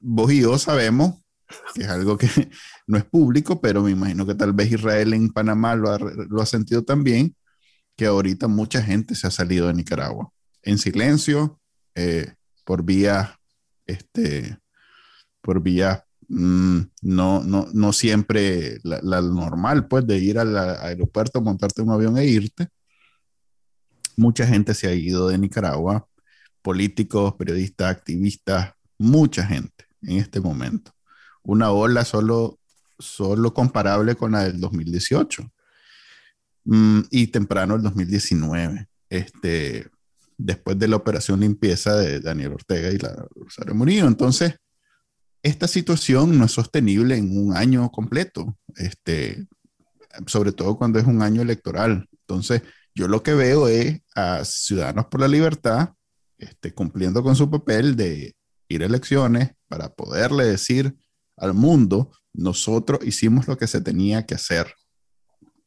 Vos 0.00 0.32
y 0.32 0.40
yo 0.40 0.58
sabemos 0.58 1.20
que 1.74 1.82
es 1.82 1.88
algo 1.88 2.18
que 2.18 2.28
no 2.86 2.98
es 2.98 3.04
público, 3.04 3.60
pero 3.60 3.82
me 3.82 3.90
imagino 3.90 4.26
que 4.26 4.34
tal 4.34 4.52
vez 4.52 4.70
Israel 4.72 5.14
en 5.14 5.30
Panamá 5.30 5.74
lo 5.74 5.90
ha, 5.90 5.98
lo 5.98 6.42
ha 6.42 6.46
sentido 6.46 6.84
también 6.84 7.34
que 7.96 8.06
ahorita 8.06 8.46
mucha 8.48 8.82
gente 8.82 9.14
se 9.14 9.26
ha 9.26 9.30
salido 9.30 9.66
de 9.66 9.74
Nicaragua 9.74 10.30
en 10.62 10.78
silencio, 10.78 11.60
eh, 11.94 12.34
por 12.64 12.84
vía, 12.84 13.40
este, 13.86 14.58
por 15.40 15.62
vía 15.62 16.04
mm, 16.28 16.80
no, 17.02 17.42
no, 17.42 17.66
no 17.72 17.92
siempre 17.92 18.78
la, 18.84 19.20
normal, 19.22 19.88
pues, 19.88 20.06
de 20.06 20.18
ir 20.18 20.38
al 20.38 20.56
aeropuerto, 20.56 21.40
montarte 21.40 21.82
un 21.82 21.90
avión 21.90 22.18
e 22.18 22.26
irte. 22.26 22.68
Mucha 24.16 24.46
gente 24.46 24.74
se 24.74 24.88
ha 24.88 24.94
ido 24.94 25.28
de 25.28 25.38
Nicaragua, 25.38 26.06
políticos, 26.62 27.34
periodistas, 27.34 27.90
activistas, 27.90 28.74
mucha 28.98 29.46
gente 29.46 29.86
en 30.02 30.18
este 30.18 30.40
momento. 30.40 30.92
Una 31.42 31.70
ola 31.70 32.04
solo, 32.04 32.58
solo 32.98 33.54
comparable 33.54 34.16
con 34.16 34.32
la 34.32 34.44
del 34.44 34.60
2018. 34.60 35.50
Mm, 36.64 37.00
y 37.10 37.28
temprano 37.28 37.76
el 37.76 37.82
2019, 37.82 38.88
este, 39.08 39.88
después 40.36 40.78
de 40.78 40.88
la 40.88 40.96
operación 40.96 41.40
limpieza 41.40 41.96
de 41.96 42.20
Daniel 42.20 42.52
Ortega 42.52 42.90
y 42.90 42.98
la 42.98 43.26
Rosario 43.34 43.74
Murillo. 43.74 44.06
Entonces, 44.06 44.54
esta 45.42 45.66
situación 45.66 46.38
no 46.38 46.44
es 46.44 46.52
sostenible 46.52 47.16
en 47.16 47.38
un 47.38 47.56
año 47.56 47.90
completo, 47.90 48.58
este, 48.76 49.46
sobre 50.26 50.52
todo 50.52 50.76
cuando 50.76 50.98
es 50.98 51.06
un 51.06 51.22
año 51.22 51.40
electoral. 51.40 52.06
Entonces, 52.12 52.62
yo 52.94 53.08
lo 53.08 53.22
que 53.22 53.32
veo 53.32 53.68
es 53.68 54.02
a 54.14 54.44
Ciudadanos 54.44 55.06
por 55.06 55.20
la 55.20 55.28
Libertad 55.28 55.94
este, 56.38 56.72
cumpliendo 56.74 57.22
con 57.22 57.34
su 57.34 57.50
papel 57.50 57.96
de 57.96 58.34
ir 58.68 58.82
a 58.82 58.86
elecciones 58.86 59.50
para 59.68 59.94
poderle 59.94 60.44
decir 60.44 60.96
al 61.36 61.54
mundo, 61.54 62.10
nosotros 62.32 63.00
hicimos 63.04 63.48
lo 63.48 63.56
que 63.56 63.66
se 63.66 63.80
tenía 63.80 64.26
que 64.26 64.34
hacer. 64.34 64.72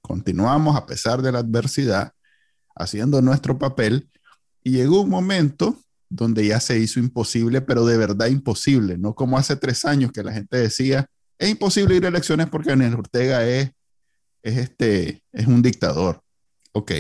Continuamos 0.02 0.76
a 0.76 0.86
pesar 0.86 1.22
de 1.22 1.32
la 1.32 1.40
adversidad, 1.40 2.14
haciendo 2.76 3.22
nuestro 3.22 3.58
papel 3.58 4.10
y 4.64 4.72
llegó 4.72 5.02
un 5.02 5.10
momento 5.10 5.78
donde 6.10 6.46
ya 6.46 6.60
se 6.60 6.78
hizo 6.78 7.00
imposible, 7.00 7.62
pero 7.62 7.86
de 7.86 7.98
verdad 7.98 8.28
imposible, 8.28 8.98
no 8.98 9.16
como 9.16 9.38
hace 9.38 9.56
tres 9.56 9.86
años 9.86 10.12
que 10.12 10.24
la 10.24 10.34
gente 10.34 10.58
decía, 10.58 11.08
es 11.40 11.50
imposible 11.50 11.96
ir 11.96 12.06
a 12.06 12.10
elecciones 12.10 12.50
porque 12.50 12.70
Daniel 12.70 12.96
Ortega 12.96 13.48
es, 13.48 13.72
es, 14.44 14.58
este, 14.58 15.24
es 15.32 15.48
un 15.48 15.62
dictador. 15.62 16.22
Ok. 16.74 16.92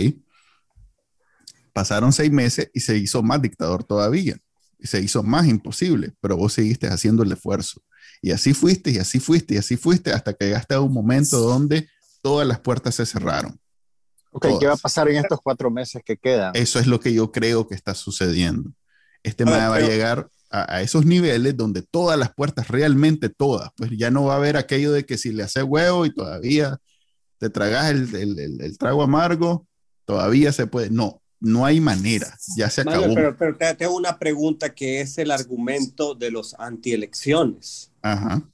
Pasaron 1.73 2.11
seis 2.11 2.31
meses 2.31 2.69
y 2.73 2.79
se 2.79 2.97
hizo 2.97 3.21
más 3.21 3.41
dictador 3.41 3.83
todavía. 3.83 4.37
Se 4.83 5.01
hizo 5.01 5.23
más 5.23 5.47
imposible, 5.47 6.13
pero 6.21 6.37
vos 6.37 6.53
seguiste 6.53 6.87
haciendo 6.87 7.23
el 7.23 7.31
esfuerzo. 7.31 7.81
Y 8.21 8.31
así 8.31 8.53
fuiste, 8.53 8.91
y 8.91 8.97
así 8.97 9.19
fuiste, 9.19 9.55
y 9.55 9.57
así 9.57 9.77
fuiste, 9.77 10.11
hasta 10.11 10.33
que 10.33 10.45
llegaste 10.45 10.75
a 10.75 10.81
un 10.81 10.93
momento 10.93 11.39
donde 11.39 11.87
todas 12.21 12.47
las 12.47 12.59
puertas 12.59 12.95
se 12.95 13.05
cerraron. 13.05 13.59
Ok, 14.31 14.47
¿qué 14.59 14.67
va 14.67 14.73
a 14.73 14.77
pasar 14.77 15.09
en 15.09 15.17
estos 15.17 15.39
cuatro 15.41 15.69
meses 15.69 16.01
que 16.05 16.17
quedan? 16.17 16.55
Eso 16.55 16.79
es 16.79 16.87
lo 16.87 16.99
que 16.99 17.13
yo 17.13 17.31
creo 17.31 17.67
que 17.67 17.75
está 17.75 17.93
sucediendo. 17.93 18.71
Este 19.23 19.43
tema 19.43 19.69
va 19.69 19.75
a 19.75 19.81
llegar 19.81 20.29
a, 20.49 20.81
esos 20.81 21.05
niveles 21.05 21.55
donde 21.55 21.81
todas 21.81 22.17
las 22.17 22.33
puertas, 22.33 22.67
realmente 22.67 23.29
todas, 23.29 23.71
pues 23.75 23.91
ya 23.97 24.11
no 24.11 24.25
va 24.25 24.33
a 24.33 24.37
haber 24.37 24.57
aquello 24.57 24.91
de 24.91 25.05
que 25.05 25.17
si 25.17 25.31
le 25.31 25.43
hace 25.43 25.63
huevo 25.63 26.05
y 26.05 26.13
todavía 26.13 26.77
te 27.37 27.49
tragas 27.49 27.89
el, 27.89 28.13
el, 28.15 28.61
el, 28.61 28.77
trago 28.77 29.01
amargo, 29.03 29.67
todavía 30.05 30.51
se 30.51 30.67
puede. 30.67 30.89
No, 30.89 31.20
no 31.41 31.65
hay 31.65 31.81
manera, 31.81 32.37
ya 32.55 32.69
se 32.69 32.81
acabó. 32.81 33.13
pero, 33.13 33.35
pero 33.35 33.57
te 33.57 33.75
tengo 33.75 33.97
una 33.97 34.17
pregunta 34.17 34.73
que 34.73 35.01
es 35.01 35.17
el 35.17 35.31
argumento 35.31 36.15
de 36.15 36.31
los 36.31 36.55
antielecciones. 36.57 37.91
Ajá. 38.01 38.47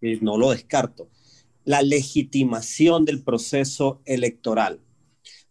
Y 0.00 0.16
no 0.16 0.36
lo 0.36 0.50
descarto 0.50 1.08
la 1.64 1.82
legitimación 1.82 3.04
del 3.04 3.22
proceso 3.22 4.02
electoral. 4.04 4.80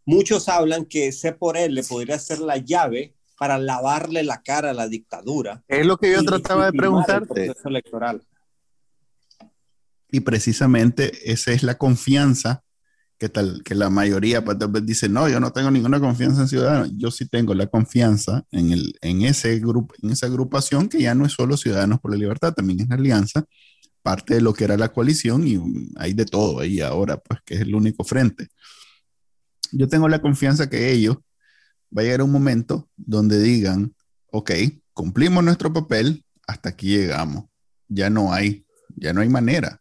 Muchos 0.05 0.49
hablan 0.49 0.85
que 0.85 1.11
C 1.11 1.31
por 1.33 1.57
L 1.57 1.81
podría 1.83 2.19
ser 2.19 2.39
la 2.39 2.57
llave 2.57 3.15
para 3.37 3.57
lavarle 3.57 4.23
la 4.23 4.41
cara 4.41 4.71
a 4.71 4.73
la 4.73 4.87
dictadura. 4.87 5.63
Es 5.67 5.85
lo 5.85 5.97
que 5.97 6.11
yo 6.11 6.23
trataba 6.23 6.65
de 6.65 6.73
preguntarte. 6.73 7.53
electoral. 7.65 8.21
Y 10.11 10.19
precisamente 10.19 11.31
esa 11.31 11.51
es 11.51 11.63
la 11.63 11.77
confianza 11.77 12.63
que, 13.21 13.29
tal, 13.29 13.61
que 13.63 13.75
la 13.75 13.91
mayoría 13.91 14.43
pues, 14.43 14.57
dice, 14.83 15.07
no, 15.07 15.29
yo 15.29 15.39
no 15.39 15.51
tengo 15.51 15.69
ninguna 15.69 15.99
confianza 15.99 16.41
en 16.41 16.47
Ciudadanos. 16.47 16.91
Yo 16.97 17.11
sí 17.11 17.27
tengo 17.27 17.53
la 17.53 17.67
confianza 17.67 18.43
en, 18.49 18.71
el, 18.71 18.95
en, 18.99 19.21
ese 19.21 19.59
grupo, 19.59 19.93
en 20.01 20.09
esa 20.09 20.25
agrupación 20.25 20.89
que 20.89 21.03
ya 21.03 21.13
no 21.13 21.27
es 21.27 21.33
solo 21.33 21.55
Ciudadanos 21.55 21.99
por 21.99 22.09
la 22.09 22.17
Libertad, 22.17 22.51
también 22.51 22.79
es 22.79 22.89
la 22.89 22.95
alianza, 22.95 23.45
parte 24.01 24.33
de 24.33 24.41
lo 24.41 24.55
que 24.55 24.63
era 24.63 24.75
la 24.75 24.91
coalición 24.91 25.47
y 25.47 25.61
hay 25.97 26.13
de 26.15 26.25
todo 26.25 26.61
ahí 26.61 26.81
ahora, 26.81 27.17
pues 27.17 27.41
que 27.45 27.53
es 27.53 27.61
el 27.61 27.75
único 27.75 28.03
frente. 28.03 28.47
Yo 29.71 29.87
tengo 29.87 30.09
la 30.09 30.19
confianza 30.19 30.67
que 30.67 30.91
ellos 30.91 31.17
va 31.95 32.01
a 32.01 32.05
llegar 32.05 32.23
un 32.23 32.31
momento 32.31 32.89
donde 32.97 33.39
digan, 33.39 33.93
ok, 34.31 34.49
cumplimos 34.93 35.43
nuestro 35.43 35.71
papel, 35.71 36.25
hasta 36.47 36.69
aquí 36.69 36.87
llegamos, 36.87 37.45
ya 37.87 38.09
no 38.09 38.33
hay, 38.33 38.65
ya 38.95 39.13
no 39.13 39.21
hay 39.21 39.29
manera. 39.29 39.79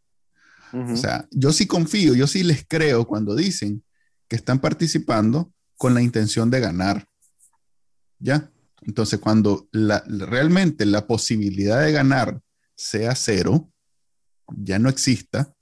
O 0.72 0.96
sea, 0.96 1.26
yo 1.30 1.52
sí 1.52 1.66
confío, 1.66 2.14
yo 2.14 2.26
sí 2.26 2.42
les 2.42 2.64
creo 2.66 3.06
cuando 3.06 3.34
dicen 3.34 3.82
que 4.28 4.36
están 4.36 4.60
participando 4.60 5.52
con 5.76 5.94
la 5.94 6.02
intención 6.02 6.50
de 6.50 6.60
ganar. 6.60 7.08
¿Ya? 8.18 8.50
Entonces, 8.82 9.18
cuando 9.18 9.68
la, 9.72 10.04
realmente 10.06 10.86
la 10.86 11.06
posibilidad 11.06 11.82
de 11.82 11.92
ganar 11.92 12.40
sea 12.74 13.14
cero, 13.14 13.70
ya 14.56 14.78
no 14.78 14.88
exista, 14.88 15.54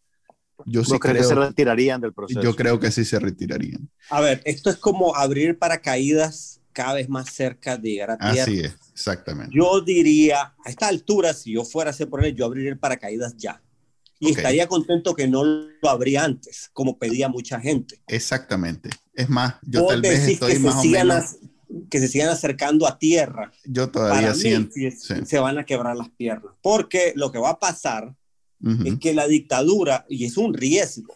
yo 0.66 0.84
sí 0.84 0.98
creo 0.98 1.14
que 1.14 1.24
se 1.24 1.34
retirarían 1.34 2.00
del 2.00 2.12
proceso. 2.12 2.40
Yo 2.40 2.54
creo 2.54 2.80
que 2.80 2.90
sí 2.90 3.04
se 3.04 3.18
retirarían. 3.18 3.88
A 4.11 4.20
ver, 4.20 4.42
esto 4.44 4.70
es 4.70 4.76
como 4.76 5.16
abrir 5.16 5.59
paracaídas 5.59 6.61
cada 6.72 6.94
vez 6.94 7.09
más 7.09 7.32
cerca 7.32 7.76
de 7.76 7.90
llegar 7.90 8.11
a 8.12 8.18
tierra. 8.18 8.42
Así 8.42 8.61
es, 8.61 8.76
exactamente. 8.92 9.54
Yo 9.54 9.80
diría, 9.80 10.54
a 10.64 10.70
esta 10.70 10.88
altura, 10.88 11.32
si 11.32 11.52
yo 11.52 11.64
fuera 11.64 11.90
a 11.90 11.92
hacer 11.92 12.09
por 12.09 12.24
él, 12.24 12.34
yo 12.34 12.44
abriría 12.44 12.70
el 12.70 12.78
paracaídas 12.78 13.36
ya. 13.36 13.62
Y 14.21 14.31
estaría 14.31 14.66
contento 14.66 15.14
que 15.14 15.29
no 15.29 15.45
lo 15.45 15.89
abría 15.89 16.25
antes, 16.25 16.71
como 16.73 16.99
pedía 16.99 17.29
mucha 17.29 17.61
gente. 17.61 18.03
Exactamente. 18.09 18.91
Es 19.14 19.29
más, 19.29 19.55
yo 19.62 19.87
tal 19.87 20.01
vez 20.01 20.29
estoy 20.29 20.59
más 20.59 20.77
o 20.77 20.85
menos... 20.85 21.37
que 21.91 22.01
se 22.01 22.09
sigan 22.09 22.31
acercando 22.31 22.87
a 22.87 22.99
tierra, 22.99 23.53
yo 23.64 23.91
todavía 23.91 24.33
siento, 24.35 24.73
se 25.25 25.39
van 25.39 25.59
a 25.59 25.66
quebrar 25.66 25.97
las 25.97 26.09
piernas. 26.09 26.55
Porque 26.62 27.12
lo 27.14 27.31
que 27.31 27.39
va 27.39 27.51
a 27.51 27.61
pasar 27.61 28.14
es 28.85 28.99
que 28.99 29.12
la 29.12 29.29
dictadura, 29.29 30.07
y 30.09 30.25
es 30.25 30.37
un 30.39 30.55
riesgo, 30.55 31.14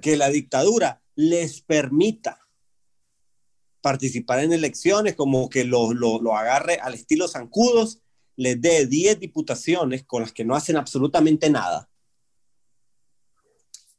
que 0.00 0.16
la 0.16 0.28
dictadura 0.28 1.02
les 1.16 1.62
permita 1.62 2.38
participar 3.80 4.40
en 4.40 4.52
elecciones, 4.52 5.14
como 5.14 5.48
que 5.48 5.64
lo, 5.64 5.92
lo, 5.92 6.20
lo 6.20 6.36
agarre 6.36 6.74
al 6.74 6.94
estilo 6.94 7.26
zancudos, 7.26 8.00
les 8.36 8.60
dé 8.60 8.86
10 8.86 9.18
diputaciones 9.20 10.04
con 10.04 10.22
las 10.22 10.32
que 10.32 10.44
no 10.44 10.54
hacen 10.54 10.76
absolutamente 10.76 11.48
nada 11.50 11.88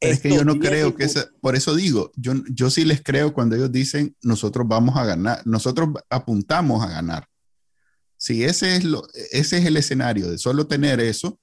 es 0.09 0.21
que 0.21 0.29
yo 0.33 0.43
no 0.43 0.59
creo 0.59 0.95
que 0.95 1.03
esa, 1.03 1.29
por 1.41 1.55
eso 1.55 1.75
digo, 1.75 2.11
yo, 2.15 2.33
yo 2.49 2.69
sí 2.69 2.85
les 2.85 3.01
creo 3.01 3.33
cuando 3.33 3.55
ellos 3.55 3.71
dicen 3.71 4.15
nosotros 4.21 4.67
vamos 4.67 4.97
a 4.97 5.05
ganar, 5.05 5.41
nosotros 5.45 5.89
apuntamos 6.09 6.83
a 6.83 6.89
ganar. 6.89 7.27
Si 8.17 8.43
ese 8.43 8.75
es, 8.75 8.83
lo, 8.83 9.07
ese 9.31 9.57
es 9.57 9.65
el 9.65 9.77
escenario 9.77 10.29
de 10.29 10.37
solo 10.37 10.67
tener 10.67 10.99
eso, 10.99 11.39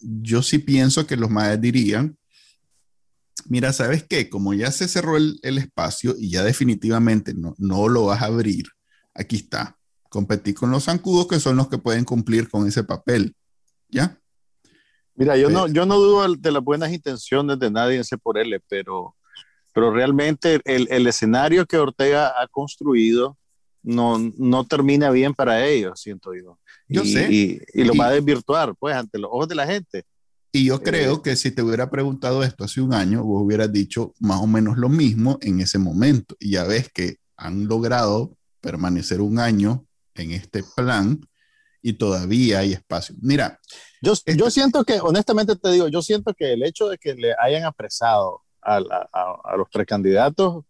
yo 0.00 0.42
sí 0.42 0.58
pienso 0.58 1.06
que 1.06 1.16
los 1.16 1.30
maes 1.30 1.60
dirían, 1.60 2.16
mira, 3.46 3.72
¿sabes 3.72 4.04
qué? 4.08 4.28
Como 4.28 4.54
ya 4.54 4.70
se 4.70 4.88
cerró 4.88 5.16
el, 5.16 5.38
el 5.42 5.58
espacio 5.58 6.14
y 6.18 6.30
ya 6.30 6.44
definitivamente 6.44 7.34
no, 7.34 7.54
no 7.58 7.88
lo 7.88 8.06
vas 8.06 8.22
a 8.22 8.26
abrir, 8.26 8.66
aquí 9.14 9.36
está, 9.36 9.76
competir 10.08 10.54
con 10.54 10.70
los 10.70 10.84
zancudos 10.84 11.28
que 11.28 11.40
son 11.40 11.56
los 11.56 11.68
que 11.68 11.78
pueden 11.78 12.04
cumplir 12.04 12.48
con 12.48 12.66
ese 12.66 12.84
papel, 12.84 13.34
¿ya? 13.88 14.17
Mira, 15.18 15.36
yo 15.36 15.50
no, 15.50 15.66
yo 15.66 15.84
no 15.84 15.96
dudo 15.96 16.36
de 16.36 16.52
las 16.52 16.62
buenas 16.62 16.92
intenciones 16.92 17.58
de 17.58 17.70
nadie 17.72 17.98
ese 17.98 18.16
por 18.16 18.38
él, 18.38 18.62
pero, 18.68 19.16
pero 19.74 19.92
realmente 19.92 20.60
el, 20.64 20.86
el, 20.90 21.08
escenario 21.08 21.66
que 21.66 21.76
Ortega 21.76 22.40
ha 22.40 22.46
construido 22.46 23.36
no, 23.82 24.16
no 24.36 24.64
termina 24.64 25.10
bien 25.10 25.34
para 25.34 25.66
ellos, 25.66 26.00
siento 26.00 26.34
yo. 26.34 26.60
Yo 26.86 27.02
y, 27.02 27.12
sé. 27.12 27.28
Y, 27.32 27.60
y 27.74 27.82
lo 27.82 27.94
va 27.96 28.06
a 28.06 28.12
desvirtuar, 28.12 28.76
pues, 28.78 28.94
ante 28.94 29.18
los 29.18 29.28
ojos 29.32 29.48
de 29.48 29.56
la 29.56 29.66
gente. 29.66 30.04
Y 30.52 30.66
yo 30.66 30.80
creo 30.80 31.16
eh, 31.16 31.20
que 31.24 31.34
si 31.34 31.50
te 31.50 31.62
hubiera 31.62 31.90
preguntado 31.90 32.44
esto 32.44 32.62
hace 32.62 32.80
un 32.80 32.94
año, 32.94 33.24
vos 33.24 33.42
hubieras 33.42 33.72
dicho 33.72 34.14
más 34.20 34.40
o 34.40 34.46
menos 34.46 34.78
lo 34.78 34.88
mismo 34.88 35.38
en 35.42 35.60
ese 35.60 35.78
momento. 35.78 36.36
Y 36.38 36.52
ya 36.52 36.62
ves 36.62 36.90
que 36.92 37.16
han 37.36 37.66
logrado 37.66 38.36
permanecer 38.60 39.20
un 39.20 39.40
año 39.40 39.84
en 40.14 40.30
este 40.30 40.62
plan 40.76 41.20
y 41.82 41.94
todavía 41.94 42.60
hay 42.60 42.72
espacio. 42.72 43.14
Mira. 43.20 43.58
Yo, 44.00 44.12
yo 44.36 44.50
siento 44.50 44.84
que, 44.84 45.00
honestamente 45.00 45.56
te 45.56 45.70
digo, 45.70 45.88
yo 45.88 46.02
siento 46.02 46.32
que 46.34 46.52
el 46.52 46.62
hecho 46.62 46.88
de 46.88 46.98
que 46.98 47.14
le 47.14 47.34
hayan 47.40 47.64
apresado 47.64 48.42
a, 48.62 48.76
a, 48.76 49.40
a 49.44 49.56
los 49.56 49.68
precandidatos, 49.70 50.64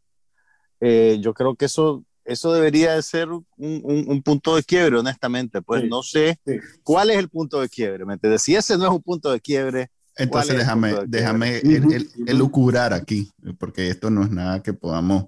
eh, 0.81 1.19
yo 1.21 1.35
creo 1.35 1.55
que 1.55 1.67
eso, 1.67 2.05
eso 2.25 2.53
debería 2.53 2.95
de 2.95 3.03
ser 3.03 3.29
un, 3.31 3.45
un, 3.57 4.05
un 4.09 4.23
punto 4.23 4.57
de 4.57 4.63
quiebre, 4.63 4.99
honestamente. 4.99 5.61
Pues 5.63 5.83
sí, 5.83 5.89
no 5.89 6.03
sé 6.03 6.39
sí. 6.47 6.59
cuál 6.83 7.11
es 7.11 7.19
el 7.19 7.29
punto 7.29 7.61
de 7.61 7.69
quiebre. 7.69 8.05
¿me 8.05 8.15
entiendes? 8.15 8.43
Si 8.43 8.55
ese 8.55 8.77
no 8.79 8.85
es 8.85 8.91
un 8.91 9.03
punto 9.03 9.31
de 9.31 9.41
quiebre. 9.41 9.91
Entonces 10.17 10.57
déjame, 10.57 10.95
déjame 11.07 11.59
el, 11.59 11.93
el, 11.93 12.09
elucubrar 12.27 12.93
aquí, 12.93 13.31
porque 13.59 13.89
esto 13.89 14.11
no 14.11 14.25
es 14.25 14.31
nada 14.31 14.63
que 14.63 14.73
podamos 14.73 15.27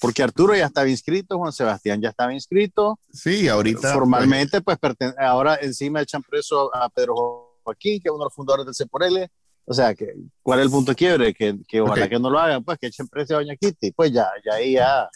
porque 0.00 0.22
Arturo 0.22 0.56
ya 0.56 0.66
estaba 0.66 0.88
inscrito, 0.88 1.36
Juan 1.38 1.52
Sebastián 1.52 2.00
ya 2.00 2.08
estaba 2.08 2.32
inscrito. 2.32 2.98
Sí, 3.12 3.48
ahorita. 3.48 3.92
Formalmente, 3.92 4.62
pues, 4.62 4.78
pues 4.78 4.96
ahora 5.18 5.58
encima 5.60 6.00
echan 6.00 6.22
preso 6.22 6.74
a 6.74 6.88
Pedro 6.88 7.58
Joaquín, 7.62 8.00
que 8.00 8.08
es 8.08 8.12
uno 8.12 8.24
de 8.24 8.26
los 8.26 8.34
fundadores 8.34 8.66
del 8.66 8.74
CEPORL. 8.74 9.28
O 9.66 9.74
sea, 9.74 9.94
que, 9.94 10.14
¿cuál 10.42 10.60
es 10.60 10.64
el 10.64 10.70
punto 10.70 10.92
de 10.92 10.96
quiebre? 10.96 11.34
Que, 11.34 11.58
que 11.68 11.80
ojalá 11.80 12.06
okay. 12.06 12.16
que 12.16 12.18
no 12.18 12.30
lo 12.30 12.38
hagan, 12.38 12.64
pues 12.64 12.78
que 12.78 12.86
echen 12.86 13.08
preso 13.08 13.34
a 13.34 13.38
Doña 13.38 13.54
Kitty. 13.56 13.92
Pues 13.92 14.10
ya, 14.10 14.26
ya 14.44 14.54
ahí 14.54 14.72
ya. 14.72 15.08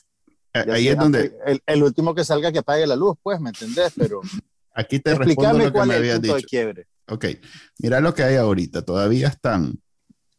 ya 0.54 0.72
ahí 0.74 0.88
es 0.88 0.98
donde. 0.98 1.34
El, 1.46 1.62
el, 1.64 1.82
último 1.82 2.14
que 2.14 2.22
salga 2.22 2.52
que 2.52 2.58
apague 2.58 2.86
la 2.86 2.94
luz, 2.94 3.16
pues, 3.22 3.40
¿me 3.40 3.48
entendés? 3.48 3.92
Pero. 3.96 4.20
Aquí 4.74 5.00
te 5.00 5.14
respondo 5.14 5.58
lo 5.58 5.72
que 5.72 5.84
me 5.86 5.94
habías 5.94 6.20
dicho. 6.20 6.36
De 6.36 6.42
quiebre. 6.42 6.86
Ok, 7.08 7.26
mira 7.78 8.00
lo 8.00 8.14
que 8.14 8.22
hay 8.22 8.36
ahorita. 8.36 8.82
Todavía 8.82 9.28
están 9.28 9.78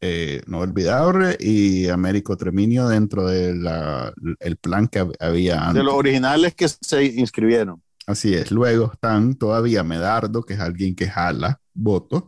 eh, 0.02 0.42
no 0.48 0.60
olvidable 0.60 1.38
y 1.40 1.88
Américo 1.88 2.38
Treminio 2.38 2.88
dentro 2.88 3.28
del 3.28 3.64
de 3.64 4.56
plan 4.62 4.88
que 4.88 5.08
había 5.20 5.62
antes. 5.62 5.76
De 5.76 5.84
los 5.84 5.94
originales 5.94 6.54
que 6.54 6.68
se 6.68 7.04
inscribieron. 7.04 7.82
Así 8.08 8.34
es. 8.34 8.52
Luego 8.52 8.92
están 8.94 9.36
todavía 9.36 9.84
Medardo, 9.84 10.44
que 10.44 10.54
es 10.54 10.60
alguien 10.60 10.96
que 10.96 11.10
jala 11.10 11.60
votos, 11.74 12.26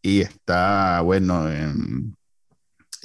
y 0.00 0.20
está, 0.20 1.00
bueno, 1.02 1.50
en 1.50 2.16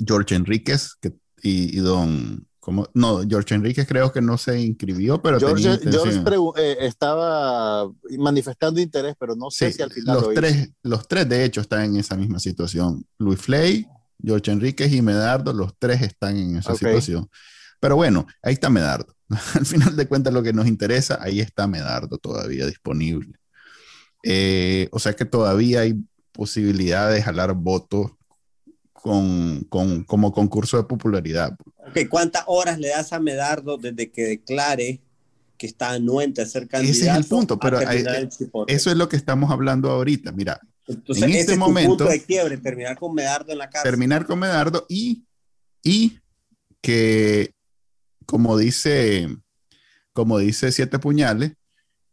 George 0.05 0.35
Enríquez 0.35 0.95
que, 1.01 1.09
y, 1.41 1.77
y, 1.77 1.79
don. 1.79 2.45
No, 2.93 3.21
George 3.27 3.55
Enríquez 3.55 3.87
creo 3.87 4.11
que 4.11 4.21
no 4.21 4.37
se 4.37 4.59
inscribió, 4.59 5.21
pero 5.21 5.39
George, 5.39 5.79
George 5.83 6.23
eh, 6.57 6.77
estaba 6.81 7.89
manifestando 8.17 8.79
interés, 8.79 9.15
pero 9.19 9.35
no 9.35 9.49
sé 9.49 9.71
sí, 9.71 9.77
si 9.77 9.81
al 9.81 9.91
final 9.91 10.15
los 10.15 10.27
lo 10.27 10.33
tres, 10.33 10.55
hizo. 10.55 10.73
Los 10.83 11.07
tres, 11.07 11.29
de 11.29 11.43
hecho, 11.43 11.61
están 11.61 11.83
en 11.83 11.97
esa 11.97 12.15
misma 12.15 12.39
situación. 12.39 13.05
Luis 13.17 13.39
Flay, 13.39 13.87
George 14.23 14.51
Enríquez 14.51 14.91
y 14.93 15.01
Medardo, 15.01 15.53
los 15.53 15.73
tres 15.77 16.01
están 16.01 16.37
en 16.37 16.57
esa 16.57 16.73
okay. 16.73 16.87
situación. 16.87 17.29
Pero 17.79 17.95
bueno, 17.95 18.27
ahí 18.41 18.53
está 18.53 18.69
Medardo. 18.69 19.15
Al 19.55 19.65
final 19.65 19.95
de 19.95 20.07
cuentas, 20.07 20.33
lo 20.33 20.43
que 20.43 20.53
nos 20.53 20.67
interesa, 20.67 21.19
ahí 21.21 21.39
está 21.39 21.67
Medardo 21.67 22.17
todavía 22.17 22.65
disponible. 22.65 23.37
Eh, 24.23 24.89
o 24.91 24.99
sea 24.99 25.13
que 25.13 25.25
todavía 25.25 25.81
hay 25.81 25.95
posibilidad 26.31 27.11
de 27.11 27.21
jalar 27.21 27.53
votos 27.53 28.11
con, 29.01 29.63
con, 29.69 30.03
como 30.03 30.31
concurso 30.31 30.77
de 30.77 30.83
popularidad. 30.83 31.55
Okay, 31.89 32.05
¿Cuántas 32.05 32.43
horas 32.47 32.79
le 32.79 32.89
das 32.89 33.13
a 33.13 33.19
Medardo 33.19 33.77
desde 33.77 34.11
que 34.11 34.23
declare 34.23 35.01
que 35.57 35.67
está 35.67 35.91
anuente 35.91 36.41
a 36.41 36.45
ser 36.45 36.67
candidato? 36.67 36.99
Ese 36.99 37.09
es 37.09 37.15
el 37.15 37.25
punto, 37.25 37.57
pero 37.59 37.79
hay, 37.79 37.99
el 37.99 38.29
eso 38.67 38.91
es 38.91 38.97
lo 38.97 39.09
que 39.09 39.15
estamos 39.15 39.51
hablando 39.51 39.89
ahorita. 39.89 40.31
Mira, 40.31 40.59
entonces, 40.87 41.23
en 41.23 41.31
este 41.31 41.55
momento, 41.55 41.97
punto 41.97 42.05
de 42.05 42.23
quiebre, 42.23 42.57
terminar 42.57 42.97
con 42.97 43.13
Medardo 43.13 43.51
en 43.51 43.57
la 43.57 43.69
cárcel. 43.69 43.91
Terminar 43.91 44.25
con 44.25 44.39
Medardo 44.39 44.85
y, 44.89 45.25
y 45.83 46.19
que, 46.81 47.53
como 48.25 48.57
dice, 48.57 49.27
como 50.13 50.39
dice 50.39 50.71
Siete 50.71 50.99
Puñales, 50.99 51.53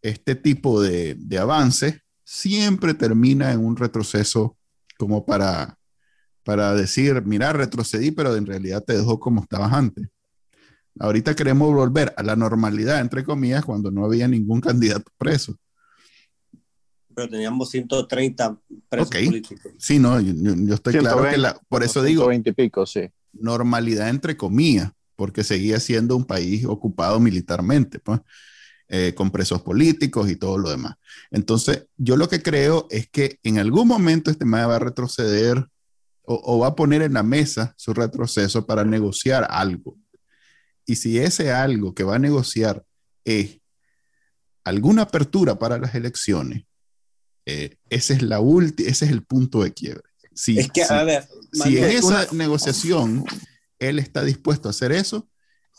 este 0.03 0.35
tipo 0.35 0.81
de, 0.81 1.15
de 1.15 1.39
avance 1.39 2.03
siempre 2.25 2.95
termina 2.95 3.53
en 3.53 3.65
un 3.65 3.77
retroceso 3.77 4.57
como 4.99 5.27
para, 5.27 5.79
para 6.47 6.73
decir, 6.75 7.23
mira, 7.27 7.53
retrocedí, 7.53 8.13
pero 8.13 8.35
en 8.37 8.47
realidad 8.47 8.83
te 8.83 8.97
dejó 8.97 9.21
como 9.21 9.43
estabas 9.43 9.73
antes. 9.73 10.07
Ahorita 10.99 11.35
queremos 11.35 11.75
volver 11.75 12.15
a 12.17 12.23
la 12.23 12.37
normalidad, 12.37 13.01
entre 13.01 13.25
comillas, 13.25 13.65
cuando 13.65 13.91
no 13.91 14.07
había 14.07 14.27
ningún 14.29 14.63
candidato 14.63 15.11
preso 15.19 15.59
pero 17.17 17.31
teníamos 17.31 17.71
130 17.71 18.59
presos 18.91 19.09
okay. 19.09 19.25
políticos. 19.25 19.73
Sí, 19.79 19.99
no, 19.99 20.21
yo, 20.21 20.35
yo 20.35 20.75
estoy 20.75 20.93
120, 20.93 21.01
claro 21.01 21.31
que 21.31 21.39
la, 21.39 21.59
por 21.67 21.83
eso 21.83 22.03
digo, 22.03 22.25
120 22.25 22.51
y 22.51 22.53
pico, 22.53 22.85
sí. 22.85 23.09
normalidad 23.33 24.11
entre 24.11 24.37
comillas, 24.37 24.93
porque 25.17 25.43
seguía 25.43 25.81
siendo 25.81 26.15
un 26.15 26.27
país 26.27 26.67
ocupado 26.67 27.19
militarmente, 27.19 28.01
pues, 28.01 28.21
eh, 28.89 29.15
con 29.17 29.31
presos 29.31 29.63
políticos 29.63 30.29
y 30.31 30.37
todo 30.37 30.59
lo 30.59 30.69
demás. 30.69 30.97
Entonces, 31.31 31.87
yo 31.97 32.19
lo 32.19 32.29
que 32.29 32.43
creo 32.43 32.87
es 32.91 33.09
que 33.09 33.39
en 33.43 33.59
algún 33.59 33.89
momento 33.89 34.31
este 34.31 34.45
MAE 34.45 34.67
va 34.67 34.77
a 34.77 34.81
retroceder 34.81 35.67
o, 36.27 36.41
o 36.45 36.59
va 36.59 36.69
a 36.69 36.77
poner 36.77 37.03
en 37.03 37.15
la 37.15 37.23
mesa 37.23 37.75
su 37.77 37.95
retroceso 37.95 38.67
para 38.67 38.85
negociar 38.85 39.47
algo. 39.49 39.97
Y 40.85 40.97
si 40.97 41.19
ese 41.19 41.53
algo 41.53 41.95
que 41.95 42.05
va 42.05 42.17
a 42.17 42.21
negociar 42.21 42.85
es 43.25 43.61
alguna 44.65 45.03
apertura 45.03 45.59
para 45.59 45.79
las 45.79 45.95
elecciones, 45.95 46.65
eh, 47.47 47.77
ese, 47.91 48.15
es 48.15 48.23
la 48.23 48.41
ese 48.79 49.05
es 49.05 49.11
el 49.11 49.23
punto 49.23 49.63
de 49.63 49.73
quiebre. 49.73 50.03
Si, 50.35 50.59
es 50.59 50.71
que, 50.71 50.85
si, 50.85 50.93
a 50.93 51.05
ver, 51.05 51.29
si 51.53 51.79
en 51.79 51.85
esa 51.85 52.07
una... 52.07 52.27
negociación 52.33 53.25
él 53.79 53.99
está 53.99 54.23
dispuesto 54.23 54.69
a 54.69 54.71
hacer 54.71 54.93
eso, 54.93 55.29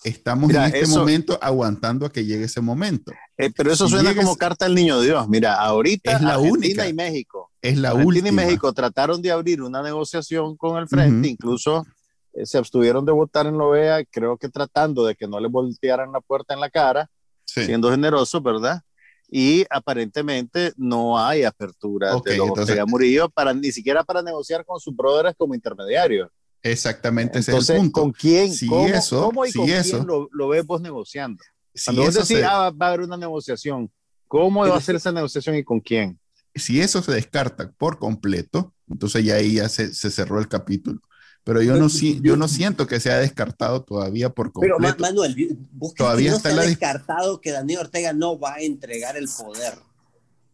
estamos 0.04 0.48
Mira, 0.48 0.68
en 0.68 0.76
este 0.76 0.82
eso, 0.82 1.00
momento 1.00 1.38
aguantando 1.42 2.06
a 2.06 2.12
que 2.12 2.26
llegue 2.26 2.46
ese 2.46 2.62
momento. 2.62 3.12
Eh, 3.38 3.52
pero 3.56 3.72
eso 3.72 3.86
si 3.86 3.92
suena 3.92 4.10
llegues, 4.10 4.26
como 4.26 4.38
carta 4.38 4.66
al 4.66 4.76
niño 4.76 5.02
Dios. 5.02 5.28
Mira, 5.28 5.56
ahorita 5.56 6.14
es 6.14 6.22
la 6.22 6.36
Argentina 6.36 6.84
única. 6.84 6.88
y 6.88 6.94
México. 6.94 7.52
Es 7.62 7.78
la 7.78 7.90
Argentina 7.90 8.08
última. 8.08 8.30
y 8.30 8.46
México 8.46 8.74
trataron 8.74 9.22
de 9.22 9.32
abrir 9.32 9.62
una 9.62 9.82
negociación 9.82 10.56
con 10.58 10.78
el 10.78 10.88
frente, 10.88 11.28
uh 11.28 11.30
-huh. 11.30 11.32
incluso 11.32 11.86
eh, 12.34 12.46
se 12.46 12.58
abstuvieron 12.58 13.06
de 13.06 13.12
votar 13.12 13.48
en 13.48 13.58
la 13.58 13.64
OEA, 13.64 14.06
creo 14.06 14.38
que 14.38 14.50
tratando 14.50 15.06
de 15.06 15.16
que 15.16 15.28
no 15.28 15.40
le 15.40 15.48
voltearan 15.48 16.12
la 16.12 16.22
puerta 16.22 16.54
en 16.54 16.60
la 16.60 16.70
cara, 16.70 17.10
sí. 17.46 17.66
siendo 17.66 17.92
generosos, 17.92 18.42
¿verdad? 18.42 18.82
y 19.30 19.66
aparentemente 19.70 20.72
no 20.78 21.20
hay 21.20 21.44
apertura 21.44 22.16
okay, 22.16 22.34
de 22.34 22.38
los 22.38 22.48
entonces, 22.48 22.80
Murillo 22.88 23.30
para 23.30 23.54
ni 23.54 23.72
siquiera 23.72 24.04
para 24.04 24.22
negociar 24.22 24.66
con 24.66 24.80
sus 24.80 24.96
brothers 24.96 25.36
como 25.38 25.54
intermediarios. 25.54 26.30
Exactamente 26.64 27.40
entonces, 27.40 27.64
ese 27.64 27.74
es 27.74 27.80
el 27.80 27.92
punto. 27.92 28.02
¿con 28.02 28.12
quién? 28.12 28.54
Si 28.54 28.68
¿Cómo, 28.68 28.88
eso, 28.88 29.22
cómo 29.22 29.46
y 29.46 29.52
si 29.52 29.60
con 29.60 29.70
eso, 29.70 29.98
quién 29.98 30.08
lo, 30.08 30.30
lo, 30.32 30.48
ves 30.50 30.66
vos 30.66 30.82
negociando? 30.82 31.44
Si 31.74 31.86
Cuando 31.86 32.04
vos 32.04 32.14
decís, 32.14 32.28
se, 32.28 32.44
ah, 32.44 32.72
va 32.72 32.88
a 32.88 32.90
haber 32.90 33.02
una 33.02 33.18
negociación, 33.18 33.92
¿cómo 34.28 34.68
va 34.68 34.76
a 34.76 34.82
ser 34.82 34.96
esa 34.96 35.12
negociación 35.12 35.56
y 35.56 35.64
con 35.64 35.80
quién? 35.80 36.20
Si 36.56 36.82
eso 36.82 37.02
se 37.02 37.12
descarta 37.12 37.72
por 37.78 38.00
completo, 38.00 38.74
entonces 38.90 39.24
ya 39.24 39.36
ahí 39.36 39.56
ya 39.56 39.70
se, 39.70 39.94
se 39.94 40.10
cerró 40.10 40.40
el 40.40 40.48
capítulo. 40.48 41.00
pero 41.44 41.62
yo 41.62 41.76
no, 41.76 41.88
yo 41.88 42.36
no 42.36 42.48
siento 42.48 42.88
que 42.88 43.00
sea 43.00 43.20
descartado 43.20 43.84
todavía 43.84 44.30
por 44.30 44.52
completo. 44.52 44.76
Pero 44.80 44.98
Manuel, 45.00 45.58
¿vos 45.72 45.94
todavía 45.94 46.32
no 46.32 46.38
está 46.38 46.52
se 46.52 46.60
ha 46.60 46.64
descartado 46.64 47.40
que 47.40 47.52
Daniel 47.52 47.82
Ortega 47.82 48.14
no 48.14 48.40
va 48.40 48.56
a 48.56 48.62
entregar 48.62 49.16
el 49.16 49.30
poder. 49.30 49.76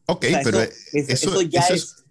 Ok, 0.06 0.26
pero 0.44 0.60
eso, 0.92 1.42
ya 1.42 1.62
es, 1.62 2.04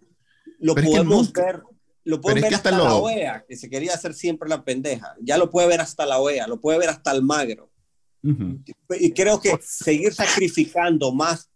lo 0.59 0.75
podemos 0.75 1.33
ver, 1.33 1.63
lo 2.05 2.21
podemos 2.21 2.43
ver 2.43 2.55
hasta, 2.55 2.71
la 2.71 2.95
OEA, 2.95 3.45
que 3.49 3.57
se 3.57 3.71
quería 3.71 3.95
hacer 3.95 4.15
siempre 4.15 4.49
la 4.49 4.65
pendeja. 4.65 5.15
Ya 5.21 5.39
lo 5.39 5.51
puede 5.51 5.69
ver 5.69 5.81
hasta 5.81 6.07
la 6.07 6.19
OEA, 6.19 6.47
lo 6.47 6.61
puede 6.61 6.79
ver 6.79 6.91
hasta 6.91 7.13
el 7.13 7.23
magro. 7.23 7.71
Y 9.01 9.13
creo 9.13 9.41
que 9.41 9.57
seguir 9.63 10.13
sacrificando 10.15 11.13
más 11.13 11.49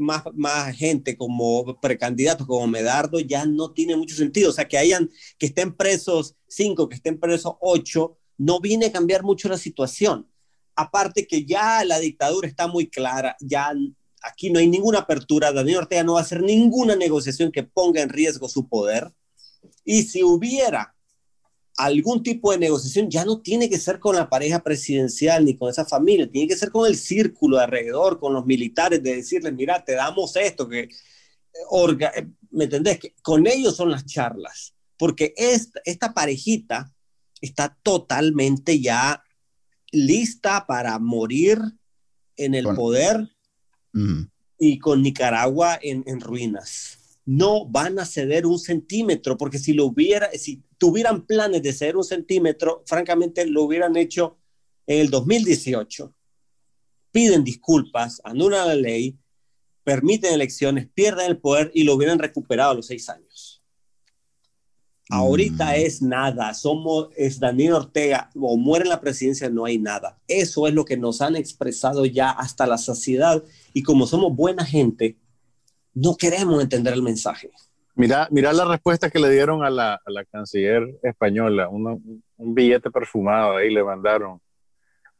más, 0.00 0.22
más 0.34 0.74
gente 0.76 1.16
como 1.16 1.78
precandidatos 1.80 2.46
como 2.46 2.66
Medardo 2.66 3.18
ya 3.20 3.44
no 3.46 3.72
tiene 3.72 3.96
mucho 3.96 4.14
sentido. 4.14 4.50
O 4.50 4.52
sea, 4.52 4.68
que 4.68 4.78
hayan, 4.78 5.10
que 5.38 5.46
estén 5.46 5.74
presos 5.74 6.36
cinco, 6.48 6.88
que 6.88 6.96
estén 6.96 7.18
presos 7.18 7.54
ocho, 7.60 8.18
no 8.36 8.60
viene 8.60 8.86
a 8.86 8.92
cambiar 8.92 9.22
mucho 9.22 9.48
la 9.48 9.58
situación. 9.58 10.28
Aparte 10.76 11.26
que 11.26 11.44
ya 11.44 11.84
la 11.84 11.98
dictadura 11.98 12.46
está 12.46 12.68
muy 12.68 12.88
clara, 12.88 13.36
ya 13.40 13.72
aquí 14.22 14.50
no 14.50 14.60
hay 14.60 14.68
ninguna 14.68 15.00
apertura, 15.00 15.52
Daniel 15.52 15.78
Ortega 15.78 16.04
no 16.04 16.14
va 16.14 16.20
a 16.20 16.22
hacer 16.22 16.42
ninguna 16.42 16.94
negociación 16.94 17.50
que 17.50 17.64
ponga 17.64 18.00
en 18.00 18.08
riesgo 18.08 18.48
su 18.48 18.68
poder. 18.68 19.12
Y 19.90 20.02
si 20.02 20.22
hubiera 20.22 20.94
algún 21.78 22.22
tipo 22.22 22.52
de 22.52 22.58
negociación 22.58 23.08
ya 23.08 23.24
no 23.24 23.40
tiene 23.40 23.70
que 23.70 23.78
ser 23.78 23.98
con 23.98 24.16
la 24.16 24.28
pareja 24.28 24.62
presidencial 24.62 25.46
ni 25.46 25.56
con 25.56 25.70
esa 25.70 25.86
familia, 25.86 26.30
tiene 26.30 26.46
que 26.46 26.58
ser 26.58 26.70
con 26.70 26.86
el 26.86 26.94
círculo 26.94 27.56
de 27.56 27.64
alrededor, 27.64 28.20
con 28.20 28.34
los 28.34 28.44
militares, 28.44 29.02
de 29.02 29.16
decirles, 29.16 29.54
mira, 29.54 29.82
te 29.82 29.94
damos 29.94 30.36
esto, 30.36 30.68
que, 30.68 30.90
orga, 31.70 32.12
¿me 32.50 32.64
entendés? 32.64 32.98
Que 32.98 33.14
con 33.22 33.46
ellos 33.46 33.76
son 33.76 33.90
las 33.90 34.04
charlas, 34.04 34.74
porque 34.98 35.32
esta, 35.38 35.80
esta 35.86 36.12
parejita 36.12 36.92
está 37.40 37.74
totalmente 37.82 38.80
ya 38.80 39.24
lista 39.90 40.66
para 40.66 40.98
morir 40.98 41.62
en 42.36 42.54
el 42.54 42.66
poder 42.74 43.26
y 44.58 44.78
con 44.80 45.00
Nicaragua 45.02 45.78
en, 45.80 46.04
en 46.06 46.20
ruinas 46.20 46.97
no 47.28 47.66
van 47.66 47.98
a 47.98 48.06
ceder 48.06 48.46
un 48.46 48.58
centímetro, 48.58 49.36
porque 49.36 49.58
si 49.58 49.74
lo 49.74 49.84
hubiera, 49.84 50.30
si 50.32 50.62
tuvieran 50.78 51.26
planes 51.26 51.62
de 51.62 51.74
ceder 51.74 51.94
un 51.98 52.04
centímetro, 52.04 52.82
francamente 52.86 53.44
lo 53.44 53.64
hubieran 53.64 53.98
hecho 53.98 54.38
en 54.86 55.00
el 55.00 55.10
2018. 55.10 56.14
Piden 57.12 57.44
disculpas, 57.44 58.22
anulan 58.24 58.68
la 58.68 58.74
ley, 58.74 59.18
permiten 59.84 60.32
elecciones, 60.32 60.88
pierden 60.94 61.26
el 61.26 61.36
poder 61.36 61.70
y 61.74 61.84
lo 61.84 61.96
hubieran 61.96 62.18
recuperado 62.18 62.70
a 62.70 62.74
los 62.76 62.86
seis 62.86 63.10
años. 63.10 63.62
Ahorita 65.10 65.72
mm. 65.72 65.74
es 65.74 66.00
nada, 66.00 66.54
somos, 66.54 67.10
es 67.14 67.38
Daniel 67.38 67.74
Ortega, 67.74 68.30
o 68.40 68.56
muere 68.56 68.84
en 68.84 68.88
la 68.88 69.02
presidencia, 69.02 69.50
no 69.50 69.66
hay 69.66 69.76
nada. 69.76 70.18
Eso 70.28 70.66
es 70.66 70.72
lo 70.72 70.86
que 70.86 70.96
nos 70.96 71.20
han 71.20 71.36
expresado 71.36 72.06
ya 72.06 72.30
hasta 72.30 72.66
la 72.66 72.78
saciedad 72.78 73.44
y 73.74 73.82
como 73.82 74.06
somos 74.06 74.34
buena 74.34 74.64
gente, 74.64 75.18
no 75.94 76.16
queremos 76.16 76.62
entender 76.62 76.94
el 76.94 77.02
mensaje. 77.02 77.50
Mira, 77.94 78.28
mira 78.30 78.52
la 78.52 78.64
respuesta 78.64 79.10
que 79.10 79.18
le 79.18 79.28
dieron 79.28 79.64
a 79.64 79.70
la, 79.70 79.94
a 79.94 80.10
la 80.10 80.24
canciller 80.24 80.88
española, 81.02 81.68
un 81.68 82.12
billete 82.36 82.90
perfumado 82.92 83.56
ahí 83.56 83.74
le 83.74 83.82
mandaron. 83.82 84.40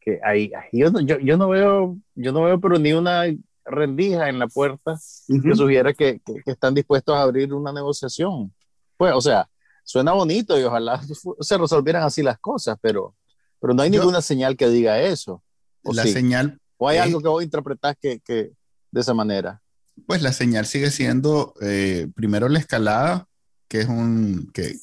Que 0.01 0.21
ahí, 0.23 0.53
yo, 0.73 0.89
yo, 1.01 1.19
yo, 1.19 1.37
no 1.37 1.49
veo, 1.49 1.97
yo 2.15 2.33
no 2.33 2.45
veo 2.45 2.61
pero 2.61 2.79
ni 2.79 2.93
una 2.93 3.25
rendija 3.65 4.29
en 4.29 4.39
la 4.39 4.47
puerta 4.47 4.97
que 5.27 5.55
sugiera 5.57 5.93
que, 5.93 6.21
que, 6.25 6.41
están 6.47 6.73
dispuestos 6.73 7.17
a 7.17 7.23
abrir 7.23 7.53
una 7.53 7.73
negociación. 7.73 8.55
Pues, 8.97 9.13
o 9.13 9.21
sea, 9.21 9.49
suena 9.83 10.13
bonito 10.13 10.59
y 10.59 10.63
ojalá 10.63 11.01
se 11.41 11.59
resolvieran 11.59 12.05
así 12.05 12.23
las 12.23 12.39
cosas, 12.39 12.79
pero, 12.81 13.17
pero 13.61 13.75
no 13.75 13.83
hay 13.83 13.91
ninguna 13.91 14.23
señal 14.23 14.57
que 14.57 14.69
diga 14.69 15.01
eso. 15.01 15.43
¿o 15.83 15.93
la 15.93 16.05
señal. 16.05 16.61
¿O 16.77 16.89
hay 16.89 16.99
algo 16.99 17.21
que 17.21 17.29
vos 17.29 17.43
interpretás 17.43 17.97
que, 18.01 18.21
que 18.21 18.53
de 18.93 19.01
esa 19.01 19.15
manera? 19.15 19.61
Pues 20.07 20.23
la 20.23 20.33
señal 20.33 20.67
sigue 20.67 20.91
siendo 20.91 21.55
eh, 21.61 22.09
primero 22.15 22.49
la 22.49 22.59
escalada, 22.59 23.27
que 23.69 23.81
es 23.81 23.89
un, 23.89 24.51
que, 24.53 24.79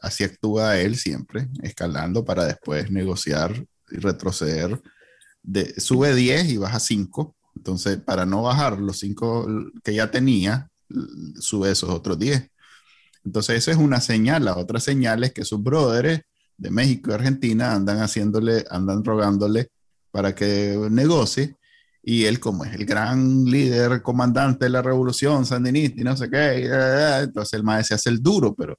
así 0.00 0.24
actúa 0.24 0.78
él 0.78 0.96
siempre, 0.96 1.48
escalando 1.62 2.24
para 2.24 2.44
después 2.46 2.90
negociar 2.90 3.66
y 3.90 3.96
retroceder. 3.96 4.80
De, 5.42 5.78
sube 5.78 6.14
10 6.14 6.48
y 6.50 6.56
baja 6.56 6.80
5. 6.80 7.36
Entonces, 7.56 7.98
para 7.98 8.24
no 8.24 8.42
bajar 8.42 8.80
los 8.80 8.98
5 8.98 9.46
que 9.82 9.94
ya 9.94 10.10
tenía, 10.10 10.70
sube 11.38 11.70
esos 11.70 11.90
otros 11.90 12.18
10. 12.18 12.50
Entonces, 13.24 13.58
eso 13.58 13.70
es 13.70 13.76
una 13.76 14.00
señal. 14.00 14.44
La 14.44 14.56
otra 14.56 14.80
señal 14.80 15.24
es 15.24 15.32
que 15.32 15.44
sus 15.44 15.62
brothers 15.62 16.22
de 16.56 16.70
México 16.70 17.10
y 17.10 17.14
Argentina 17.14 17.74
andan 17.74 17.98
haciéndole, 17.98 18.64
andan 18.70 19.04
rogándole 19.04 19.68
para 20.10 20.34
que 20.34 20.78
negocie 20.90 21.56
y 22.06 22.26
él 22.26 22.38
como 22.38 22.64
es 22.64 22.74
el 22.74 22.84
gran 22.84 23.44
líder, 23.44 24.02
comandante 24.02 24.66
de 24.66 24.70
la 24.70 24.82
revolución 24.82 25.46
sandinista 25.46 26.00
y 26.00 26.04
no 26.04 26.16
sé 26.16 26.28
qué, 26.30 26.68
entonces 27.22 27.54
el 27.54 27.62
maestro 27.62 27.88
se 27.88 27.94
hace 27.94 28.10
el 28.10 28.22
duro, 28.22 28.54
pero 28.54 28.78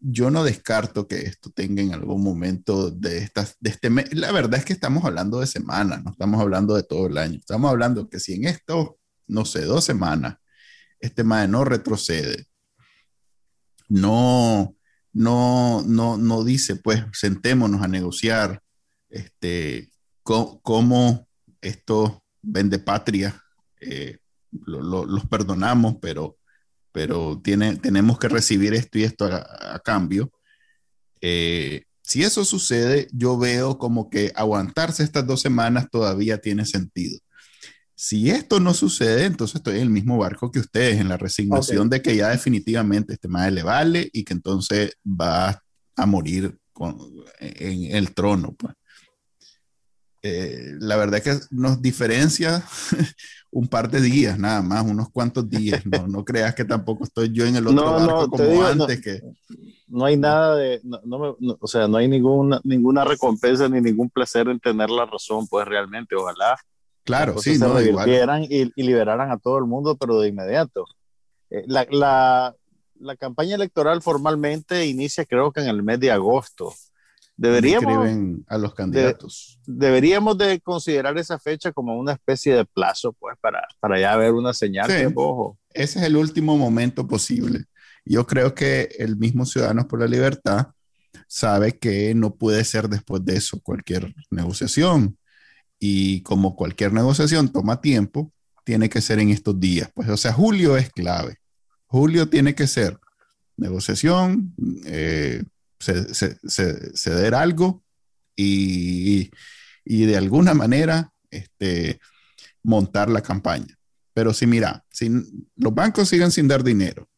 yo 0.00 0.28
no 0.28 0.42
descarto 0.42 1.06
que 1.06 1.20
esto 1.20 1.50
tenga 1.50 1.82
en 1.82 1.94
algún 1.94 2.24
momento 2.24 2.90
de, 2.90 3.18
estas, 3.18 3.56
de 3.60 3.70
este 3.70 3.88
mes. 3.88 4.12
La 4.12 4.32
verdad 4.32 4.58
es 4.58 4.64
que 4.64 4.72
estamos 4.72 5.04
hablando 5.04 5.38
de 5.38 5.46
semanas, 5.46 6.02
no 6.02 6.10
estamos 6.10 6.40
hablando 6.40 6.74
de 6.74 6.82
todo 6.82 7.06
el 7.06 7.16
año. 7.16 7.38
Estamos 7.38 7.70
hablando 7.70 8.08
que 8.08 8.18
si 8.18 8.34
en 8.34 8.46
esto, 8.46 8.98
no 9.28 9.44
sé, 9.44 9.62
dos 9.62 9.84
semanas, 9.84 10.38
este 10.98 11.22
maestro 11.22 11.58
no 11.58 11.64
retrocede, 11.64 12.46
no, 13.88 14.74
no, 15.12 15.84
no, 15.86 16.16
no 16.16 16.42
dice, 16.42 16.74
pues 16.74 17.04
sentémonos 17.12 17.82
a 17.82 17.88
negociar 17.88 18.60
este, 19.08 19.92
cómo 20.24 21.28
esto 21.60 22.21
vende 22.42 22.78
patria, 22.78 23.42
eh, 23.80 24.18
los 24.50 25.26
perdonamos, 25.26 25.96
pero, 26.00 26.36
pero 26.92 27.40
tiene, 27.42 27.76
tenemos 27.76 28.18
que 28.18 28.28
recibir 28.28 28.74
esto 28.74 28.98
y 28.98 29.04
esto 29.04 29.24
a, 29.24 29.80
cambio. 29.84 30.30
Eh, 31.20 31.84
si 32.02 32.22
eso 32.22 32.44
sucede, 32.44 33.08
yo 33.12 33.38
veo 33.38 33.78
como 33.78 34.10
que 34.10 34.32
aguantarse 34.34 35.02
estas 35.02 35.26
dos 35.26 35.40
semanas 35.40 35.88
todavía 35.90 36.38
tiene 36.38 36.66
sentido. 36.66 37.18
Si 37.94 38.30
esto 38.30 38.58
no 38.58 38.74
sucede, 38.74 39.26
entonces 39.26 39.56
estoy 39.56 39.76
en 39.76 39.82
el 39.82 39.90
mismo 39.90 40.18
barco 40.18 40.50
que 40.50 40.58
ustedes, 40.58 41.00
en 41.00 41.08
la 41.08 41.16
resignación 41.16 41.88
de 41.88 42.02
que 42.02 42.16
ya 42.16 42.30
definitivamente 42.30 43.12
este 43.12 43.28
madre 43.28 43.52
le 43.52 43.62
vale 43.62 44.10
y 44.12 44.24
que 44.24 44.32
entonces 44.32 44.96
va 45.06 45.62
a 45.94 46.06
morir 46.06 46.58
en 47.38 47.96
el 47.96 48.12
trono. 48.12 48.54
Pues. 48.54 48.74
Eh, 50.24 50.76
la 50.78 50.96
verdad 50.96 51.16
es 51.16 51.22
que 51.22 51.46
nos 51.50 51.82
diferencia 51.82 52.62
un 53.50 53.66
par 53.66 53.90
de 53.90 54.00
días, 54.00 54.38
nada 54.38 54.62
más, 54.62 54.84
unos 54.84 55.10
cuantos 55.10 55.48
días. 55.48 55.84
No, 55.84 56.06
no 56.06 56.24
creas 56.24 56.54
que 56.54 56.64
tampoco 56.64 57.04
estoy 57.04 57.32
yo 57.32 57.44
en 57.44 57.56
el 57.56 57.66
otro 57.66 57.84
barco 57.84 58.30
como 58.30 58.62
antes. 58.64 58.96
No, 58.96 59.02
que... 59.02 59.20
no 59.88 60.04
hay 60.04 60.16
nada 60.16 60.56
de, 60.56 60.80
o 61.60 61.66
sea, 61.66 61.88
no 61.88 61.96
hay 61.96 62.06
ninguna, 62.06 62.60
ninguna 62.62 63.04
recompensa 63.04 63.68
ni 63.68 63.80
ningún 63.80 64.10
placer 64.10 64.48
en 64.48 64.60
tener 64.60 64.90
la 64.90 65.06
razón, 65.06 65.46
pues 65.48 65.66
realmente, 65.66 66.14
ojalá. 66.14 66.56
Claro, 67.04 67.38
sí, 67.38 67.58
no, 67.58 67.80
igual. 67.80 68.08
Y, 68.48 68.72
y, 68.76 68.82
liberaran 68.84 69.32
a 69.32 69.38
todo 69.38 69.58
el 69.58 69.64
mundo, 69.64 69.96
pero 69.96 70.20
de 70.20 70.28
inmediato. 70.28 70.84
Eh, 71.50 71.64
la, 71.66 71.84
la, 71.90 72.54
la 73.00 73.16
campaña 73.16 73.56
electoral 73.56 74.02
formalmente 74.02 74.86
inicia 74.86 75.24
creo 75.24 75.50
que 75.50 75.60
en 75.60 75.68
el 75.68 75.82
mes 75.82 75.98
de 75.98 76.12
agosto. 76.12 76.72
Deberíamos, 77.36 78.42
a 78.46 78.58
los 78.58 78.74
candidatos. 78.74 79.58
deberíamos 79.66 80.38
de 80.38 80.60
considerar 80.60 81.16
esa 81.18 81.38
fecha 81.38 81.72
como 81.72 81.98
una 81.98 82.12
especie 82.12 82.54
de 82.54 82.64
plazo, 82.64 83.12
pues, 83.14 83.36
para, 83.40 83.66
para 83.80 83.98
ya 83.98 84.14
ver 84.16 84.32
una 84.32 84.52
señal 84.52 84.88
de 84.88 85.10
ojo. 85.14 85.58
Ese 85.70 85.98
es 85.98 86.04
el 86.04 86.16
último 86.16 86.56
momento 86.56 87.06
posible. 87.06 87.64
Yo 88.04 88.26
creo 88.26 88.54
que 88.54 88.94
el 88.98 89.16
mismo 89.16 89.46
Ciudadanos 89.46 89.86
por 89.86 90.00
la 90.00 90.06
Libertad 90.06 90.68
sabe 91.26 91.78
que 91.78 92.14
no 92.14 92.34
puede 92.34 92.64
ser 92.64 92.88
después 92.88 93.24
de 93.24 93.36
eso 93.36 93.60
cualquier 93.60 94.14
negociación. 94.30 95.16
Y 95.78 96.22
como 96.22 96.54
cualquier 96.54 96.92
negociación 96.92 97.50
toma 97.50 97.80
tiempo, 97.80 98.32
tiene 98.64 98.88
que 98.88 99.00
ser 99.00 99.18
en 99.18 99.30
estos 99.30 99.58
días. 99.58 99.90
Pues, 99.94 100.08
o 100.08 100.16
sea, 100.16 100.32
julio 100.32 100.76
es 100.76 100.90
clave. 100.90 101.38
Julio 101.86 102.28
tiene 102.28 102.54
que 102.54 102.66
ser 102.66 102.98
negociación, 103.56 104.54
eh, 104.84 105.42
ceder 105.82 107.34
algo 107.34 107.82
y, 108.36 109.30
de 109.84 110.16
alguna 110.16 110.54
manera 110.54 111.12
este, 111.30 112.00
montar 112.62 113.08
la 113.10 113.22
campaña. 113.22 113.78
Pero 114.14 114.34
si 114.34 114.46
mira, 114.46 114.84
si 114.90 115.10
los 115.56 115.74
bancos 115.74 116.08
siguen 116.08 116.30
sin 116.30 116.48
dar 116.48 116.62
dinero, 116.62 117.08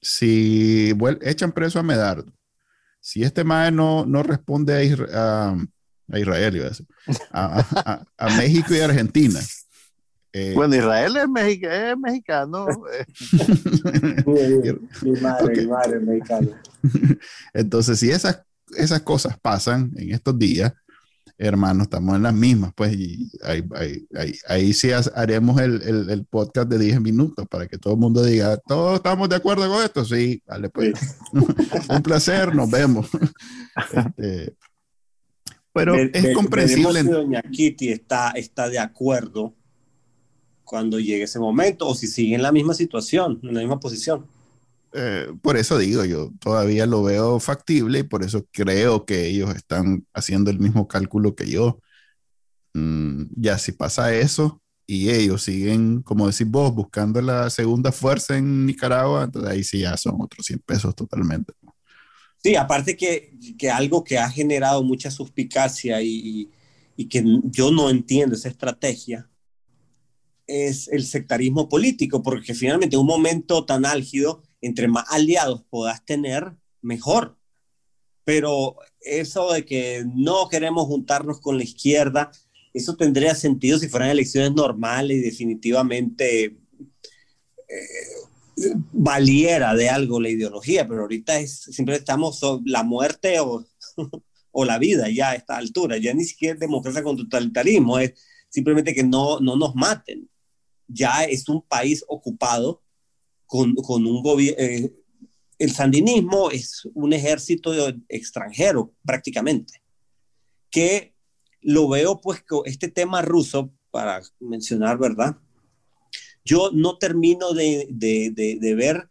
si 0.00 0.94
echan 1.20 1.52
preso 1.52 1.78
a 1.78 1.82
Medardo, 1.82 2.32
si 3.00 3.22
este 3.22 3.44
MAE 3.44 3.70
no, 3.72 4.06
no 4.06 4.22
responde 4.22 4.74
a, 4.74 4.82
Israel, 6.18 6.76
a, 7.32 8.04
a, 8.16 8.28
México 8.36 8.74
y 8.74 8.80
Argentina, 8.80 9.40
Eh, 10.32 10.52
bueno, 10.54 10.74
Israel 10.74 11.16
es, 11.16 11.28
mexicano. 11.28 12.66
mi 15.02 15.12
madre, 15.20 15.56
mi 15.56 15.66
madre 15.66 15.96
es 15.98 16.02
mexicana. 16.02 16.62
Entonces, 17.54 17.98
si 17.98 18.10
esas, 18.10 18.42
esas 18.76 19.02
cosas 19.02 19.38
pasan 19.38 19.92
en 19.96 20.12
estos 20.12 20.38
días, 20.38 20.72
hermanos, 21.36 21.84
estamos 21.84 22.16
en 22.16 22.22
las 22.22 22.34
mismas, 22.34 22.72
pues, 22.74 22.94
y 22.94 23.30
ahí, 23.42 23.62
ahí, 24.14 24.38
ahí, 24.46 24.72
sí 24.72 24.90
haremos 25.14 25.60
el, 25.60 25.82
el, 25.82 26.08
el, 26.08 26.24
podcast 26.24 26.68
de 26.68 26.78
10 26.78 27.00
minutos 27.00 27.46
para 27.48 27.66
que 27.66 27.78
todo 27.78 27.94
el 27.94 28.00
mundo 28.00 28.24
diga, 28.24 28.56
todos 28.58 28.96
estamos 28.96 29.28
de 29.28 29.36
acuerdo 29.36 29.68
con 29.68 29.82
esto, 29.82 30.04
sí, 30.04 30.42
vale, 30.46 30.70
pues, 30.70 30.94
un 31.88 32.02
placer, 32.02 32.54
nos 32.54 32.70
vemos. 32.70 33.10
Este, 33.92 34.54
pero 35.72 35.94
es 35.94 36.34
comprensible. 36.34 37.02
Si 37.02 37.08
doña 37.08 37.42
Kitty 37.42 37.88
está, 37.88 38.30
está 38.32 38.68
de 38.68 38.78
acuerdo 38.78 39.56
cuando 40.72 40.98
llegue 40.98 41.24
ese 41.24 41.38
momento 41.38 41.86
o 41.86 41.94
si 41.94 42.06
sigue 42.06 42.34
en 42.34 42.40
la 42.40 42.50
misma 42.50 42.72
situación, 42.72 43.38
en 43.42 43.52
la 43.52 43.60
misma 43.60 43.78
posición. 43.78 44.26
Eh, 44.94 45.26
por 45.42 45.58
eso 45.58 45.76
digo, 45.76 46.02
yo 46.06 46.30
todavía 46.40 46.86
lo 46.86 47.02
veo 47.02 47.38
factible 47.40 47.98
y 47.98 48.02
por 48.04 48.24
eso 48.24 48.46
creo 48.50 49.04
que 49.04 49.26
ellos 49.26 49.54
están 49.54 50.06
haciendo 50.14 50.50
el 50.50 50.60
mismo 50.60 50.88
cálculo 50.88 51.34
que 51.34 51.50
yo. 51.50 51.78
Mm, 52.72 53.24
ya 53.36 53.58
si 53.58 53.72
pasa 53.72 54.14
eso 54.14 54.62
y 54.86 55.10
ellos 55.10 55.42
siguen, 55.42 56.00
como 56.00 56.26
decís 56.26 56.48
vos, 56.48 56.74
buscando 56.74 57.20
la 57.20 57.50
segunda 57.50 57.92
fuerza 57.92 58.38
en 58.38 58.64
Nicaragua, 58.64 59.24
entonces 59.24 59.50
ahí 59.50 59.64
sí 59.64 59.80
ya 59.80 59.94
son 59.98 60.22
otros 60.22 60.46
100 60.46 60.60
pesos 60.60 60.96
totalmente. 60.96 61.52
Sí, 62.42 62.56
aparte 62.56 62.96
que, 62.96 63.34
que 63.58 63.70
algo 63.70 64.02
que 64.02 64.16
ha 64.16 64.30
generado 64.30 64.82
mucha 64.82 65.10
suspicacia 65.10 66.00
y, 66.00 66.50
y 66.96 67.08
que 67.10 67.22
yo 67.44 67.70
no 67.70 67.90
entiendo 67.90 68.36
esa 68.36 68.48
estrategia 68.48 69.28
es 70.46 70.88
el 70.88 71.04
sectarismo 71.04 71.68
político, 71.68 72.22
porque 72.22 72.54
finalmente 72.54 72.96
un 72.96 73.06
momento 73.06 73.64
tan 73.64 73.86
álgido 73.86 74.42
entre 74.60 74.88
más 74.88 75.04
aliados 75.08 75.64
puedas 75.68 76.04
tener, 76.04 76.52
mejor. 76.80 77.36
Pero 78.24 78.76
eso 79.00 79.52
de 79.52 79.64
que 79.64 80.04
no 80.14 80.48
queremos 80.48 80.86
juntarnos 80.86 81.40
con 81.40 81.56
la 81.56 81.64
izquierda, 81.64 82.30
eso 82.72 82.96
tendría 82.96 83.34
sentido 83.34 83.78
si 83.78 83.88
fueran 83.88 84.10
elecciones 84.10 84.52
normales 84.52 85.18
y 85.18 85.20
definitivamente 85.20 86.44
eh, 86.44 86.58
valiera 88.92 89.74
de 89.74 89.88
algo 89.88 90.20
la 90.20 90.28
ideología, 90.28 90.86
pero 90.86 91.02
ahorita 91.02 91.44
siempre 91.46 91.96
estamos 91.96 92.38
sobre 92.38 92.70
la 92.70 92.82
muerte 92.82 93.40
o, 93.40 93.64
o 94.52 94.64
la 94.64 94.78
vida 94.78 95.08
ya 95.10 95.30
a 95.30 95.34
esta 95.34 95.56
altura, 95.56 95.96
ya 95.98 96.14
ni 96.14 96.24
siquiera 96.24 96.54
es 96.54 96.60
democracia 96.60 97.02
con 97.02 97.16
totalitarismo, 97.16 97.98
es 97.98 98.14
simplemente 98.48 98.94
que 98.94 99.02
no, 99.02 99.40
no 99.40 99.56
nos 99.56 99.74
maten. 99.74 100.28
Ya 100.92 101.24
es 101.24 101.48
un 101.48 101.62
país 101.62 102.04
ocupado 102.08 102.82
con, 103.46 103.74
un 103.76 104.22
gobierno. 104.22 104.62
Eh, 104.62 104.92
el 105.58 105.70
sandinismo 105.72 106.50
es 106.50 106.88
un 106.94 107.12
ejército 107.12 107.72
extranjero 108.08 108.92
prácticamente, 109.04 109.82
que 110.70 111.14
lo 111.60 111.88
veo 111.88 112.20
pues 112.20 112.42
con 112.42 112.62
este 112.64 112.88
tema 112.88 113.22
ruso, 113.22 113.72
para 113.90 114.22
mencionar, 114.40 114.98
¿verdad? 114.98 115.36
Yo 116.44 116.70
no 116.72 116.96
termino 116.98 117.52
de, 117.52 117.86
de 117.90 118.74
ver 118.74 119.10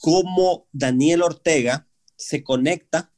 cómo 0.00 0.68
Daniel 0.70 1.22
Ortega 1.22 1.88
se 2.14 2.44
conecta 2.44 3.12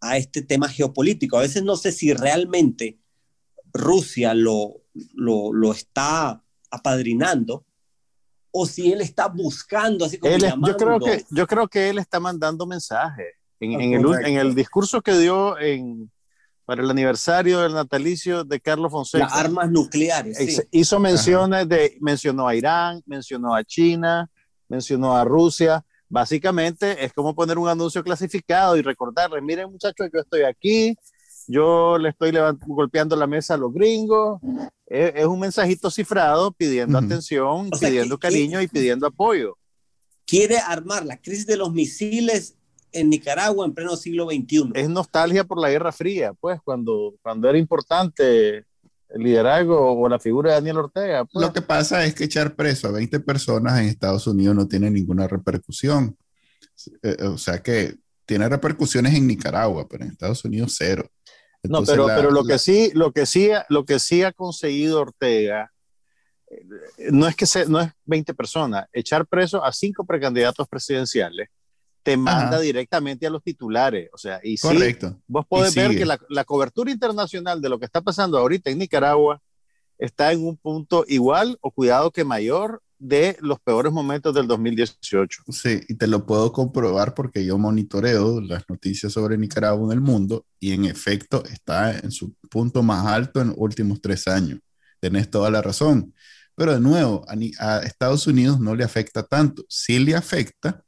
a 0.00 0.16
este 0.18 0.42
tema 0.42 0.68
geopolítico. 0.68 1.38
A 1.38 1.42
veces 1.42 1.62
no 1.62 1.76
sé 1.76 1.92
si 1.92 2.12
realmente 2.12 2.98
Rusia 3.72 4.34
lo, 4.34 4.82
lo, 5.14 5.52
lo 5.52 5.72
está 5.72 6.44
apadrinando 6.72 7.64
o 8.52 8.66
si 8.66 8.92
él 8.92 9.00
está 9.00 9.28
buscando, 9.28 10.04
así 10.04 10.18
como 10.18 10.36
yo, 10.36 10.76
creo 10.76 11.00
que, 11.00 11.24
yo 11.30 11.46
creo 11.46 11.68
que 11.68 11.88
él 11.88 11.98
está 11.98 12.20
mandando 12.20 12.66
mensajes. 12.66 13.26
En, 13.58 13.80
en, 13.80 13.94
el, 13.94 14.26
en, 14.26 14.36
el, 14.36 14.54
discurso 14.54 15.00
que 15.00 15.16
dio 15.16 15.58
en, 15.58 16.10
para 16.64 16.82
el 16.82 16.90
aniversario 16.90 17.60
del 17.60 17.74
natalicio 17.74 18.44
de 18.44 18.60
Carlos 18.60 18.90
Fonseca. 18.90 19.24
Las 19.24 19.34
armas 19.34 19.70
nucleares. 19.70 20.36
Sí. 20.36 20.62
Hizo 20.72 20.98
menciones 20.98 21.68
de, 21.68 21.96
mencionó 22.00 22.48
a 22.48 22.54
Irán, 22.54 23.02
mencionó 23.06 23.54
a 23.54 23.64
China, 23.64 24.28
mencionó 24.68 25.16
a 25.16 25.24
Rusia. 25.24 25.84
Básicamente 26.08 27.04
es 27.04 27.12
como 27.12 27.34
poner 27.34 27.56
un 27.56 27.68
anuncio 27.68 28.02
clasificado 28.02 28.76
y 28.76 28.82
recordarles, 28.82 29.42
miren 29.42 29.70
muchachos, 29.70 30.08
yo 30.12 30.20
estoy 30.20 30.42
aquí, 30.42 30.96
yo 31.46 31.96
le 31.98 32.10
estoy 32.10 32.32
golpeando 32.66 33.16
la 33.16 33.26
mesa 33.26 33.54
a 33.54 33.58
los 33.58 33.72
gringos. 33.72 34.40
Es, 34.92 35.24
un 35.24 35.40
mensajito 35.40 35.90
cifrado 35.90 36.52
pidiendo 36.52 36.98
atención, 36.98 37.70
pidiendo 37.80 38.18
cariño 38.18 38.60
y 38.60 38.68
pidiendo 38.68 39.06
apoyo. 39.06 39.56
Quiere 40.26 40.58
armar 40.58 41.06
la 41.06 41.16
crisis 41.16 41.46
de 41.46 41.56
los 41.56 41.72
misiles 41.72 42.56
en 42.92 43.08
Nicaragua 43.08 43.64
en 43.64 43.72
pleno 43.72 43.96
siglo 43.96 44.26
XXI. 44.26 44.72
Es 44.74 44.90
nostalgia 44.90 45.44
por 45.44 45.58
la 45.58 45.70
Guerra 45.70 45.92
Fría, 45.92 46.34
pues, 46.34 46.60
cuando, 46.62 47.14
cuando 47.22 47.48
era 47.48 47.56
importante 47.56 48.66
el 49.08 49.22
liderazgo 49.22 49.98
o 49.98 50.08
la 50.10 50.18
figura 50.18 50.50
de 50.50 50.56
Daniel 50.56 50.76
Ortega. 50.76 51.24
Pues. 51.24 51.42
Lo 51.42 51.54
que 51.54 51.62
pasa 51.62 52.04
es 52.04 52.14
que 52.14 52.24
echar 52.24 52.54
preso 52.54 52.88
a 52.88 52.92
20 52.92 53.18
personas 53.20 53.80
en 53.80 53.86
Estados 53.86 54.26
Unidos 54.26 54.54
no 54.54 54.68
tiene 54.68 54.90
ninguna 54.90 55.26
repercusión. 55.26 56.18
Eh, 57.02 57.16
o 57.24 57.38
sea 57.38 57.62
que 57.62 57.96
tiene 58.26 58.46
repercusiones 58.46 59.14
en 59.14 59.26
Nicaragua, 59.26 59.88
pero 59.88 60.04
en 60.04 60.10
Estados 60.10 60.44
Unidos 60.44 60.74
cero 60.76 61.10
no, 61.64 61.82
pero, 61.84 62.06
pero 62.06 62.30
lo, 62.30 62.44
que 62.44 62.58
sí, 62.58 62.90
lo, 62.94 63.12
que 63.12 63.26
sí, 63.26 63.50
lo 63.68 63.84
que 63.84 63.98
sí 63.98 64.22
ha 64.22 64.32
conseguido 64.32 65.00
Ortega 65.00 65.72
eh, 66.50 67.08
no 67.10 67.28
es 67.28 67.36
que 67.36 67.46
se, 67.46 67.66
no 67.66 67.80
es 67.80 67.90
20 68.04 68.34
personas, 68.34 68.86
echar 68.92 69.26
preso 69.26 69.64
a 69.64 69.72
cinco 69.72 70.04
precandidatos 70.04 70.66
presidenciales 70.68 71.48
te 72.02 72.16
manda 72.16 72.58
directamente 72.58 73.26
a 73.26 73.30
los 73.30 73.42
titulares. 73.42 74.10
O 74.12 74.18
sea, 74.18 74.40
y 74.42 74.58
Correcto. 74.58 75.20
vos 75.26 75.46
podés 75.46 75.74
ver 75.74 75.96
que 75.96 76.04
la, 76.04 76.18
la, 76.28 76.44
cobertura 76.44 76.90
internacional 76.90 77.60
de 77.60 77.68
lo 77.68 77.78
que 77.78 77.84
está 77.84 78.00
pasando 78.00 78.38
ahorita 78.38 78.70
en 78.70 78.78
Nicaragua 78.78 79.40
está 79.98 80.32
en 80.32 80.44
un 80.44 80.56
punto 80.56 81.04
igual 81.06 81.58
o 81.60 81.70
cuidado 81.70 82.10
que 82.10 82.24
mayor 82.24 82.82
de 83.02 83.36
los 83.40 83.58
peores 83.58 83.92
momentos 83.92 84.32
del 84.32 84.46
2018. 84.46 85.42
Sí, 85.48 85.80
y 85.88 85.94
te 85.94 86.06
lo 86.06 86.24
puedo 86.24 86.52
comprobar 86.52 87.14
porque 87.14 87.44
yo 87.44 87.58
monitoreo 87.58 88.40
las 88.40 88.62
noticias 88.68 89.12
sobre 89.12 89.36
Nicaragua 89.36 89.86
en 89.86 89.98
el 89.98 90.00
mundo 90.00 90.46
y 90.60 90.70
en 90.70 90.84
efecto 90.84 91.42
está 91.46 91.98
en 91.98 92.12
su 92.12 92.32
punto 92.48 92.80
más 92.84 93.04
alto 93.04 93.40
en 93.40 93.48
los 93.48 93.56
últimos 93.58 94.00
tres 94.00 94.28
años. 94.28 94.60
Tenés 95.00 95.28
toda 95.28 95.50
la 95.50 95.60
razón. 95.60 96.14
Pero 96.54 96.74
de 96.74 96.80
nuevo, 96.80 97.26
a, 97.58 97.78
Estados 97.78 98.28
Unidos 98.28 98.60
no 98.60 98.76
le 98.76 98.84
afecta 98.84 99.24
tanto. 99.24 99.64
Sí 99.68 99.98
le 99.98 100.14
afecta 100.14 100.84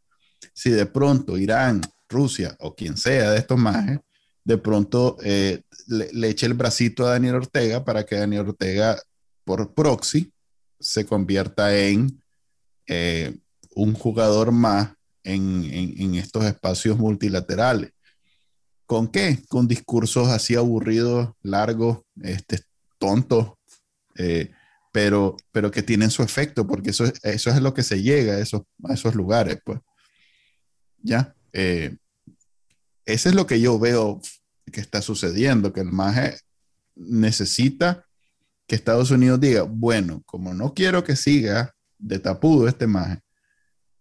si 0.53 0.71
de 0.71 0.87
pronto 0.87 1.37
Irán, 1.37 1.81
Rusia 2.09 2.55
o 2.61 2.77
quien 2.77 2.97
sea 2.97 3.33
de 3.33 3.39
estos 3.39 3.59
majes, 3.59 3.99
de 4.45 4.57
pronto 4.57 5.17
eh, 5.25 5.63
le, 5.89 6.13
le 6.13 6.29
eche 6.29 6.47
el 6.47 6.55
bracito 6.55 7.05
a 7.05 7.11
Daniel 7.11 7.37
Ortega 7.37 7.85
para 7.85 8.05
que 8.05 8.15
Daniel 8.15 8.51
Ortega 8.51 8.97
por 9.45 9.75
proxy 9.75 10.33
se 10.79 11.07
convierta 11.07 11.77
en 11.77 12.23
eh, 12.87 13.37
un 13.75 13.95
jugador 13.95 14.53
más 14.53 14.95
en, 15.23 16.15
estos 16.15 16.45
espacios 16.45 16.99
multilaterales. 16.99 17.93
¿Con 18.87 19.09
qué? 19.09 19.43
Con 19.49 19.67
discursos 19.67 20.29
así 20.29 20.55
aburridos, 20.55 21.31
largos, 21.43 22.01
este, 22.23 22.61
tontos, 22.99 23.53
eh, 24.17 24.51
pero, 24.93 25.37
pero 25.51 25.71
que 25.71 25.83
tienen 25.83 26.11
su 26.11 26.23
efecto, 26.23 26.67
porque 26.67 26.91
eso, 26.91 27.05
eso 27.23 27.51
es 27.51 27.61
lo 27.61 27.73
que 27.73 27.83
se 27.83 28.03
llega 28.03 28.35
a 28.35 28.41
esos, 28.41 28.63
esos 28.91 29.15
lugares, 29.15 29.59
pues. 29.65 29.81
¿Ya? 31.03 31.35
Eh, 31.53 31.97
eso 33.07 33.29
es 33.29 33.35
lo 33.35 33.47
que 33.47 33.61
yo 33.61 33.79
veo 33.79 34.21
que 34.71 34.81
está 34.81 35.03
sucediendo, 35.03 35.73
que 35.73 35.81
el 35.81 35.93
MAGE 35.93 36.39
necesita 36.95 38.07
que 38.67 38.75
Estados 38.75 39.11
Unidos 39.11 39.41
diga, 39.41 39.63
bueno, 39.63 40.23
como 40.27 40.55
no 40.55 40.75
quiero 40.75 41.05
que 41.05 41.17
siga 41.17 41.75
de 41.99 42.19
tapudo 42.19 42.69
este 42.69 42.87
maje, 42.87 43.23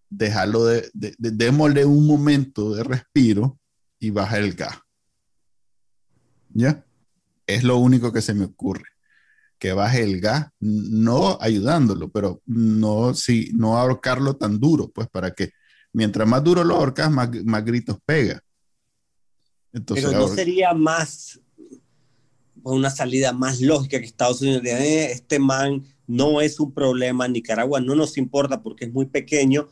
déjalo 0.10 0.66
de, 0.66 0.90
démosle 1.18 1.86
un 1.86 2.06
momento 2.06 2.74
de 2.74 2.84
respiro 2.84 3.60
y 4.00 4.12
baja 4.12 4.38
el 4.38 4.54
gas. 4.54 4.78
¿Ya? 6.50 6.86
Es 7.48 7.64
lo 7.64 7.78
único 7.78 8.14
que 8.14 8.22
se 8.22 8.34
me 8.34 8.46
ocurre. 8.46 8.86
Que 9.58 9.74
baje 9.74 10.04
el 10.04 10.20
gas, 10.20 10.50
no 10.60 11.38
ayudándolo, 11.42 12.12
pero 12.12 12.42
no, 12.46 13.14
si, 13.14 13.52
no 13.54 13.78
ahorcarlo 13.78 14.36
tan 14.36 14.60
duro, 14.60 14.92
pues 14.92 15.08
para 15.08 15.32
que 15.32 15.52
mientras 15.94 16.28
más 16.28 16.44
duro 16.44 16.64
lo 16.64 16.76
ahorcas, 16.76 17.10
más, 17.10 17.30
más 17.46 17.64
gritos 17.64 17.98
pega. 18.06 18.42
Entonces, 19.72 20.06
pero 20.06 20.20
no 20.20 20.28
sería 20.28 20.74
más 20.74 21.40
una 22.72 22.90
salida 22.90 23.34
más 23.34 23.62
lógica 23.62 24.00
que 24.00 24.06
Estados 24.06 24.42
Unidos. 24.42 24.64
Eh, 24.66 25.12
este 25.12 25.40
man 25.40 25.84
no 26.08 26.42
es 26.42 26.60
un 26.60 26.74
problema, 26.74 27.28
Nicaragua 27.28 27.80
no 27.80 27.96
nos 27.96 28.18
importa 28.18 28.62
porque 28.62 28.86
es 28.86 28.94
muy 28.94 29.06
pequeño, 29.06 29.68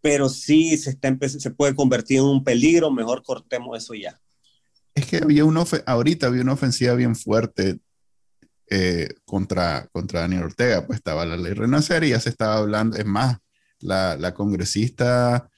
pero 0.00 0.28
sí 0.28 0.76
se, 0.76 0.90
está 0.90 1.16
se 1.28 1.50
puede 1.50 1.74
convertir 1.74 2.18
en 2.18 2.24
un 2.24 2.44
peligro, 2.44 2.90
mejor 2.90 3.22
cortemos 3.22 3.76
eso 3.76 3.94
ya. 3.94 4.20
Es 4.94 5.06
que 5.06 5.18
había 5.18 5.44
una 5.44 5.64
ahorita 5.86 6.26
había 6.26 6.42
una 6.42 6.54
ofensiva 6.54 6.94
bien 6.94 7.14
fuerte 7.14 7.78
eh, 8.68 9.08
contra, 9.24 9.88
contra 9.92 10.20
Daniel 10.20 10.44
Ortega, 10.44 10.86
pues 10.86 10.98
estaba 10.98 11.26
la 11.26 11.36
ley 11.36 11.52
Renacer 11.52 12.04
y 12.04 12.10
ya 12.10 12.20
se 12.20 12.28
estaba 12.28 12.56
hablando, 12.58 12.96
es 12.96 13.06
más, 13.06 13.38
la, 13.80 14.16
la 14.16 14.34
congresista 14.34 15.50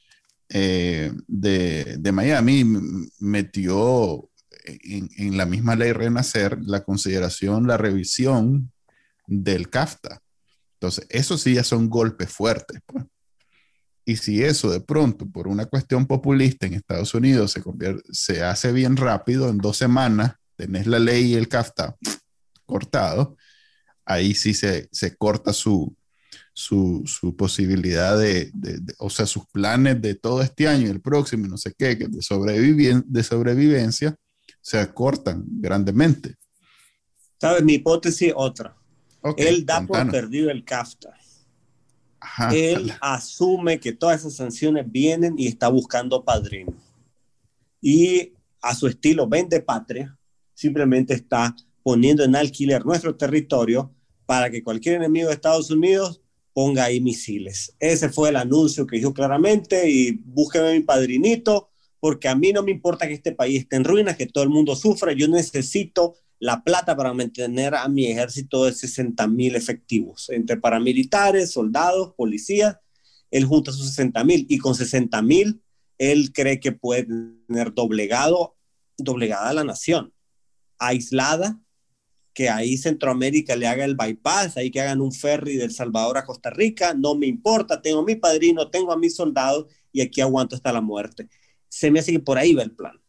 eh, 0.49 1.13
de, 1.27 1.97
de, 1.99 2.13
Miami 2.13 2.65
metió 3.19 4.31
en, 4.65 5.09
en, 5.17 5.37
la 5.37 5.47
misma 5.47 5.77
ley 5.77 5.93
Renacer 5.93 6.59
la 6.63 6.85
consideración, 6.85 7.67
la 7.67 7.77
revisión 7.77 8.73
del 9.27 9.71
CAFTA. 9.71 10.21
Entonces, 10.75 11.07
eso 11.11 11.39
sí 11.39 11.55
ya 11.55 11.65
son 11.65 11.89
golpes 11.89 12.31
fuertes. 12.31 12.81
Pues. 12.87 13.05
Y 14.05 14.17
si 14.17 14.43
eso 14.43 14.71
de 14.71 14.81
pronto, 14.81 15.29
por 15.31 15.47
una 15.47 15.67
cuestión 15.67 16.07
populista 16.07 16.67
en 16.67 16.75
Estados 16.75 17.15
Unidos, 17.15 17.53
se, 17.53 17.63
se 18.11 18.43
hace 18.43 18.73
bien 18.73 18.97
rápido, 18.97 19.49
en 19.49 19.59
dos 19.59 19.77
semanas, 19.77 20.35
tenés 20.57 20.87
la 20.87 20.99
ley 20.99 21.33
y 21.33 21.35
el 21.35 21.49
CAFTA 21.49 21.97
cortado, 22.67 23.37
ahí 24.05 24.35
sí 24.35 24.55
se, 24.55 24.89
se 24.91 25.17
corta 25.17 25.53
su, 25.53 25.95
su, 26.53 27.03
su 27.07 27.37
posibilidad 27.37 28.19
de, 28.19 28.51
de, 28.55 28.81
o 28.99 29.09
sea, 29.09 29.27
sus 29.27 29.47
planes 29.47 30.01
de 30.03 30.15
todo 30.15 30.43
este 30.43 30.67
año 30.69 30.87
y 30.87 30.91
el 30.91 31.01
próximo, 31.01 31.47
y 31.47 31.49
no 31.49 31.57
sé 31.57 31.73
qué, 31.77 31.95
de, 31.95 33.03
de 33.07 33.23
sobrevivencia, 33.23 34.17
se 34.63 34.79
acortan 34.79 35.45
grandemente. 35.47 36.37
¿Sabes? 37.39 37.63
Mi 37.65 37.75
hipótesis 37.75 38.33
otra. 38.35 38.75
Él 39.37 39.67
da 39.67 39.85
por 39.87 40.11
perdido 40.11 40.51
el 40.51 40.65
CAFTA. 40.65 41.15
Él 42.53 42.93
asume 43.01 43.81
que 43.81 43.93
todas 43.93 44.21
esas 44.21 44.37
sanciones 44.37 44.91
vienen 44.91 45.35
y 45.37 45.49
está 45.49 45.69
buscando 45.69 46.25
padrino. 46.25 46.73
Y 47.81 48.33
a 48.61 48.75
su 48.77 48.87
estilo 48.87 49.29
vende 49.29 49.61
patria, 49.61 50.17
simplemente 50.55 51.15
está 51.15 51.55
poniendo 51.83 52.23
en 52.23 52.37
alquiler 52.37 52.87
nuestro 52.87 53.17
territorio 53.17 53.93
para 54.25 54.49
que 54.49 54.63
cualquier 54.63 54.97
enemigo 54.97 55.29
de 55.29 55.35
Estados 55.35 55.69
Unidos 55.73 56.23
ponga 56.53 56.85
ahí 56.85 57.01
misiles. 57.01 57.75
Ese 57.81 58.09
fue 58.09 58.29
el 58.29 58.37
anuncio 58.37 58.87
que 58.87 58.99
dijo 58.99 59.13
claramente 59.13 59.91
y 59.91 60.13
búsqueme 60.13 60.75
mi 60.75 60.81
padrinito 60.81 61.72
porque 62.03 62.27
a 62.27 62.35
mí 62.35 62.53
no 62.53 62.65
me 62.65 62.73
importa 62.73 63.07
que 63.07 63.15
este 63.15 63.31
país 63.31 63.61
esté 63.61 63.77
en 63.77 63.85
ruinas, 63.85 64.17
que 64.17 64.27
todo 64.27 64.43
el 64.43 64.51
mundo 64.51 64.75
sufra, 64.75 65.13
yo 65.13 65.29
necesito 65.29 66.17
la 66.41 66.65
plata 66.65 66.97
para 66.97 67.15
mantener 67.15 67.77
a 67.77 67.87
mi 67.87 68.07
ejército 68.07 68.65
de 68.65 68.73
60 68.73 69.25
mil 69.29 69.55
efectivos, 69.55 70.29
entre 70.31 70.57
paramilitares, 70.57 71.53
soldados, 71.53 72.13
policías. 72.17 72.77
Él 73.31 73.45
junta 73.45 73.71
sus 73.71 73.87
60 73.87 74.25
mil 74.25 74.47
y 74.49 74.59
con 74.59 74.75
60 74.75 75.23
mil 75.23 75.63
él 75.97 76.33
cree 76.33 76.59
que 76.59 76.73
puede 76.73 77.05
tener 77.05 77.73
doblegado, 77.73 78.57
doblegada 78.99 79.53
la 79.53 79.63
nación, 79.63 80.13
aislada, 80.81 81.61
que 82.35 82.51
ahí 82.51 82.79
Centroamérica 82.79 83.55
le 83.55 83.69
haga 83.69 83.85
el 83.85 83.95
bypass, 83.95 84.57
ahí 84.57 84.73
que 84.73 84.81
hagan 84.81 85.03
un 85.03 85.13
ferry 85.13 85.55
del 85.55 85.71
Salvador 85.71 86.19
a 86.19 86.25
Costa 86.25 86.51
Rica, 86.51 86.95
no 86.95 87.15
me 87.15 87.29
importa, 87.29 87.81
tengo 87.81 88.01
a 88.01 88.05
mi 88.05 88.17
padrino, 88.17 88.71
tengo 88.71 88.91
a 88.91 88.99
mis 88.99 89.15
soldados 89.15 89.67
y 89.93 90.01
aquí 90.01 90.21
aguanto 90.21 90.57
hasta 90.57 90.73
la 90.73 90.81
muerte. 90.81 91.29
Se 91.73 91.91
me 91.91 92.01
hace 92.01 92.13
que 92.13 92.21
por 92.21 92.37
ahí 92.37 92.55
va 92.55 92.63
el 92.63 92.73
plan. 92.73 93.01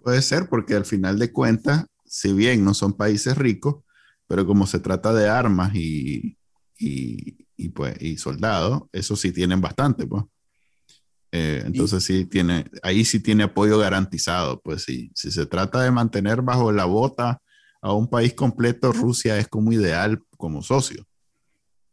Puede 0.00 0.20
ser, 0.20 0.48
porque 0.48 0.74
al 0.74 0.84
final 0.84 1.16
de 1.20 1.30
cuentas, 1.30 1.86
si 2.04 2.32
bien 2.32 2.64
no 2.64 2.74
son 2.74 2.94
países 2.94 3.38
ricos, 3.38 3.84
pero 4.26 4.44
como 4.44 4.66
se 4.66 4.80
trata 4.80 5.14
de 5.14 5.28
armas 5.28 5.72
y, 5.72 6.36
y, 6.76 7.68
pues, 7.68 8.02
y 8.02 8.16
soldados, 8.16 8.82
eso 8.90 9.14
sí 9.14 9.30
tienen 9.30 9.60
bastante, 9.60 10.08
pues. 10.08 10.24
Eh, 11.30 11.62
entonces 11.64 12.02
sí 12.02 12.24
tiene, 12.24 12.64
ahí 12.82 13.04
sí 13.04 13.20
tiene 13.20 13.44
apoyo 13.44 13.78
garantizado, 13.78 14.60
pues 14.60 14.82
sí, 14.82 15.12
si 15.14 15.30
se 15.30 15.46
trata 15.46 15.82
de 15.82 15.92
mantener 15.92 16.42
bajo 16.42 16.72
la 16.72 16.84
bota 16.84 17.40
a 17.80 17.92
un 17.92 18.10
país 18.10 18.34
completo, 18.34 18.92
Rusia 18.92 19.38
es 19.38 19.46
como 19.46 19.72
ideal 19.72 20.20
como 20.36 20.64
socio. 20.64 21.06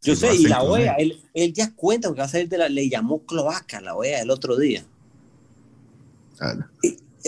Yo 0.01 0.15
sé, 0.15 0.35
y 0.35 0.47
la 0.47 0.63
OEA, 0.63 0.95
él, 0.95 1.21
él, 1.35 1.53
ya 1.53 1.75
cuenta 1.75 2.09
que 2.11 2.19
va 2.19 2.23
a 2.23 2.27
salir 2.27 2.49
de 2.49 2.57
la, 2.57 2.69
le 2.69 2.89
llamó 2.89 3.23
cloaca 3.23 3.79
la 3.81 3.93
OEA 3.93 4.21
el 4.21 4.31
otro 4.31 4.57
día. 4.57 4.83
Claro. 6.39 6.65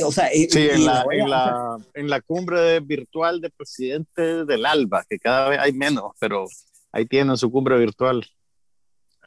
O 0.05 0.11
sea, 0.11 0.29
sí, 0.29 0.47
en 0.53 0.85
la, 0.85 1.05
en, 1.11 1.29
la, 1.29 1.77
en 1.93 2.09
la, 2.09 2.21
cumbre 2.21 2.79
virtual 2.79 3.41
de 3.41 3.49
presidentes 3.49 4.47
del 4.47 4.65
ALBA, 4.65 5.03
que 5.09 5.19
cada 5.19 5.49
vez 5.49 5.59
hay 5.59 5.73
menos, 5.73 6.13
pero 6.17 6.47
ahí 6.93 7.05
tienen 7.05 7.35
su 7.35 7.51
cumbre 7.51 7.77
virtual. 7.77 8.25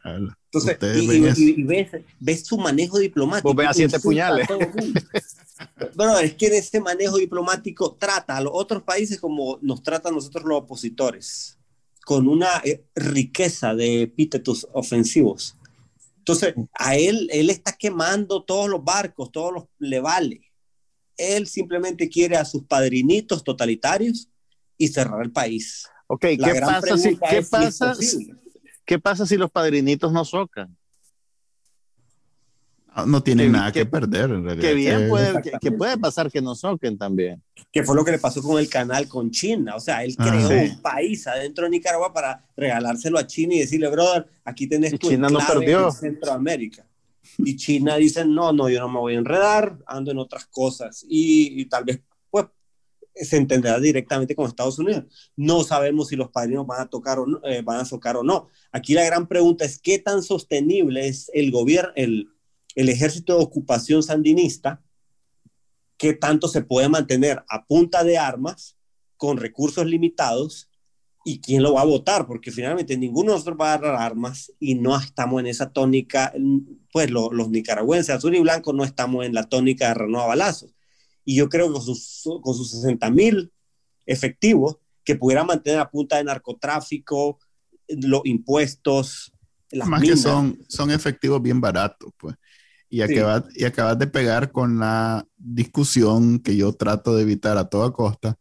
Entonces, 0.04 0.78
y, 1.38 1.62
ves, 1.64 1.90
ves, 2.18 2.46
su 2.46 2.58
manejo 2.58 2.98
diplomático. 2.98 3.48
Vos 3.48 3.56
ves 3.56 3.68
a 3.68 3.74
siete 3.74 4.00
puñales. 4.00 4.48
Bueno, 5.94 6.18
es 6.18 6.34
que 6.34 6.48
en 6.48 6.54
ese 6.54 6.80
manejo 6.80 7.16
diplomático 7.16 7.94
trata 7.94 8.36
a 8.36 8.40
los 8.40 8.52
otros 8.54 8.82
países 8.82 9.20
como 9.20 9.60
nos 9.62 9.84
tratan 9.84 10.12
nosotros 10.12 10.44
los 10.44 10.58
opositores, 10.58 11.58
con 12.04 12.26
una 12.26 12.60
eh, 12.64 12.84
riqueza 12.96 13.72
de 13.72 14.02
epítetos 14.02 14.66
ofensivos. 14.72 15.56
Entonces, 16.24 16.54
a 16.72 16.96
él, 16.96 17.28
él 17.30 17.50
está 17.50 17.72
quemando 17.72 18.42
todos 18.42 18.66
los 18.66 18.82
barcos, 18.82 19.30
todos 19.30 19.52
los 19.52 19.64
le 19.78 20.00
vale. 20.00 20.40
Él 21.18 21.46
simplemente 21.46 22.08
quiere 22.08 22.38
a 22.38 22.46
sus 22.46 22.64
padrinitos 22.64 23.44
totalitarios 23.44 24.30
y 24.78 24.88
cerrar 24.88 25.22
el 25.22 25.32
país. 25.32 25.86
Ok, 26.06 26.22
¿qué 26.22 26.60
pasa, 26.62 26.96
si, 26.96 27.18
¿qué, 27.28 27.42
pasa, 27.42 27.94
¿qué 28.86 28.98
pasa 28.98 29.26
si 29.26 29.36
los 29.36 29.50
padrinitos 29.50 30.12
no 30.12 30.24
socan? 30.24 30.74
No, 33.06 33.22
tienen 33.22 33.50
nada 33.50 33.72
que, 33.72 33.84
perder, 33.84 34.30
en 34.30 34.44
realidad. 34.44 34.68
Que 34.68 34.74
bien 34.74 35.08
puede, 35.08 35.42
que, 35.60 35.72
puede 35.72 35.98
pasar 35.98 36.30
que 36.30 36.40
no 36.40 36.54
soquen 36.54 36.96
también. 36.96 37.42
Que 37.72 37.82
fue 37.82 37.96
lo 37.96 38.04
que 38.04 38.12
le 38.12 38.18
pasó 38.18 38.40
con 38.40 38.58
el 38.58 38.68
canal 38.68 39.08
con 39.08 39.32
China. 39.32 39.74
O 39.74 39.80
sea, 39.80 40.04
él 40.04 40.14
creó 40.16 40.48
un 40.48 40.80
país 40.80 41.26
adentro 41.26 41.64
de 41.64 41.70
Nicaragua 41.70 42.12
para 42.12 42.46
regalárselo 42.56 43.18
a 43.18 43.26
China 43.26 43.54
y 43.54 43.60
decirle, 43.60 43.88
brother, 43.88 44.26
aquí 44.44 44.68
tenés 44.68 44.92
tu 44.92 45.08
China 45.08 45.28
no 45.28 45.40
perdió. 45.40 45.86
en 45.86 45.92
Centroamérica. 45.92 46.86
Y 47.38 47.56
China 47.56 47.96
dice, 47.96 48.24
no, 48.24 48.52
no, 48.52 48.68
yo 48.68 48.78
no 48.78 48.88
me 48.88 49.00
voy 49.00 49.14
a 49.14 49.18
enredar, 49.18 49.76
ando 49.86 50.12
en 50.12 50.18
otras 50.18 50.46
cosas. 50.46 51.04
Y, 51.08 51.64
tal 51.66 51.84
vez, 51.84 52.00
pues, 52.30 52.46
se 53.12 53.36
entenderá 53.36 53.80
directamente 53.80 54.36
con 54.36 54.46
Estados 54.46 54.78
Unidos. 54.78 55.04
No 55.34 55.64
sabemos 55.64 56.08
si 56.08 56.16
los 56.16 56.30
padrinos 56.30 56.64
van 56.64 56.82
a 56.82 56.86
tocar 56.86 57.18
o 57.18 57.26
no, 57.26 57.40
eh, 57.42 57.62
van 57.62 57.80
a 57.80 57.88
tocar 57.88 58.16
o 58.16 58.22
no. 58.22 58.48
Aquí 58.70 58.94
la 58.94 59.04
gran 59.04 59.26
pregunta 59.26 59.64
es, 59.64 59.80
¿qué 59.80 59.98
tan 59.98 60.22
sostenible 60.22 61.08
es 61.08 61.28
el 61.34 61.50
gobierno, 61.50 61.90
el, 61.96 62.28
el 62.74 62.88
ejército 62.88 63.36
de 63.36 63.44
ocupación 63.44 64.02
sandinista? 64.02 64.82
¿Qué 65.96 66.14
tanto 66.14 66.48
se 66.48 66.62
puede 66.62 66.88
mantener 66.88 67.44
a 67.48 67.66
punta 67.66 68.04
de 68.04 68.18
armas, 68.18 68.76
con 69.16 69.36
recursos 69.36 69.86
limitados, 69.86 70.70
y 71.24 71.40
quién 71.40 71.62
lo 71.62 71.72
va 71.72 71.80
a 71.80 71.86
votar, 71.86 72.26
porque 72.26 72.52
finalmente 72.52 72.96
ninguno 72.98 73.32
de 73.32 73.38
nosotros 73.38 73.56
va 73.58 73.72
a 73.72 73.78
dar 73.78 73.94
armas 73.94 74.52
y 74.60 74.74
no 74.74 74.96
estamos 74.96 75.40
en 75.40 75.46
esa 75.46 75.72
tónica, 75.72 76.32
pues 76.92 77.10
los 77.10 77.48
nicaragüenses 77.48 78.14
azul 78.14 78.34
y 78.34 78.40
blanco 78.40 78.74
no 78.74 78.84
estamos 78.84 79.24
en 79.24 79.32
la 79.32 79.44
tónica 79.44 79.88
de 79.88 79.94
renovar 79.94 80.28
balazos. 80.28 80.74
Y 81.24 81.36
yo 81.36 81.48
creo 81.48 81.68
que 81.68 81.72
con 81.72 81.82
sus, 81.82 82.22
con 82.42 82.54
sus 82.54 82.70
60 82.72 83.10
mil 83.10 83.50
efectivos, 84.04 84.76
que 85.02 85.16
pudiera 85.16 85.44
mantener 85.44 85.80
a 85.80 85.90
punta 85.90 86.18
de 86.18 86.24
narcotráfico, 86.24 87.38
los 87.88 88.20
impuestos, 88.24 89.32
las 89.70 89.88
Más 89.88 90.02
que 90.02 90.16
son, 90.16 90.58
son 90.68 90.90
efectivos 90.90 91.40
bien 91.40 91.60
baratos, 91.60 92.12
pues. 92.18 92.36
Y 92.88 93.02
acabas, 93.02 93.44
y 93.54 93.64
acabas 93.64 93.98
de 93.98 94.06
pegar 94.06 94.52
con 94.52 94.78
la 94.78 95.26
discusión 95.36 96.38
que 96.38 96.56
yo 96.56 96.72
trato 96.74 97.16
de 97.16 97.22
evitar 97.22 97.58
a 97.58 97.68
toda 97.68 97.92
costa, 97.92 98.36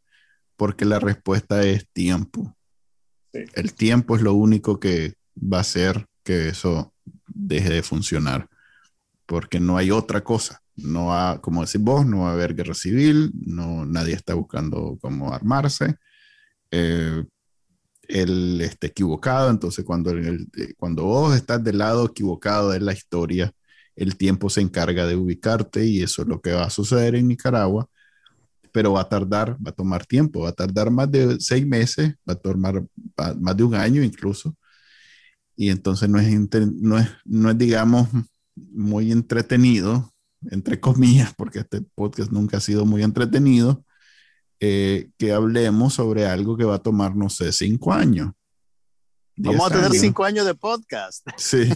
porque 0.56 0.86
la 0.86 1.00
respuesta 1.00 1.64
es 1.64 1.88
tiempo. 1.92 2.56
El 3.32 3.74
tiempo 3.74 4.16
es 4.16 4.22
lo 4.22 4.34
único 4.34 4.80
que 4.80 5.16
va 5.36 5.58
a 5.58 5.62
hacer 5.62 6.06
que 6.24 6.50
eso 6.50 6.94
deje 7.28 7.70
de 7.70 7.84
funcionar, 7.84 8.48
porque 9.26 9.60
no 9.60 9.78
hay 9.78 9.92
otra 9.92 10.24
cosa. 10.24 10.62
No 10.76 11.08
va, 11.08 11.40
como 11.42 11.66
decís 11.66 11.82
vos, 11.82 12.06
no 12.06 12.22
va 12.22 12.30
a 12.30 12.34
haber 12.34 12.56
guerra 12.56 12.74
civil, 12.74 13.32
no, 13.34 13.86
nadie 13.86 14.14
está 14.14 14.34
buscando 14.34 14.98
cómo 15.02 15.34
armarse. 15.34 15.96
Eh, 16.72 17.24
él 18.08 18.62
está 18.62 18.88
equivocado, 18.88 19.50
entonces 19.50 19.86
cuando, 19.86 20.12
cuando 20.78 21.04
vos 21.04 21.36
estás 21.36 21.64
del 21.64 21.78
lado 21.78 22.06
equivocado 22.06 22.72
de 22.72 22.80
la 22.80 22.94
historia, 22.94 23.54
el 23.96 24.18
tiempo 24.18 24.50
se 24.50 24.62
encarga 24.62 25.06
de 25.08 25.16
ubicarte 25.16 25.86
y 25.86 26.02
eso 26.02 26.24
es 26.24 26.28
lo 26.28 26.42
que 26.42 26.52
va 26.54 26.66
a 26.66 26.70
suceder 26.70 27.16
en 27.16 27.28
Nicaragua 27.28 27.88
pero 28.74 28.94
va 28.94 29.02
a 29.02 29.10
tardar, 29.10 29.56
va 29.66 29.70
a 29.70 29.76
tomar 29.76 30.06
tiempo, 30.06 30.42
va 30.42 30.50
a 30.50 30.54
tardar 30.54 30.90
más 30.90 31.10
de 31.10 31.40
seis 31.40 31.66
meses, 31.66 32.16
va 32.28 32.34
a 32.34 32.36
tomar 32.36 32.84
más 33.40 33.56
de 33.56 33.64
un 33.64 33.76
año 33.76 34.04
incluso. 34.04 34.58
Y 35.56 35.70
entonces 35.70 36.10
no 36.10 36.20
es, 36.20 36.28
no 36.82 36.98
es, 36.98 37.08
no 37.24 37.52
es, 37.52 37.58
digamos, 37.58 38.10
muy 38.56 39.12
entretenido, 39.12 40.12
entre 40.50 40.80
comillas, 40.80 41.34
porque 41.36 41.60
este 41.60 41.82
podcast 41.96 42.32
nunca 42.32 42.58
ha 42.58 42.62
sido 42.62 42.86
muy 42.86 43.04
entretenido, 43.04 43.86
eh, 44.60 45.12
que 45.18 45.34
hablemos 45.34 45.94
sobre 45.94 46.26
algo 46.26 46.58
que 46.58 46.66
va 46.66 46.76
a 46.76 46.84
tomar, 46.84 47.16
no 47.16 47.30
sé, 47.30 47.52
cinco 47.54 47.94
años. 47.94 48.32
Vamos 49.36 49.72
a 49.72 49.76
tener 49.76 49.92
cinco 49.92 50.24
años 50.24 50.46
de 50.46 50.54
podcast. 50.54 51.26
Sí, 51.38 51.70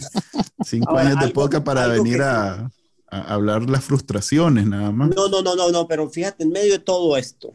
cinco 0.64 0.96
años 0.96 1.20
de 1.20 1.28
podcast 1.28 1.64
para 1.64 1.88
venir 1.88 2.22
a, 2.22 2.70
hablar 3.10 3.68
las 3.68 3.84
frustraciones 3.84 4.66
nada 4.66 4.92
más. 4.92 5.10
No, 5.14 5.28
no, 5.28 5.42
no, 5.42 5.56
no, 5.56 5.70
no, 5.70 5.88
pero 5.88 6.08
fíjate, 6.08 6.44
en 6.44 6.50
medio 6.50 6.72
de 6.72 6.78
todo 6.78 7.16
esto, 7.16 7.54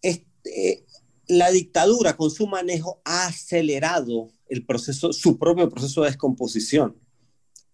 este, 0.00 0.86
la 1.26 1.50
dictadura 1.50 2.16
con 2.16 2.30
su 2.30 2.46
manejo 2.46 3.00
ha 3.04 3.26
acelerado 3.26 4.30
el 4.48 4.64
proceso, 4.64 5.12
su 5.12 5.38
propio 5.38 5.68
proceso 5.68 6.02
de 6.02 6.08
descomposición. 6.08 6.96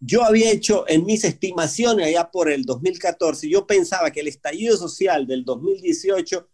Yo 0.00 0.24
había 0.24 0.50
hecho 0.50 0.84
en 0.88 1.04
mis 1.06 1.24
estimaciones 1.24 2.06
allá 2.06 2.30
por 2.30 2.50
el 2.50 2.64
2014, 2.64 3.48
yo 3.48 3.66
pensaba 3.66 4.10
que 4.10 4.20
el 4.20 4.28
estallido 4.28 4.76
social 4.76 5.26
del 5.26 5.44
2018, 5.44 6.48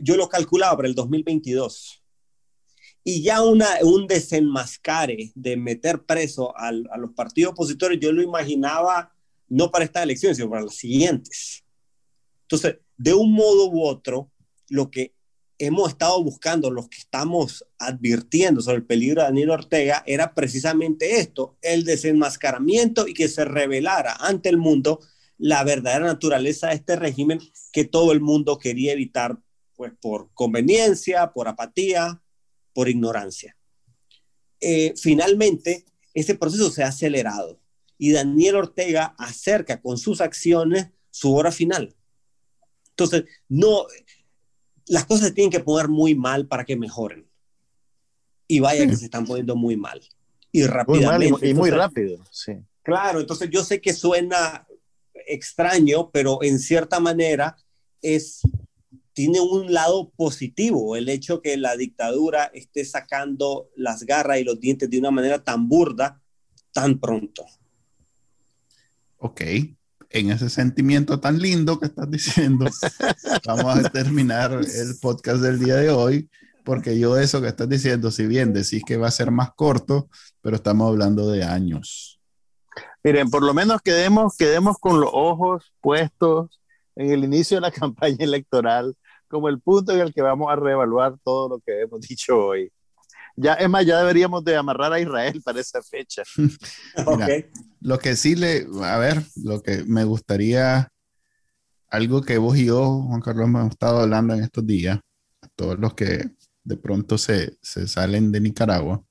yo 0.00 0.16
lo 0.16 0.28
calculaba 0.28 0.76
para 0.76 0.88
el 0.88 0.94
2022. 0.94 2.03
Y 3.06 3.22
ya 3.22 3.42
un 3.42 4.06
desenmascare 4.08 5.30
de 5.34 5.56
meter 5.58 6.04
preso 6.04 6.56
a 6.56 6.72
los 6.72 7.12
partidos 7.14 7.52
opositores, 7.52 8.00
yo 8.00 8.10
lo 8.12 8.22
imaginaba 8.22 9.14
no 9.48 9.70
para 9.70 9.84
esta 9.84 10.02
elección, 10.02 10.34
sino 10.34 10.48
para 10.48 10.62
las 10.62 10.74
siguientes. 10.74 11.64
Entonces, 12.42 12.78
de 12.96 13.12
un 13.12 13.32
modo 13.32 13.68
u 13.68 13.84
otro, 13.84 14.30
lo 14.70 14.90
que 14.90 15.14
hemos 15.58 15.90
estado 15.90 16.22
buscando, 16.24 16.70
los 16.70 16.88
que 16.88 16.98
estamos 16.98 17.64
advirtiendo 17.78 18.62
sobre 18.62 18.78
el 18.78 18.86
peligro 18.86 19.20
de 19.20 19.28
Daniel 19.28 19.50
Ortega, 19.50 20.02
era 20.06 20.34
precisamente 20.34 21.20
esto, 21.20 21.58
el 21.60 21.84
desenmascaramiento 21.84 23.06
y 23.06 23.14
que 23.14 23.28
se 23.28 23.44
revelara 23.44 24.14
ante 24.18 24.48
el 24.48 24.56
mundo 24.56 25.00
la 25.36 25.62
verdadera 25.62 26.06
naturaleza 26.06 26.68
de 26.68 26.76
este 26.76 26.96
régimen 26.96 27.38
que 27.70 27.84
todo 27.84 28.12
el 28.12 28.20
mundo 28.20 28.58
quería 28.58 28.92
evitar, 28.92 29.38
pues 29.76 29.92
por 30.00 30.30
conveniencia, 30.32 31.32
por 31.32 31.48
apatía, 31.48 32.22
por 32.74 32.88
ignorancia. 32.88 33.56
Eh, 34.60 34.94
finalmente, 34.96 35.84
ese 36.12 36.34
proceso 36.34 36.70
se 36.70 36.82
ha 36.82 36.88
acelerado 36.88 37.60
y 37.96 38.12
Daniel 38.12 38.56
Ortega 38.56 39.14
acerca 39.18 39.80
con 39.80 39.96
sus 39.98 40.20
acciones 40.20 40.88
su 41.10 41.34
hora 41.34 41.52
final. 41.52 41.94
Entonces, 42.90 43.24
no, 43.48 43.86
las 44.86 45.04
cosas 45.06 45.28
se 45.28 45.32
tienen 45.32 45.50
que 45.50 45.60
poner 45.60 45.88
muy 45.88 46.14
mal 46.14 46.46
para 46.46 46.64
que 46.64 46.76
mejoren. 46.76 47.26
Y 48.46 48.60
vaya 48.60 48.86
que 48.86 48.96
se 48.96 49.06
están 49.06 49.24
poniendo 49.24 49.56
muy 49.56 49.76
mal. 49.76 50.00
Y 50.52 50.66
rápidamente. 50.66 51.48
y, 51.48 51.54
muy 51.54 51.70
rápido, 51.70 52.22
sí. 52.30 52.52
Claro, 52.82 53.20
entonces 53.20 53.48
yo 53.50 53.64
sé 53.64 53.80
que 53.80 53.94
suena 53.94 54.66
extraño, 55.26 56.10
pero 56.10 56.42
en 56.42 56.58
cierta 56.58 57.00
manera 57.00 57.56
es, 58.02 58.42
tiene 59.14 59.40
un 59.40 59.72
lado 59.72 60.10
positivo 60.16 60.96
el 60.96 61.08
hecho 61.08 61.40
que 61.40 61.56
la 61.56 61.76
dictadura 61.76 62.50
esté 62.52 62.84
sacando 62.84 63.70
las 63.76 64.02
garras 64.02 64.38
y 64.38 64.44
los 64.44 64.60
dientes 64.60 64.90
de 64.90 64.98
una 64.98 65.10
manera 65.10 65.42
tan 65.42 65.68
burda 65.68 66.20
tan 66.72 66.98
pronto. 66.98 67.46
Ok, 69.18 69.40
en 70.10 70.30
ese 70.30 70.50
sentimiento 70.50 71.20
tan 71.20 71.38
lindo 71.38 71.78
que 71.78 71.86
estás 71.86 72.10
diciendo, 72.10 72.66
vamos 73.46 73.78
a 73.78 73.88
terminar 73.88 74.52
el 74.52 74.96
podcast 75.00 75.40
del 75.40 75.60
día 75.60 75.76
de 75.76 75.90
hoy, 75.90 76.28
porque 76.64 76.98
yo 76.98 77.16
eso 77.16 77.40
que 77.40 77.48
estás 77.48 77.68
diciendo, 77.68 78.10
si 78.10 78.26
bien 78.26 78.52
decís 78.52 78.82
que 78.84 78.96
va 78.96 79.08
a 79.08 79.12
ser 79.12 79.30
más 79.30 79.52
corto, 79.54 80.08
pero 80.42 80.56
estamos 80.56 80.88
hablando 80.88 81.30
de 81.30 81.44
años. 81.44 82.20
Miren, 83.04 83.30
por 83.30 83.42
lo 83.44 83.54
menos 83.54 83.80
quedemos, 83.82 84.36
quedemos 84.36 84.78
con 84.78 85.00
los 85.00 85.10
ojos 85.12 85.72
puestos 85.80 86.60
en 86.96 87.10
el 87.10 87.24
inicio 87.24 87.58
de 87.58 87.60
la 87.62 87.70
campaña 87.72 88.16
electoral 88.18 88.96
como 89.34 89.48
el 89.48 89.60
punto 89.60 89.92
en 89.92 90.00
el 90.00 90.14
que 90.14 90.22
vamos 90.22 90.46
a 90.48 90.54
reevaluar 90.54 91.18
todo 91.24 91.48
lo 91.48 91.60
que 91.60 91.82
hemos 91.82 92.00
dicho 92.08 92.38
hoy. 92.38 92.70
Ya, 93.36 93.54
es 93.54 93.68
más, 93.68 93.84
ya 93.84 93.98
deberíamos 93.98 94.44
de 94.44 94.54
amarrar 94.54 94.92
a 94.92 95.00
Israel 95.00 95.42
para 95.44 95.60
esa 95.60 95.82
fecha. 95.82 96.22
Lo 97.80 97.98
que 97.98 98.14
sí 98.14 98.36
le, 98.36 98.64
a 98.82 98.96
ver, 98.96 99.22
lo 99.34 99.60
que 99.60 99.84
me 99.84 100.04
gustaría, 100.04 100.88
algo 101.90 102.22
que 102.22 102.38
vos 102.38 102.56
y 102.56 102.66
yo, 102.66 103.02
Juan 103.08 103.20
Carlos, 103.20 103.46
hemos 103.46 103.70
estado 103.70 103.98
hablando 104.00 104.34
en 104.34 104.44
estos 104.44 104.64
días, 104.66 105.00
a 105.42 105.48
todos 105.54 105.78
los 105.78 105.92
que 105.94 106.30
de 106.62 106.76
pronto 106.78 107.18
se, 107.18 107.58
salen 107.60 108.32
de 108.32 108.40
Nicaragua, 108.40 109.04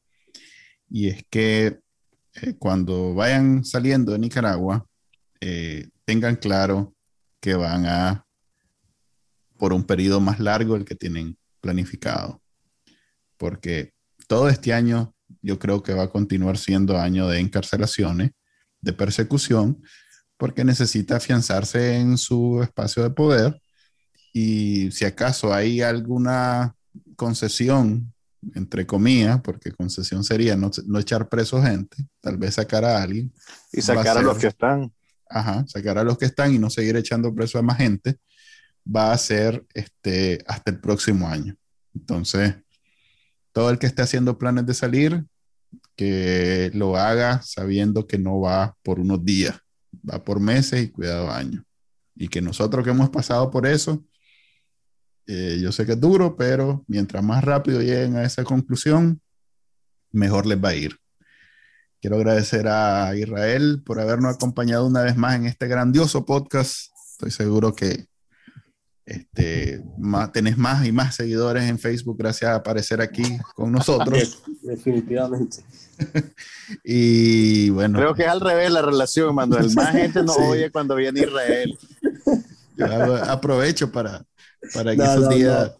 y 0.89 1.09
es 1.09 1.23
que 1.29 1.79
eh, 2.41 2.55
cuando 2.57 3.13
vayan 3.13 3.63
saliendo 3.63 4.13
de 4.13 4.19
Nicaragua, 4.19 4.83
eh, 5.39 5.89
tengan 6.05 6.37
claro 6.37 6.95
que 7.39 7.53
van 7.53 7.85
a 7.85 8.25
por 9.63 9.71
un 9.71 9.85
periodo 9.85 10.19
más 10.19 10.41
largo 10.41 10.75
el 10.75 10.83
que 10.83 10.93
tienen 10.93 11.37
planificado. 11.61 12.41
Porque 13.37 13.93
todo 14.27 14.49
este 14.49 14.73
año 14.73 15.15
yo 15.41 15.57
creo 15.57 15.81
que 15.81 15.93
va 15.93 16.03
a 16.03 16.09
continuar 16.09 16.57
siendo 16.57 16.99
año 16.99 17.29
de 17.29 17.39
encarcelaciones 17.39 18.31
de 18.81 18.91
persecución, 18.91 19.81
porque 20.35 20.65
necesita 20.65 21.15
afianzarse 21.15 21.95
en 21.95 22.17
su 22.17 22.61
espacio 22.61 23.03
de 23.03 23.11
poder 23.11 23.61
y 24.33 24.91
si 24.91 25.05
acaso 25.05 25.53
hay 25.53 25.79
alguna 25.79 26.75
concesión, 27.15 28.13
entre 28.55 28.85
comillas, 28.85 29.39
porque 29.39 29.71
concesión 29.71 30.25
sería 30.25 30.57
no, 30.57 30.71
echar 30.99 31.29
preso 31.29 31.63
gente, 31.63 32.05
tal 32.19 32.35
vez 32.35 32.55
sacar 32.55 32.83
a 32.83 33.01
alguien. 33.01 33.31
Y 33.71 33.81
sacar 33.81 34.17
a, 34.17 34.21
los 34.21 34.37
que 34.37 34.47
están. 34.47 34.91
Ajá, 35.29 35.63
sacar 35.69 35.97
a 35.97 36.03
los 36.03 36.17
que 36.17 36.25
están 36.25 36.53
y 36.53 36.59
no 36.59 36.69
seguir 36.69 36.97
echando 36.97 37.33
preso 37.33 37.59
a 37.59 37.61
más 37.61 37.77
gente, 37.77 38.19
va 38.85 39.11
a 39.11 39.17
ser 39.17 39.65
este, 39.73 40.43
hasta 40.47 40.71
el 40.71 40.79
próximo 40.79 41.27
año. 41.27 41.55
Entonces, 41.93 42.55
todo 43.51 43.69
el 43.69 43.79
que 43.79 43.87
esté 43.87 44.01
haciendo 44.01 44.37
planes 44.37 44.65
de 44.65 44.73
salir, 44.73 45.25
que 45.95 46.71
lo 46.73 46.97
haga 46.97 47.41
sabiendo 47.41 48.07
que 48.07 48.17
no 48.17 48.41
va 48.41 48.75
por 48.83 48.99
unos 48.99 49.23
días, 49.23 49.59
va 50.09 50.23
por 50.23 50.39
meses 50.39 50.83
y 50.83 50.89
cuidado 50.89 51.31
años. 51.31 51.63
Y 52.15 52.27
que 52.27 52.41
nosotros 52.41 52.83
que 52.83 52.91
hemos 52.91 53.09
pasado 53.09 53.49
por 53.51 53.65
eso, 53.65 54.03
eh, 55.27 55.59
yo 55.61 55.71
sé 55.71 55.85
que 55.85 55.93
es 55.93 55.99
duro, 55.99 56.35
pero 56.35 56.83
mientras 56.87 57.23
más 57.23 57.43
rápido 57.43 57.81
lleguen 57.81 58.17
a 58.17 58.23
esa 58.23 58.43
conclusión, 58.43 59.21
mejor 60.11 60.45
les 60.45 60.63
va 60.63 60.69
a 60.69 60.75
ir. 60.75 60.97
Quiero 62.01 62.17
agradecer 62.17 62.67
a 62.67 63.15
Israel 63.15 63.81
por 63.85 63.99
habernos 63.99 64.35
acompañado 64.35 64.85
una 64.85 65.03
vez 65.03 65.15
más 65.15 65.35
en 65.35 65.45
este 65.45 65.67
grandioso 65.67 66.25
podcast. 66.25 66.91
Estoy 67.13 67.31
seguro 67.31 67.73
que 67.73 68.07
este, 69.05 69.83
más, 69.97 70.31
tenés 70.31 70.57
más 70.57 70.85
y 70.85 70.91
más 70.91 71.15
seguidores 71.15 71.63
en 71.63 71.77
Facebook 71.77 72.17
gracias 72.17 72.51
a 72.51 72.55
aparecer 72.55 73.01
aquí 73.01 73.23
con 73.55 73.71
nosotros. 73.71 74.41
Definitivamente. 74.61 75.57
y 76.83 77.69
bueno. 77.69 77.99
Creo 77.99 78.15
que 78.15 78.23
es 78.23 78.29
al 78.29 78.41
revés 78.41 78.71
la 78.71 78.81
relación, 78.81 79.35
Manuel. 79.35 79.73
Más 79.75 79.91
gente 79.91 80.23
nos 80.23 80.37
oye 80.39 80.71
cuando 80.71 80.95
viene 80.95 81.21
Israel. 81.21 81.77
aprovecho 83.27 83.91
para, 83.91 84.25
para 84.73 84.95
que 84.95 85.03
esos 85.03 85.29
días 85.29 85.71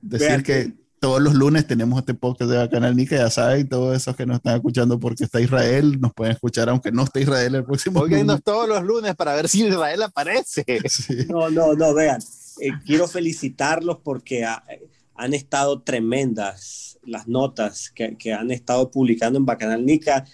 decir 0.00 0.42
que 0.42 0.74
todos 1.00 1.20
los 1.20 1.34
lunes 1.34 1.66
tenemos 1.66 1.98
este 1.98 2.14
podcast 2.14 2.50
de 2.50 2.56
Bacanal 2.56 2.96
Nica, 2.96 3.16
ya 3.16 3.28
saben, 3.28 3.68
todos 3.68 3.94
esos 3.94 4.16
que 4.16 4.24
nos 4.24 4.36
están 4.36 4.56
escuchando 4.56 4.98
porque 4.98 5.24
está 5.24 5.38
Israel, 5.38 6.00
nos 6.00 6.14
pueden 6.14 6.32
escuchar 6.32 6.70
aunque 6.70 6.90
no 6.90 7.04
esté 7.04 7.20
Israel 7.20 7.56
el 7.56 7.64
próximo 7.64 8.00
Oigan 8.00 8.40
todos 8.40 8.66
los 8.66 8.82
lunes 8.82 9.14
para 9.14 9.34
ver 9.34 9.46
si 9.48 9.66
Israel 9.66 10.02
aparece. 10.02 10.64
No, 11.28 11.50
no, 11.50 11.74
no, 11.74 11.92
vean 11.92 12.20
eh, 12.60 12.70
quiero 12.84 13.08
felicitarlos 13.08 13.98
porque 14.02 14.44
han 14.44 15.34
estado 15.34 15.82
tremendas 15.82 16.98
las 17.02 17.28
notas 17.28 17.90
que, 17.90 18.16
que, 18.16 18.32
han 18.32 18.50
estado 18.50 18.90
publicando 18.90 19.38
en 19.38 19.46
Bacanal 19.46 19.84
Nica. 19.84 20.24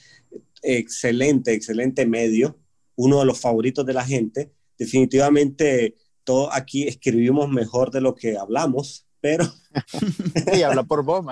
Excelente, 0.63 1.53
excelente 1.53 2.07
medio, 2.07 2.59
uno 2.97 3.21
de 3.21 3.27
los 3.27 3.41
favoritos 3.41 3.85
de 3.87 3.95
la 3.95 4.05
gente. 4.05 4.53
Definitivamente, 4.79 5.97
todo 6.25 6.53
aquí 6.53 6.87
escribimos 6.87 7.49
mejor 7.49 7.91
de 7.91 8.01
lo 8.01 8.15
que 8.15 8.37
hablamos, 8.37 9.07
pero... 9.21 9.47
y 10.55 10.63
habla 10.63 10.83
por 10.83 11.05
vos, 11.05 11.25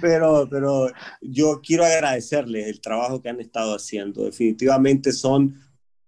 pero, 0.00 0.48
pero 0.50 0.88
yo 1.20 1.60
quiero 1.62 1.84
agradecerles 1.84 2.68
el 2.68 2.80
trabajo 2.80 3.20
que 3.20 3.28
han 3.28 3.40
estado 3.40 3.74
haciendo. 3.74 4.24
Definitivamente 4.24 5.12
son 5.12 5.60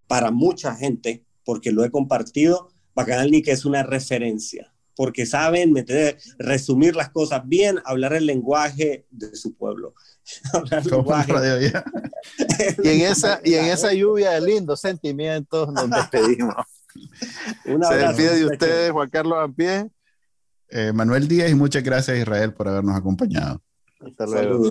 para 0.06 0.30
mucha 0.30 0.74
gente 0.74 1.24
porque 1.48 1.72
lo 1.72 1.82
he 1.82 1.90
compartido, 1.90 2.68
Bacanal 2.94 3.30
Nica 3.30 3.50
es 3.50 3.64
una 3.64 3.82
referencia, 3.82 4.70
porque 4.94 5.24
saben 5.24 5.72
meter, 5.72 6.18
resumir 6.38 6.94
las 6.94 7.08
cosas 7.08 7.48
bien, 7.48 7.78
hablar 7.86 8.12
el 8.12 8.26
lenguaje 8.26 9.06
de 9.10 9.34
su 9.34 9.54
pueblo. 9.54 9.94
y, 12.84 12.88
en 12.90 13.00
esa, 13.00 13.40
y 13.42 13.54
en 13.54 13.64
esa 13.64 13.94
lluvia 13.94 14.32
de 14.32 14.42
lindos 14.42 14.82
sentimientos 14.82 15.72
nos 15.72 15.88
despedimos. 15.88 16.54
Se 17.64 17.96
despide 17.96 18.40
de 18.40 18.44
ustedes, 18.44 18.92
Juan 18.92 19.08
Carlos 19.08 19.38
Ampie. 19.40 19.88
Eh, 20.68 20.92
Manuel 20.92 21.28
Díaz 21.28 21.50
y 21.50 21.54
muchas 21.54 21.82
gracias 21.82 22.18
Israel 22.18 22.52
por 22.52 22.68
habernos 22.68 22.94
acompañado. 22.94 23.62
Hasta 24.00 24.26
luego. 24.26 24.70